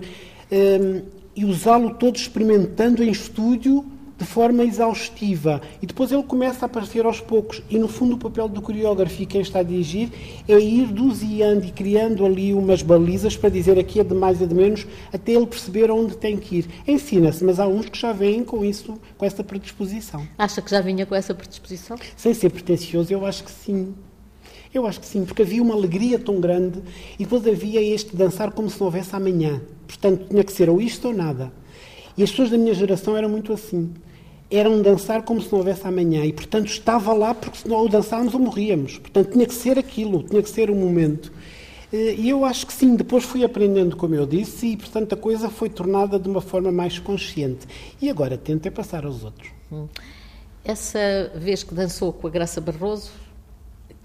Um, 0.52 1.02
e 1.36 1.44
usá-lo 1.44 1.94
todo 1.96 2.16
experimentando 2.16 3.04
em 3.04 3.12
estúdio 3.12 3.86
de 4.18 4.26
forma 4.26 4.64
exaustiva. 4.64 5.62
E 5.82 5.86
depois 5.86 6.12
ele 6.12 6.24
começa 6.24 6.66
a 6.66 6.68
aparecer 6.68 7.06
aos 7.06 7.20
poucos. 7.20 7.62
E 7.70 7.78
no 7.78 7.88
fundo 7.88 8.16
o 8.16 8.18
papel 8.18 8.48
do 8.48 8.62
coreógrafo 8.62 9.22
e 9.22 9.26
quem 9.26 9.42
está 9.42 9.60
a 9.60 9.64
dirigir 9.64 10.10
é 10.48 10.58
ir 10.58 10.88
doseando 10.88 11.66
e 11.66 11.72
criando 11.72 12.26
ali 12.26 12.54
umas 12.54 12.82
balizas 12.82 13.36
para 13.36 13.50
dizer 13.50 13.78
aqui 13.78 14.00
é 14.00 14.04
de 14.04 14.14
mais 14.14 14.42
e 14.42 14.48
de 14.48 14.56
menos, 14.56 14.88
até 15.12 15.34
ele 15.34 15.46
perceber 15.46 15.92
onde 15.92 16.16
tem 16.18 16.38
que 16.38 16.58
ir. 16.58 16.66
Ensina-se, 16.88 17.44
mas 17.44 17.60
há 17.60 17.68
uns 17.68 17.90
que 17.90 18.00
já 18.00 18.14
vêm 18.14 18.44
com 18.44 18.64
isso, 18.64 19.00
com 19.18 19.26
essa 19.26 19.44
predisposição. 19.44 20.26
Acha 20.38 20.62
que 20.62 20.72
já 20.72 20.82
vinha 20.82 21.06
com 21.06 21.16
essa 21.16 21.34
predisposição? 21.34 21.98
Sem 22.16 22.34
ser 22.34 22.50
pretencioso, 22.50 23.12
eu 23.12 23.26
acho 23.26 23.44
que 23.44 23.52
sim. 23.52 23.94
Eu 24.74 24.86
acho 24.86 25.00
que 25.00 25.06
sim, 25.06 25.24
porque 25.24 25.42
havia 25.42 25.62
uma 25.62 25.74
alegria 25.74 26.20
tão 26.20 26.40
grande 26.42 26.82
e 27.18 27.24
depois 27.24 27.48
havia 27.48 27.82
este 27.82 28.14
dançar 28.14 28.52
como 28.52 28.70
se 28.70 28.78
não 28.78 28.88
houvesse 28.88 29.16
amanhã. 29.16 29.62
Portanto, 29.88 30.28
tinha 30.30 30.44
que 30.44 30.52
ser 30.52 30.70
ou 30.70 30.82
isto 30.82 31.08
ou 31.08 31.14
nada. 31.14 31.52
E 32.18 32.24
as 32.24 32.30
pessoas 32.30 32.50
da 32.50 32.58
minha 32.58 32.74
geração 32.74 33.18
eram 33.18 33.30
muito 33.30 33.52
assim. 33.52 33.94
Eram 34.50 34.82
dançar 34.82 35.24
como 35.24 35.42
se 35.42 35.52
não 35.52 35.60
houvesse 35.60 35.86
amanhã. 35.88 36.24
E, 36.26 36.32
portanto, 36.32 36.68
estava 36.68 37.14
lá 37.14 37.34
porque 37.34 37.58
se 37.58 37.68
não 37.68 37.84
o 37.84 37.90
dançávamos 37.90 38.34
ou 38.34 38.40
morríamos. 38.40 38.98
Portanto, 38.98 39.32
tinha 39.32 39.46
que 39.46 39.54
ser 39.54 39.78
aquilo, 39.78 40.24
tinha 40.24 40.42
que 40.42 40.50
ser 40.50 40.70
o 40.70 40.76
momento. 40.76 41.32
Eh, 41.92 42.16
e 42.18 42.30
eu 42.30 42.46
acho 42.46 42.68
que 42.68 42.74
sim, 42.74 42.96
depois 42.96 43.24
fui 43.24 43.44
aprendendo, 43.44 43.96
como 43.96 44.16
eu 44.16 44.26
disse, 44.26 44.68
e, 44.68 44.78
portanto, 44.78 45.14
a 45.14 45.18
coisa 45.18 45.50
foi 45.50 45.70
tornada 45.70 46.20
de 46.20 46.30
uma 46.30 46.42
forma 46.42 46.72
mais 46.72 47.00
consciente. 47.00 47.68
E 48.02 48.10
agora 48.10 48.38
tento 48.38 48.66
é 48.66 48.72
passar 48.72 49.06
aos 49.06 49.24
outros. 49.24 49.50
Essa 50.64 51.32
vez 51.36 51.64
que 51.64 51.74
dançou 51.74 52.12
com 52.14 52.28
a 52.28 52.30
Graça 52.30 52.60
Barroso, 52.62 53.12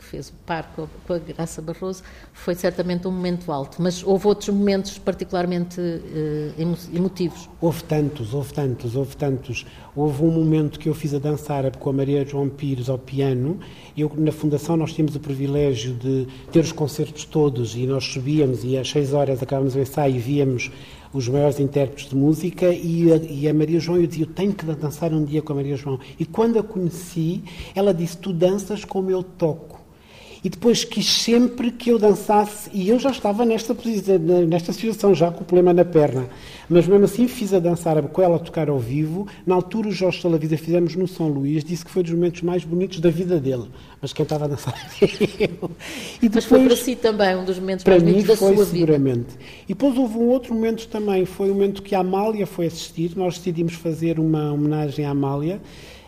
que 0.01 0.07
fez 0.07 0.31
o 0.31 0.33
par 0.47 0.73
com 0.75 0.85
a, 0.85 0.87
com 1.07 1.13
a 1.13 1.19
Graça 1.19 1.61
Barroso, 1.61 2.03
foi 2.33 2.55
certamente 2.55 3.07
um 3.07 3.11
momento 3.11 3.53
alto, 3.53 3.81
mas 3.83 4.03
houve 4.03 4.27
outros 4.27 4.49
momentos 4.49 4.99
particularmente 4.99 5.79
uh, 5.79 6.95
emotivos. 6.95 7.49
Houve 7.61 7.85
tantos, 7.85 8.33
houve 8.33 8.55
tantos, 8.55 8.97
houve 8.97 9.15
tantos. 9.15 9.67
Houve 9.95 10.25
um 10.25 10.31
momento 10.31 10.79
que 10.79 10.89
eu 10.89 10.95
fiz 10.95 11.13
a 11.13 11.19
dançar 11.19 11.71
com 11.77 11.91
a 11.91 11.93
Maria 11.93 12.25
João 12.25 12.49
Pires 12.49 12.89
ao 12.89 12.99
piano. 12.99 13.61
Eu, 13.97 14.11
na 14.17 14.33
Fundação, 14.33 14.77
nós 14.77 14.95
tínhamos 14.95 15.15
o 15.15 15.21
privilégio 15.21 15.93
de 15.95 16.27
ter 16.51 16.61
os 16.61 16.73
concertos 16.73 17.25
todos 17.25 17.75
e 17.77 17.87
nós 17.87 18.05
subíamos 18.05 18.65
e 18.65 18.79
às 18.79 18.89
seis 18.89 19.13
horas 19.13 19.43
acabávamos 19.43 19.75
o 19.75 19.81
ensaio 19.81 20.17
e 20.17 20.19
víamos 20.19 20.71
os 21.13 21.29
maiores 21.29 21.59
intérpretes 21.59 22.09
de 22.09 22.15
música 22.15 22.73
e 22.73 23.13
a, 23.13 23.17
e 23.17 23.49
a, 23.49 23.53
Maria 23.53 23.81
João, 23.81 23.99
eu 23.99 24.07
dizia, 24.07 24.25
eu 24.25 24.33
tenho 24.33 24.53
que 24.53 24.65
dançar 24.65 25.13
um 25.13 25.25
dia 25.25 25.43
com 25.43 25.53
a 25.53 25.57
Maria 25.57 25.77
João. 25.77 25.99
E 26.19 26.25
quando 26.25 26.59
a 26.59 26.63
conheci, 26.63 27.43
ela 27.75 27.93
disse, 27.93 28.17
tu 28.17 28.33
danças 28.33 28.85
como 28.85 29.11
eu 29.11 29.23
toco 29.23 29.80
e 30.43 30.49
depois 30.49 30.85
quis 30.85 31.07
sempre 31.07 31.71
que 31.71 31.91
eu 31.91 31.99
dançasse, 31.99 32.71
e 32.73 32.89
eu 32.89 32.99
já 32.99 33.11
estava 33.11 33.45
nesta, 33.45 33.77
nesta 34.47 34.73
situação, 34.73 35.15
já 35.15 35.31
com 35.31 35.43
o 35.43 35.45
problema 35.45 35.73
na 35.73 35.85
perna, 35.85 36.29
mas 36.69 36.87
mesmo 36.87 37.05
assim 37.05 37.29
fiz 37.29 37.53
a 37.53 37.59
dançar 37.59 38.01
com 38.03 38.23
ela 38.23 38.37
a 38.37 38.39
tocar 38.39 38.71
ao 38.71 38.79
vivo. 38.79 39.27
Na 39.47 39.55
altura, 39.55 39.89
o 39.89 39.93
Jorge 39.93 40.23
Salavida 40.23 40.57
fizemos 40.57 40.97
no 40.97 41.07
São 41.07 41.29
Luís, 41.29 41.63
disse 41.63 41.85
que 41.85 41.91
foi 41.91 42.03
dos 42.03 42.13
momentos 42.13 42.43
mais 42.43 42.65
bonitos 42.65 43.01
da 43.01 43.11
vida 43.11 43.39
dele, 43.39 43.65
mas 44.01 44.13
quem 44.13 44.23
estava 44.23 44.47
a 44.47 44.49
dançar 44.49 44.75
eu. 45.03 45.71
E 46.23 46.29
depois, 46.29 46.35
mas 46.35 46.45
foi 46.45 46.65
para 46.65 46.77
si 46.77 46.97
também 46.97 47.37
um 47.37 47.45
dos 47.45 47.59
momentos 47.59 47.85
mais 47.85 48.03
bonitos 48.03 48.25
da 48.25 48.37
foi, 48.37 48.55
sua 48.55 48.65
seguramente. 48.65 49.33
vida. 49.33 49.45
E 49.65 49.75
depois 49.75 49.97
houve 49.99 50.17
um 50.17 50.29
outro 50.29 50.55
momento 50.55 50.89
também, 50.89 51.27
foi 51.27 51.51
o 51.51 51.55
momento 51.55 51.83
que 51.83 51.95
a 51.95 52.01
Amália 52.01 52.47
foi 52.47 52.67
assistir, 52.67 53.13
nós 53.15 53.37
decidimos 53.37 53.75
fazer 53.75 54.19
uma 54.19 54.53
homenagem 54.53 55.05
à 55.05 55.11
Amália, 55.11 55.61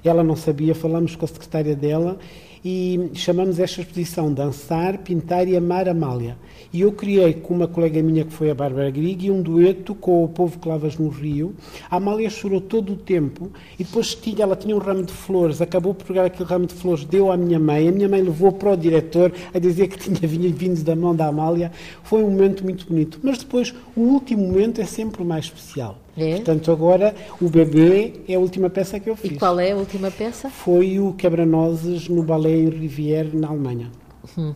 ela 0.05 0.25
não 0.25 0.35
sabia, 0.35 0.75
falamos 0.75 1.15
com 1.15 1.25
a 1.25 1.29
secretária 1.29 1.77
dela 1.77 2.19
e 2.65 3.11
chamamos 3.15 3.59
esta 3.59 3.81
exposição 3.81 4.33
Dançar, 4.33 4.99
Pintar 4.99 5.49
e 5.49 5.57
Amar 5.57 5.89
Amália. 5.89 6.37
E 6.73 6.81
eu 6.81 6.93
criei 6.93 7.35
com 7.35 7.55
uma 7.55 7.67
colega 7.67 8.03
minha 8.03 8.25
que 8.25 8.33
foi 8.33 8.51
a 8.51 8.55
Bárbara 8.55 8.91
Grigue 8.91 9.31
um 9.31 9.43
dueto 9.43 9.95
com 9.95 10.25
o 10.25 10.29
povo 10.29 10.59
que 10.59 10.69
lavas 10.69 10.97
no 10.97 11.09
Rio. 11.09 11.55
A 11.91 11.97
Amália 11.97 12.31
chorou 12.31 12.61
todo 12.61 12.93
o 12.93 12.97
tempo 12.97 13.51
e 13.79 13.85
depois 13.85 14.15
tinha, 14.15 14.43
ela 14.45 14.57
tinha 14.57 14.75
um 14.75 14.79
ramo 14.79 15.03
de 15.03 15.13
flores, 15.13 15.61
acabou 15.61 15.93
por 15.93 16.07
pegar 16.07 16.25
aquele 16.25 16.49
ramo 16.49 16.67
de 16.67 16.75
flores, 16.75 17.05
deu 17.05 17.31
à 17.33 17.37
minha 17.37 17.59
mãe, 17.59 17.89
a 17.89 17.93
minha 17.93 18.09
mãe 18.09 18.23
levou 18.23 18.53
para 18.53 18.73
o 18.73 18.77
diretor 18.77 19.33
a 19.53 19.59
dizer 19.59 19.89
que 19.89 19.99
tinha 20.11 20.29
vindo 20.29 20.83
da 20.83 20.95
mão 20.95 21.15
da 21.15 21.27
Amália. 21.27 21.73
Foi 22.05 22.23
um 22.23 22.31
momento 22.31 22.65
muito 22.65 22.87
bonito. 22.87 23.19
Mas 23.23 23.39
depois, 23.39 23.75
o 23.97 24.01
último 24.01 24.47
momento 24.47 24.81
é 24.81 24.85
sempre 24.85 25.23
o 25.23 25.25
mais 25.25 25.47
especial. 25.47 25.99
É? 26.17 26.37
Portanto, 26.37 26.71
agora 26.71 27.15
o 27.41 27.49
bebê 27.49 28.21
é 28.29 28.35
a 28.35 28.39
última 28.39 28.69
peça 28.69 29.01
que 29.01 29.09
eu 29.09 29.17
fiz. 29.17 29.33
E 29.33 29.37
qual 29.37 29.59
é 29.59 29.73
a 29.73 29.77
última 29.77 30.11
peça? 30.11 30.51
Foi 30.51 30.99
o 30.99 31.15
Quebra-Nozes 31.15 32.09
no 32.09 32.23
Ballet 32.23 32.69
Rivière, 32.69 33.35
na 33.35 33.49
Alemanha. 33.49 33.91
Hum. 34.37 34.55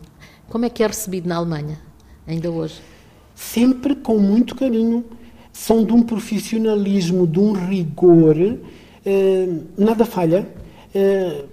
Como 0.49 0.65
é 0.65 0.69
que 0.69 0.83
é 0.83 0.87
recebido 0.87 1.27
na 1.27 1.35
Alemanha, 1.35 1.79
ainda 2.27 2.51
hoje? 2.51 2.79
Sempre 3.35 3.95
com 3.95 4.17
muito 4.17 4.55
carinho. 4.55 5.03
São 5.51 5.83
de 5.83 5.91
um 5.91 6.03
profissionalismo, 6.03 7.25
de 7.25 7.39
um 7.39 7.51
rigor, 7.53 8.37
eh, 9.03 9.49
nada 9.75 10.05
falha. 10.05 10.47
Eh, 10.93 11.45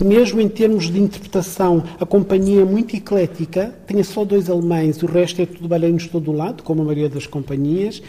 mesmo 0.00 0.40
em 0.40 0.48
termos 0.48 0.90
de 0.90 1.00
interpretação, 1.00 1.82
a 1.98 2.04
companhia 2.04 2.62
é 2.62 2.64
muito 2.64 2.96
eclética, 2.96 3.72
tinha 3.86 4.02
só 4.02 4.24
dois 4.24 4.50
alemães, 4.50 5.00
o 5.02 5.06
resto 5.06 5.40
é 5.40 5.46
tudo 5.46 5.68
baleinos 5.68 6.04
de 6.04 6.08
todo 6.08 6.32
lado, 6.32 6.62
como 6.64 6.82
a 6.82 6.84
maioria 6.84 7.08
das 7.08 7.26
companhias, 7.26 8.02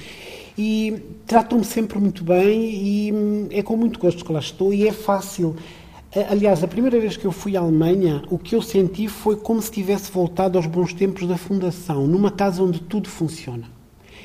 e 0.58 1.02
tratam-me 1.26 1.64
sempre 1.64 2.00
muito 2.00 2.24
bem 2.24 2.74
e 2.74 3.14
hum, 3.14 3.48
é 3.52 3.62
com 3.62 3.78
muito 3.78 4.00
gosto 4.00 4.26
que 4.26 4.32
lá 4.32 4.40
estou 4.40 4.74
e 4.74 4.88
é 4.88 4.92
fácil. 4.92 5.56
Aliás, 6.30 6.64
a 6.64 6.68
primeira 6.68 7.00
vez 7.00 7.16
que 7.16 7.26
eu 7.26 7.32
fui 7.32 7.56
à 7.56 7.60
Alemanha, 7.60 8.24
o 8.32 8.40
que 8.40 8.56
eu 8.56 8.62
senti 8.62 9.08
foi 9.08 9.36
como 9.36 9.62
se 9.62 9.70
tivesse 9.70 10.12
voltado 10.12 10.58
aos 10.58 10.66
bons 10.66 10.94
tempos 10.94 11.28
da 11.28 11.38
fundação, 11.38 12.08
numa 12.08 12.32
casa 12.32 12.64
onde 12.64 12.80
tudo 12.80 13.08
funciona. 13.08 13.66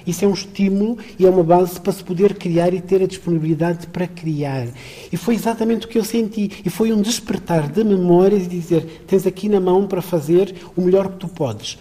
Isso 0.07 0.25
é 0.25 0.29
um 0.29 0.33
estímulo 0.33 0.99
e 1.19 1.27
é 1.27 1.31
uma 1.31 1.43
base 1.45 1.81
para 1.81 1.93
se 1.93 2.03
poder 2.03 2.35
criar 2.35 2.73
e 2.73 2.81
ter 2.81 3.03
a 3.03 3.07
disponibilidade 3.07 3.87
para 3.89 4.07
criar. 4.07 4.69
E 5.13 5.17
foi 5.17 5.35
exatamente 5.35 5.87
o 5.87 5.89
que 5.89 5.99
eu 5.99 6.05
senti. 6.05 6.51
E 6.65 6.71
foi 6.71 6.93
um 6.93 7.01
despertar 7.01 7.71
de 7.71 7.85
memórias 7.85 8.45
e 8.45 8.49
dizer: 8.49 9.05
tens 9.07 9.27
aqui 9.27 9.49
na 9.49 9.61
mão 9.61 9.87
para 9.87 10.03
fazer 10.03 10.55
o 10.77 10.81
melhor 10.81 11.09
que 11.13 11.19
tu 11.19 11.29
podes. 11.29 11.79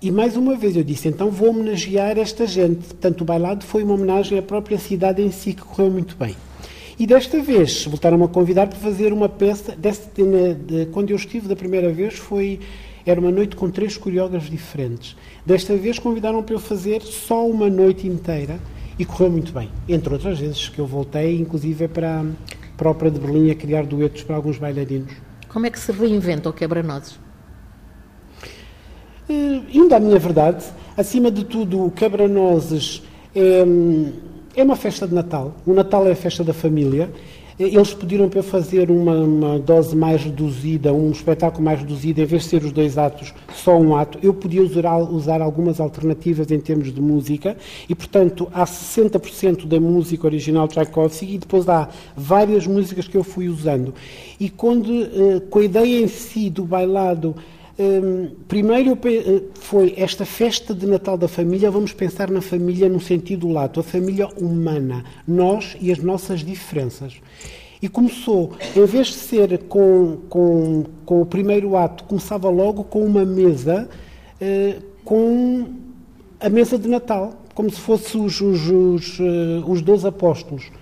E 0.00 0.12
mais 0.12 0.36
uma 0.36 0.54
vez 0.54 0.76
eu 0.76 0.84
disse, 0.84 1.08
então 1.08 1.28
vou 1.28 1.50
homenagear 1.50 2.16
esta 2.18 2.46
gente. 2.46 2.86
Portanto, 2.86 3.22
o 3.22 3.24
bailado 3.24 3.64
foi 3.64 3.82
uma 3.82 3.94
homenagem 3.94 4.38
à 4.38 4.42
própria 4.42 4.78
cidade 4.78 5.20
em 5.20 5.32
si, 5.32 5.52
que 5.52 5.62
correu 5.62 5.90
muito 5.90 6.14
bem. 6.14 6.36
E 6.96 7.04
desta 7.04 7.42
vez 7.42 7.84
voltaram-me 7.84 8.22
a 8.22 8.28
convidar 8.28 8.68
para 8.68 8.78
fazer 8.78 9.12
uma 9.12 9.28
peça. 9.28 9.74
Deste, 9.74 10.22
de, 10.22 10.54
de, 10.54 10.86
quando 10.92 11.10
eu 11.10 11.16
estive 11.16 11.48
da 11.48 11.56
primeira 11.56 11.92
vez, 11.92 12.14
foi 12.14 12.60
era 13.04 13.18
uma 13.18 13.32
noite 13.32 13.56
com 13.56 13.70
três 13.70 13.96
coreógrafos 13.96 14.48
diferentes. 14.48 15.16
Desta 15.44 15.74
vez 15.76 15.98
convidaram 15.98 16.44
para 16.44 16.54
eu 16.54 16.60
fazer 16.60 17.02
só 17.02 17.44
uma 17.44 17.68
noite 17.68 18.06
inteira 18.06 18.60
e 18.98 19.04
correu 19.04 19.32
muito 19.32 19.50
bem. 19.52 19.68
Entre 19.88 20.12
outras 20.12 20.38
vezes 20.38 20.68
que 20.68 20.78
eu 20.78 20.86
voltei, 20.86 21.40
inclusive 21.40 21.88
para, 21.88 22.24
para 22.76 22.88
a 22.88 22.90
Ópera 22.92 23.10
de 23.10 23.18
Berlim, 23.18 23.50
a 23.50 23.54
criar 23.56 23.84
duetos 23.84 24.22
para 24.22 24.36
alguns 24.36 24.58
bailarinos. 24.58 25.12
Como 25.48 25.66
é 25.66 25.70
que 25.70 25.78
se 25.80 25.90
reinventa 25.90 26.48
o 26.48 26.52
quebra-nozes? 26.52 27.18
Uh, 29.28 29.62
indo 29.72 29.94
à 29.94 30.00
minha 30.00 30.18
verdade, 30.18 30.64
acima 30.96 31.30
de 31.30 31.44
tudo, 31.44 31.84
o 31.84 31.90
quebra-nozes 31.90 33.02
é, 33.34 33.62
é, 34.56 34.62
uma 34.62 34.74
festa 34.74 35.06
de 35.06 35.14
Natal. 35.14 35.54
O 35.66 35.74
Natal 35.74 36.06
é 36.08 36.12
a 36.12 36.16
festa 36.16 36.42
da 36.42 36.54
família. 36.54 37.10
Eles 37.58 37.92
pediram 37.92 38.28
para 38.28 38.38
eu 38.38 38.42
fazer 38.44 38.88
uma, 38.88 39.16
uma, 39.16 39.58
dose 39.58 39.94
mais 39.94 40.22
reduzida, 40.22 40.92
um 40.92 41.10
espetáculo 41.10 41.64
mais 41.64 41.80
reduzido, 41.80 42.20
em 42.20 42.24
vez 42.24 42.44
de 42.44 42.48
ser 42.50 42.62
os 42.62 42.70
dois 42.70 42.96
atos, 42.96 43.34
só 43.52 43.76
um 43.76 43.96
ato. 43.96 44.16
Eu 44.22 44.32
podia 44.32 44.62
usar, 44.62 44.96
usar 44.96 45.42
algumas 45.42 45.80
alternativas 45.80 46.52
em 46.52 46.60
termos 46.60 46.94
de 46.94 47.00
música 47.00 47.56
e, 47.88 47.96
portanto, 47.96 48.48
há 48.54 48.64
60% 48.64 49.66
da 49.66 49.80
música 49.80 50.26
original 50.26 50.68
Tchaikovsky 50.68 51.34
e 51.34 51.38
depois 51.38 51.68
há 51.68 51.88
várias 52.16 52.64
músicas 52.64 53.08
que 53.08 53.16
eu 53.16 53.24
fui 53.24 53.48
usando. 53.48 53.92
E 54.38 54.48
quando, 54.48 54.88
uh, 54.88 55.40
com 55.50 55.58
a 55.58 55.64
ideia 55.64 56.00
em 56.00 56.06
si 56.06 56.48
do 56.48 56.64
bailado 56.64 57.34
Hum, 57.80 58.30
primeiro 58.48 58.98
eh, 59.04 59.42
foi 59.54 59.94
esta 59.96 60.24
festa 60.24 60.74
de 60.74 60.84
Natal 60.84 61.16
da 61.16 61.28
família, 61.28 61.70
vamos 61.70 61.92
pensar 61.92 62.28
na 62.28 62.40
família 62.40 62.88
no 62.88 62.98
sentido 62.98 63.48
lato, 63.48 63.78
a 63.78 63.84
família 63.84 64.26
humana, 64.36 65.04
nós 65.28 65.76
e 65.80 65.92
as 65.92 65.98
nossas 65.98 66.40
diferenças. 66.40 67.20
E 67.80 67.88
começou, 67.88 68.50
em 68.74 68.84
vez 68.84 69.06
de 69.06 69.14
ser 69.14 69.58
com, 69.68 70.18
com, 70.28 70.86
com 71.06 71.22
o 71.22 71.26
primeiro 71.26 71.76
ato, 71.76 72.02
começava 72.02 72.50
logo 72.50 72.82
com 72.82 73.04
uma 73.04 73.24
mesa, 73.24 73.88
eh, 74.40 74.78
com 75.04 75.68
a 76.40 76.48
mesa 76.48 76.76
de 76.76 76.88
Natal, 76.88 77.44
como 77.54 77.70
se 77.70 77.80
fosse 77.80 78.18
os, 78.18 78.40
os, 78.40 78.68
os, 78.68 79.20
eh, 79.20 79.62
os 79.64 79.80
12 79.82 80.08
apóstolos. 80.08 80.72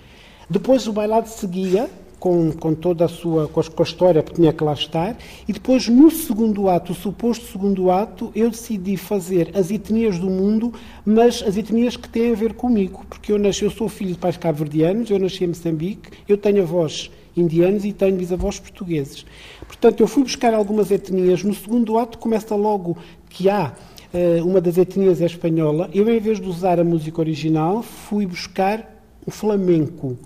Depois 0.49 0.87
o 0.87 0.93
bailado 0.93 1.29
seguia, 1.29 1.87
com, 2.19 2.51
com 2.51 2.73
toda 2.73 3.05
a 3.05 3.07
sua 3.07 3.47
com 3.47 3.59
a, 3.59 3.83
história 3.83 4.23
que 4.23 4.33
tinha 4.33 4.51
que 4.51 4.63
lá 4.63 4.73
estar 4.73 5.17
e 5.47 5.53
depois 5.53 5.87
no 5.87 6.09
segundo 6.09 6.69
ato, 6.69 6.91
o 6.91 6.95
suposto 6.95 7.45
segundo 7.45 7.91
ato, 7.91 8.31
eu 8.35 8.49
decidi 8.49 8.97
fazer 8.97 9.51
as 9.53 9.71
etnias 9.71 10.17
do 10.17 10.29
mundo, 10.29 10.73
mas 11.05 11.43
as 11.43 11.57
etnias 11.57 11.95
que 11.95 12.09
têm 12.09 12.31
a 12.31 12.35
ver 12.35 12.53
comigo, 12.53 13.05
porque 13.09 13.31
eu 13.31 13.37
nasci, 13.37 13.63
eu 13.63 13.71
sou 13.71 13.87
filho 13.87 14.13
de 14.13 14.17
pais 14.17 14.37
cabo-verdianos, 14.37 15.09
eu 15.09 15.19
nasci 15.19 15.43
em 15.43 15.47
Moçambique, 15.47 16.09
eu 16.27 16.37
tenho 16.37 16.63
avós 16.63 17.11
indianos 17.35 17.85
e 17.85 17.93
tenho 17.93 18.17
bisavós 18.17 18.59
portugueses. 18.59 19.25
Portanto, 19.67 20.01
eu 20.01 20.07
fui 20.07 20.23
buscar 20.23 20.53
algumas 20.53 20.89
etnias. 20.89 21.43
No 21.43 21.53
segundo 21.53 21.97
ato 21.97 22.17
começa 22.17 22.55
logo 22.55 22.97
que 23.29 23.49
há 23.49 23.73
uh, 24.13 24.45
uma 24.45 24.59
das 24.59 24.77
etnias 24.77 25.21
é 25.21 25.25
espanhola. 25.25 25.89
Eu, 25.93 26.09
em 26.09 26.19
vez 26.19 26.39
de 26.39 26.47
usar 26.47 26.79
a 26.79 26.83
música 26.83 27.21
original, 27.21 27.83
fui 27.83 28.25
buscar 28.25 28.97
o 29.25 29.31
flamenco, 29.31 30.17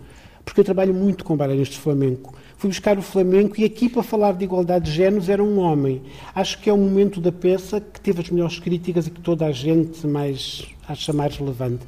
porque 0.51 0.59
eu 0.59 0.65
trabalho 0.65 0.93
muito 0.93 1.23
com 1.23 1.37
bailarinos 1.37 1.69
de 1.69 1.77
flamenco. 1.77 2.33
Fui 2.57 2.69
buscar 2.69 2.97
o 2.97 3.01
flamenco 3.01 3.57
e 3.57 3.63
aqui 3.63 3.87
para 3.87 4.03
falar 4.03 4.33
de 4.33 4.43
igualdade 4.43 4.83
de 4.83 4.91
géneros 4.91 5.29
era 5.29 5.41
um 5.41 5.57
homem. 5.57 6.01
Acho 6.35 6.59
que 6.59 6.69
é 6.69 6.73
o 6.73 6.77
momento 6.77 7.21
da 7.21 7.31
peça 7.31 7.79
que 7.79 8.01
teve 8.01 8.19
as 8.19 8.29
melhores 8.29 8.59
críticas 8.59 9.07
e 9.07 9.11
que 9.11 9.21
toda 9.21 9.45
a 9.45 9.53
gente 9.53 10.05
mais 10.05 10.67
acha 10.85 11.13
mais 11.13 11.37
relevante. 11.37 11.85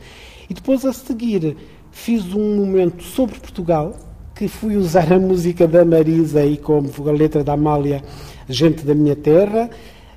E 0.50 0.54
depois 0.54 0.86
a 0.86 0.94
seguir 0.94 1.58
fiz 1.92 2.34
um 2.34 2.56
momento 2.56 3.04
sobre 3.04 3.38
Portugal, 3.38 3.98
que 4.34 4.48
fui 4.48 4.78
usar 4.78 5.12
a 5.12 5.20
música 5.20 5.68
da 5.68 5.84
Marisa 5.84 6.46
e 6.46 6.56
como 6.56 6.90
a 7.10 7.12
letra 7.12 7.44
da 7.44 7.52
Amália, 7.52 8.02
gente 8.48 8.86
da 8.86 8.96
minha 8.96 9.18
terra, 9.18 9.70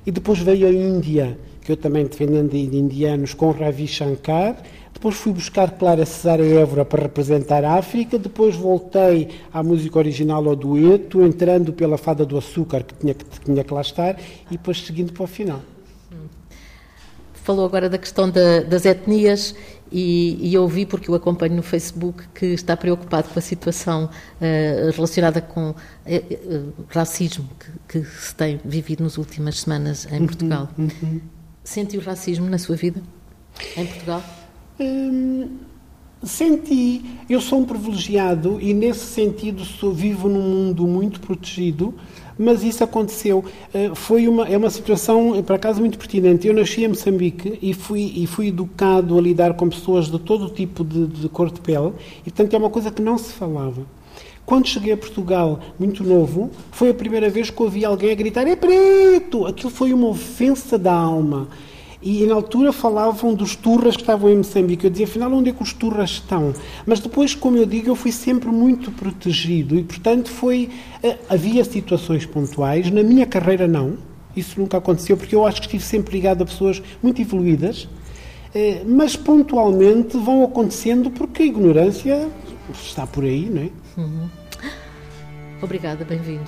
e 0.05 0.11
depois 0.11 0.39
veio 0.39 0.67
a 0.67 0.71
Índia, 0.71 1.37
que 1.65 1.73
eu 1.73 1.75
também 1.75 2.05
defendendo 2.05 2.51
de 2.51 2.77
indianos 2.77 3.33
com 3.33 3.51
Ravi 3.51 3.89
Shankar, 3.89 4.55
depois 4.97 5.15
fui 5.15 5.31
buscar 5.31 5.69
Clara 5.77 6.03
Cesária 6.07 6.43
Évora 6.59 6.83
para 6.83 7.03
representar 7.03 7.63
a 7.63 7.75
África, 7.75 8.17
depois 8.17 8.55
voltei 8.55 9.29
à 9.53 9.61
música 9.61 9.99
original 9.99 10.43
ao 10.49 10.55
dueto, 10.55 11.21
entrando 11.21 11.71
pela 11.71 11.99
Fada 11.99 12.25
do 12.25 12.35
Açúcar, 12.35 12.81
que 12.81 12.95
tinha 12.95 13.13
que, 13.13 13.23
tinha 13.45 13.63
que 13.63 13.71
lá 13.71 13.81
estar, 13.81 14.19
e 14.49 14.53
depois 14.57 14.83
seguindo 14.83 15.13
para 15.13 15.23
o 15.23 15.27
final. 15.27 15.61
Falou 17.43 17.63
agora 17.63 17.87
da 17.87 17.97
questão 17.99 18.27
da, 18.27 18.61
das 18.61 18.85
etnias 18.85 19.53
e, 19.91 20.35
e 20.41 20.55
eu 20.55 20.67
vi, 20.67 20.83
porque 20.83 21.11
o 21.11 21.13
acompanho 21.13 21.55
no 21.55 21.61
Facebook, 21.61 22.27
que 22.33 22.47
está 22.47 22.75
preocupado 22.75 23.29
com 23.29 23.37
a 23.37 23.41
situação 23.41 24.05
uh, 24.05 24.91
relacionada 24.91 25.41
com 25.41 25.69
uh, 25.69 25.75
uh, 25.75 26.73
racismo 26.89 27.47
que, 27.87 27.99
que, 27.99 28.09
se 28.19 28.33
tem 28.33 28.59
vivido 28.65 29.03
nas 29.03 29.19
últimas 29.19 29.59
semanas 29.59 30.07
em 30.11 30.21
uhum, 30.21 30.25
Portugal. 30.25 30.69
Uhum. 30.75 31.21
Sentiu 31.63 32.01
racismo 32.01 32.49
na 32.49 32.57
sua 32.57 32.75
vida, 32.75 32.99
em 33.77 33.85
Portugal? 33.85 34.23
Hum, 34.79 35.49
senti. 36.23 37.03
Eu 37.29 37.41
sou 37.41 37.59
um 37.59 37.65
privilegiado 37.65 38.59
e, 38.61 38.73
nesse 38.73 39.05
sentido, 39.05 39.65
sou, 39.65 39.91
vivo 39.91 40.29
num 40.29 40.41
mundo 40.41 40.87
muito 40.87 41.19
protegido 41.19 41.93
mas 42.37 42.63
isso 42.63 42.83
aconteceu. 42.83 43.43
Eh, 43.73 43.91
foi 43.95 44.27
uma, 44.27 44.47
é 44.47 44.57
uma 44.57 44.69
situação, 44.69 45.41
por 45.43 45.55
acaso, 45.55 45.79
muito 45.79 45.97
pertinente. 45.97 46.47
Eu 46.47 46.53
nasci 46.53 46.83
em 46.83 46.89
Moçambique 46.89 47.57
e 47.61 47.73
fui, 47.73 48.13
e 48.15 48.27
fui 48.27 48.47
educado 48.47 49.17
a 49.17 49.21
lidar 49.21 49.53
com 49.55 49.67
pessoas 49.69 50.09
de 50.09 50.19
todo 50.19 50.49
tipo 50.49 50.83
de, 50.83 51.07
de 51.07 51.29
cor 51.29 51.51
de 51.51 51.59
pele, 51.59 51.93
e 52.25 52.31
portanto 52.31 52.53
é 52.53 52.57
uma 52.57 52.69
coisa 52.69 52.91
que 52.91 53.01
não 53.01 53.17
se 53.17 53.33
falava. 53.33 53.81
Quando 54.45 54.67
cheguei 54.67 54.93
a 54.93 54.97
Portugal, 54.97 55.59
muito 55.77 56.03
novo, 56.03 56.49
foi 56.71 56.89
a 56.89 56.93
primeira 56.93 57.29
vez 57.29 57.49
que 57.49 57.61
ouvi 57.61 57.83
alguém 57.83 58.11
a 58.11 58.15
gritar: 58.15 58.47
é 58.47 58.55
preto! 58.55 59.45
Aquilo 59.45 59.69
foi 59.69 59.91
uma 59.91 60.07
ofensa 60.07 60.77
da 60.77 60.93
alma. 60.93 61.49
E 62.01 62.25
na 62.25 62.35
altura 62.35 62.71
falavam 62.71 63.33
dos 63.33 63.55
turras 63.55 63.95
que 63.95 64.03
estavam 64.03 64.29
em 64.29 64.37
Moçambique. 64.37 64.85
Eu 64.85 64.91
dizia, 64.91 65.05
afinal, 65.05 65.31
onde 65.33 65.49
é 65.49 65.53
que 65.53 65.63
os 65.63 65.73
turras 65.73 66.11
estão? 66.11 66.53
Mas 66.85 66.99
depois, 66.99 67.33
como 67.33 67.57
eu 67.57 67.65
digo, 67.65 67.89
eu 67.89 67.95
fui 67.95 68.11
sempre 68.11 68.49
muito 68.49 68.91
protegido 68.91 69.77
e, 69.77 69.83
portanto, 69.83 70.29
foi. 70.29 70.69
Eh, 71.01 71.17
havia 71.29 71.63
situações 71.63 72.25
pontuais, 72.25 72.91
na 72.91 73.01
minha 73.01 73.25
carreira 73.25 73.67
não. 73.67 73.97
Isso 74.35 74.59
nunca 74.59 74.77
aconteceu, 74.77 75.17
porque 75.17 75.33
eu 75.33 75.45
acho 75.45 75.59
que 75.59 75.65
estive 75.65 75.83
sempre 75.83 76.13
ligado 76.13 76.43
a 76.43 76.45
pessoas 76.45 76.81
muito 77.01 77.19
evoluídas, 77.19 77.89
eh, 78.53 78.83
mas 78.85 79.15
pontualmente 79.15 80.15
vão 80.17 80.43
acontecendo 80.43 81.09
porque 81.09 81.41
a 81.41 81.45
ignorância 81.47 82.29
está 82.71 83.07
por 83.07 83.23
aí, 83.23 83.49
não 83.49 83.61
é? 83.63 83.69
Uhum. 83.99 84.29
Obrigada, 85.61 86.05
bem-vindo. 86.05 86.47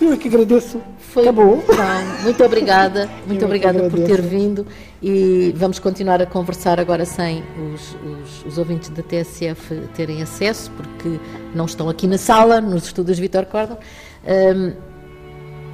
Eu 0.00 0.14
é 0.14 0.16
que 0.16 0.28
agradeço. 0.28 0.80
Foi 0.98 1.24
Acabou. 1.24 1.56
Bom, 1.56 2.22
muito 2.22 2.42
obrigada, 2.42 3.10
muito 3.26 3.44
obrigada 3.44 3.90
por 3.90 4.00
ter 4.00 4.22
vindo 4.22 4.66
e 5.02 5.52
vamos 5.56 5.78
continuar 5.78 6.22
a 6.22 6.26
conversar 6.26 6.80
agora 6.80 7.04
sem 7.04 7.42
os, 7.74 7.94
os, 8.02 8.46
os, 8.46 8.58
ouvintes 8.58 8.88
da 8.90 9.02
TSF 9.02 9.88
terem 9.94 10.22
acesso, 10.22 10.70
porque 10.70 11.20
não 11.54 11.66
estão 11.66 11.88
aqui 11.88 12.06
na 12.06 12.16
sala, 12.16 12.60
nos 12.60 12.84
estúdios 12.86 13.18
Vitor 13.18 13.44
Cordon. 13.44 13.76
Um, 14.24 14.72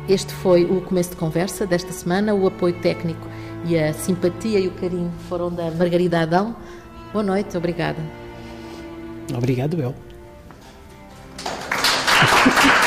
este 0.08 0.32
foi 0.34 0.64
o 0.64 0.80
começo 0.80 1.10
de 1.10 1.16
conversa 1.16 1.66
desta 1.66 1.92
semana, 1.92 2.34
o 2.34 2.46
apoio 2.46 2.74
técnico 2.80 3.26
e 3.64 3.78
a 3.78 3.92
simpatia 3.92 4.58
e 4.58 4.66
o 4.66 4.72
carinho 4.72 5.12
foram 5.28 5.52
da 5.52 5.70
Margarida 5.70 6.20
Adão. 6.20 6.56
Boa 7.12 7.22
noite, 7.22 7.56
obrigada. 7.56 8.00
Obrigado, 9.36 9.80
eu. 9.80 9.94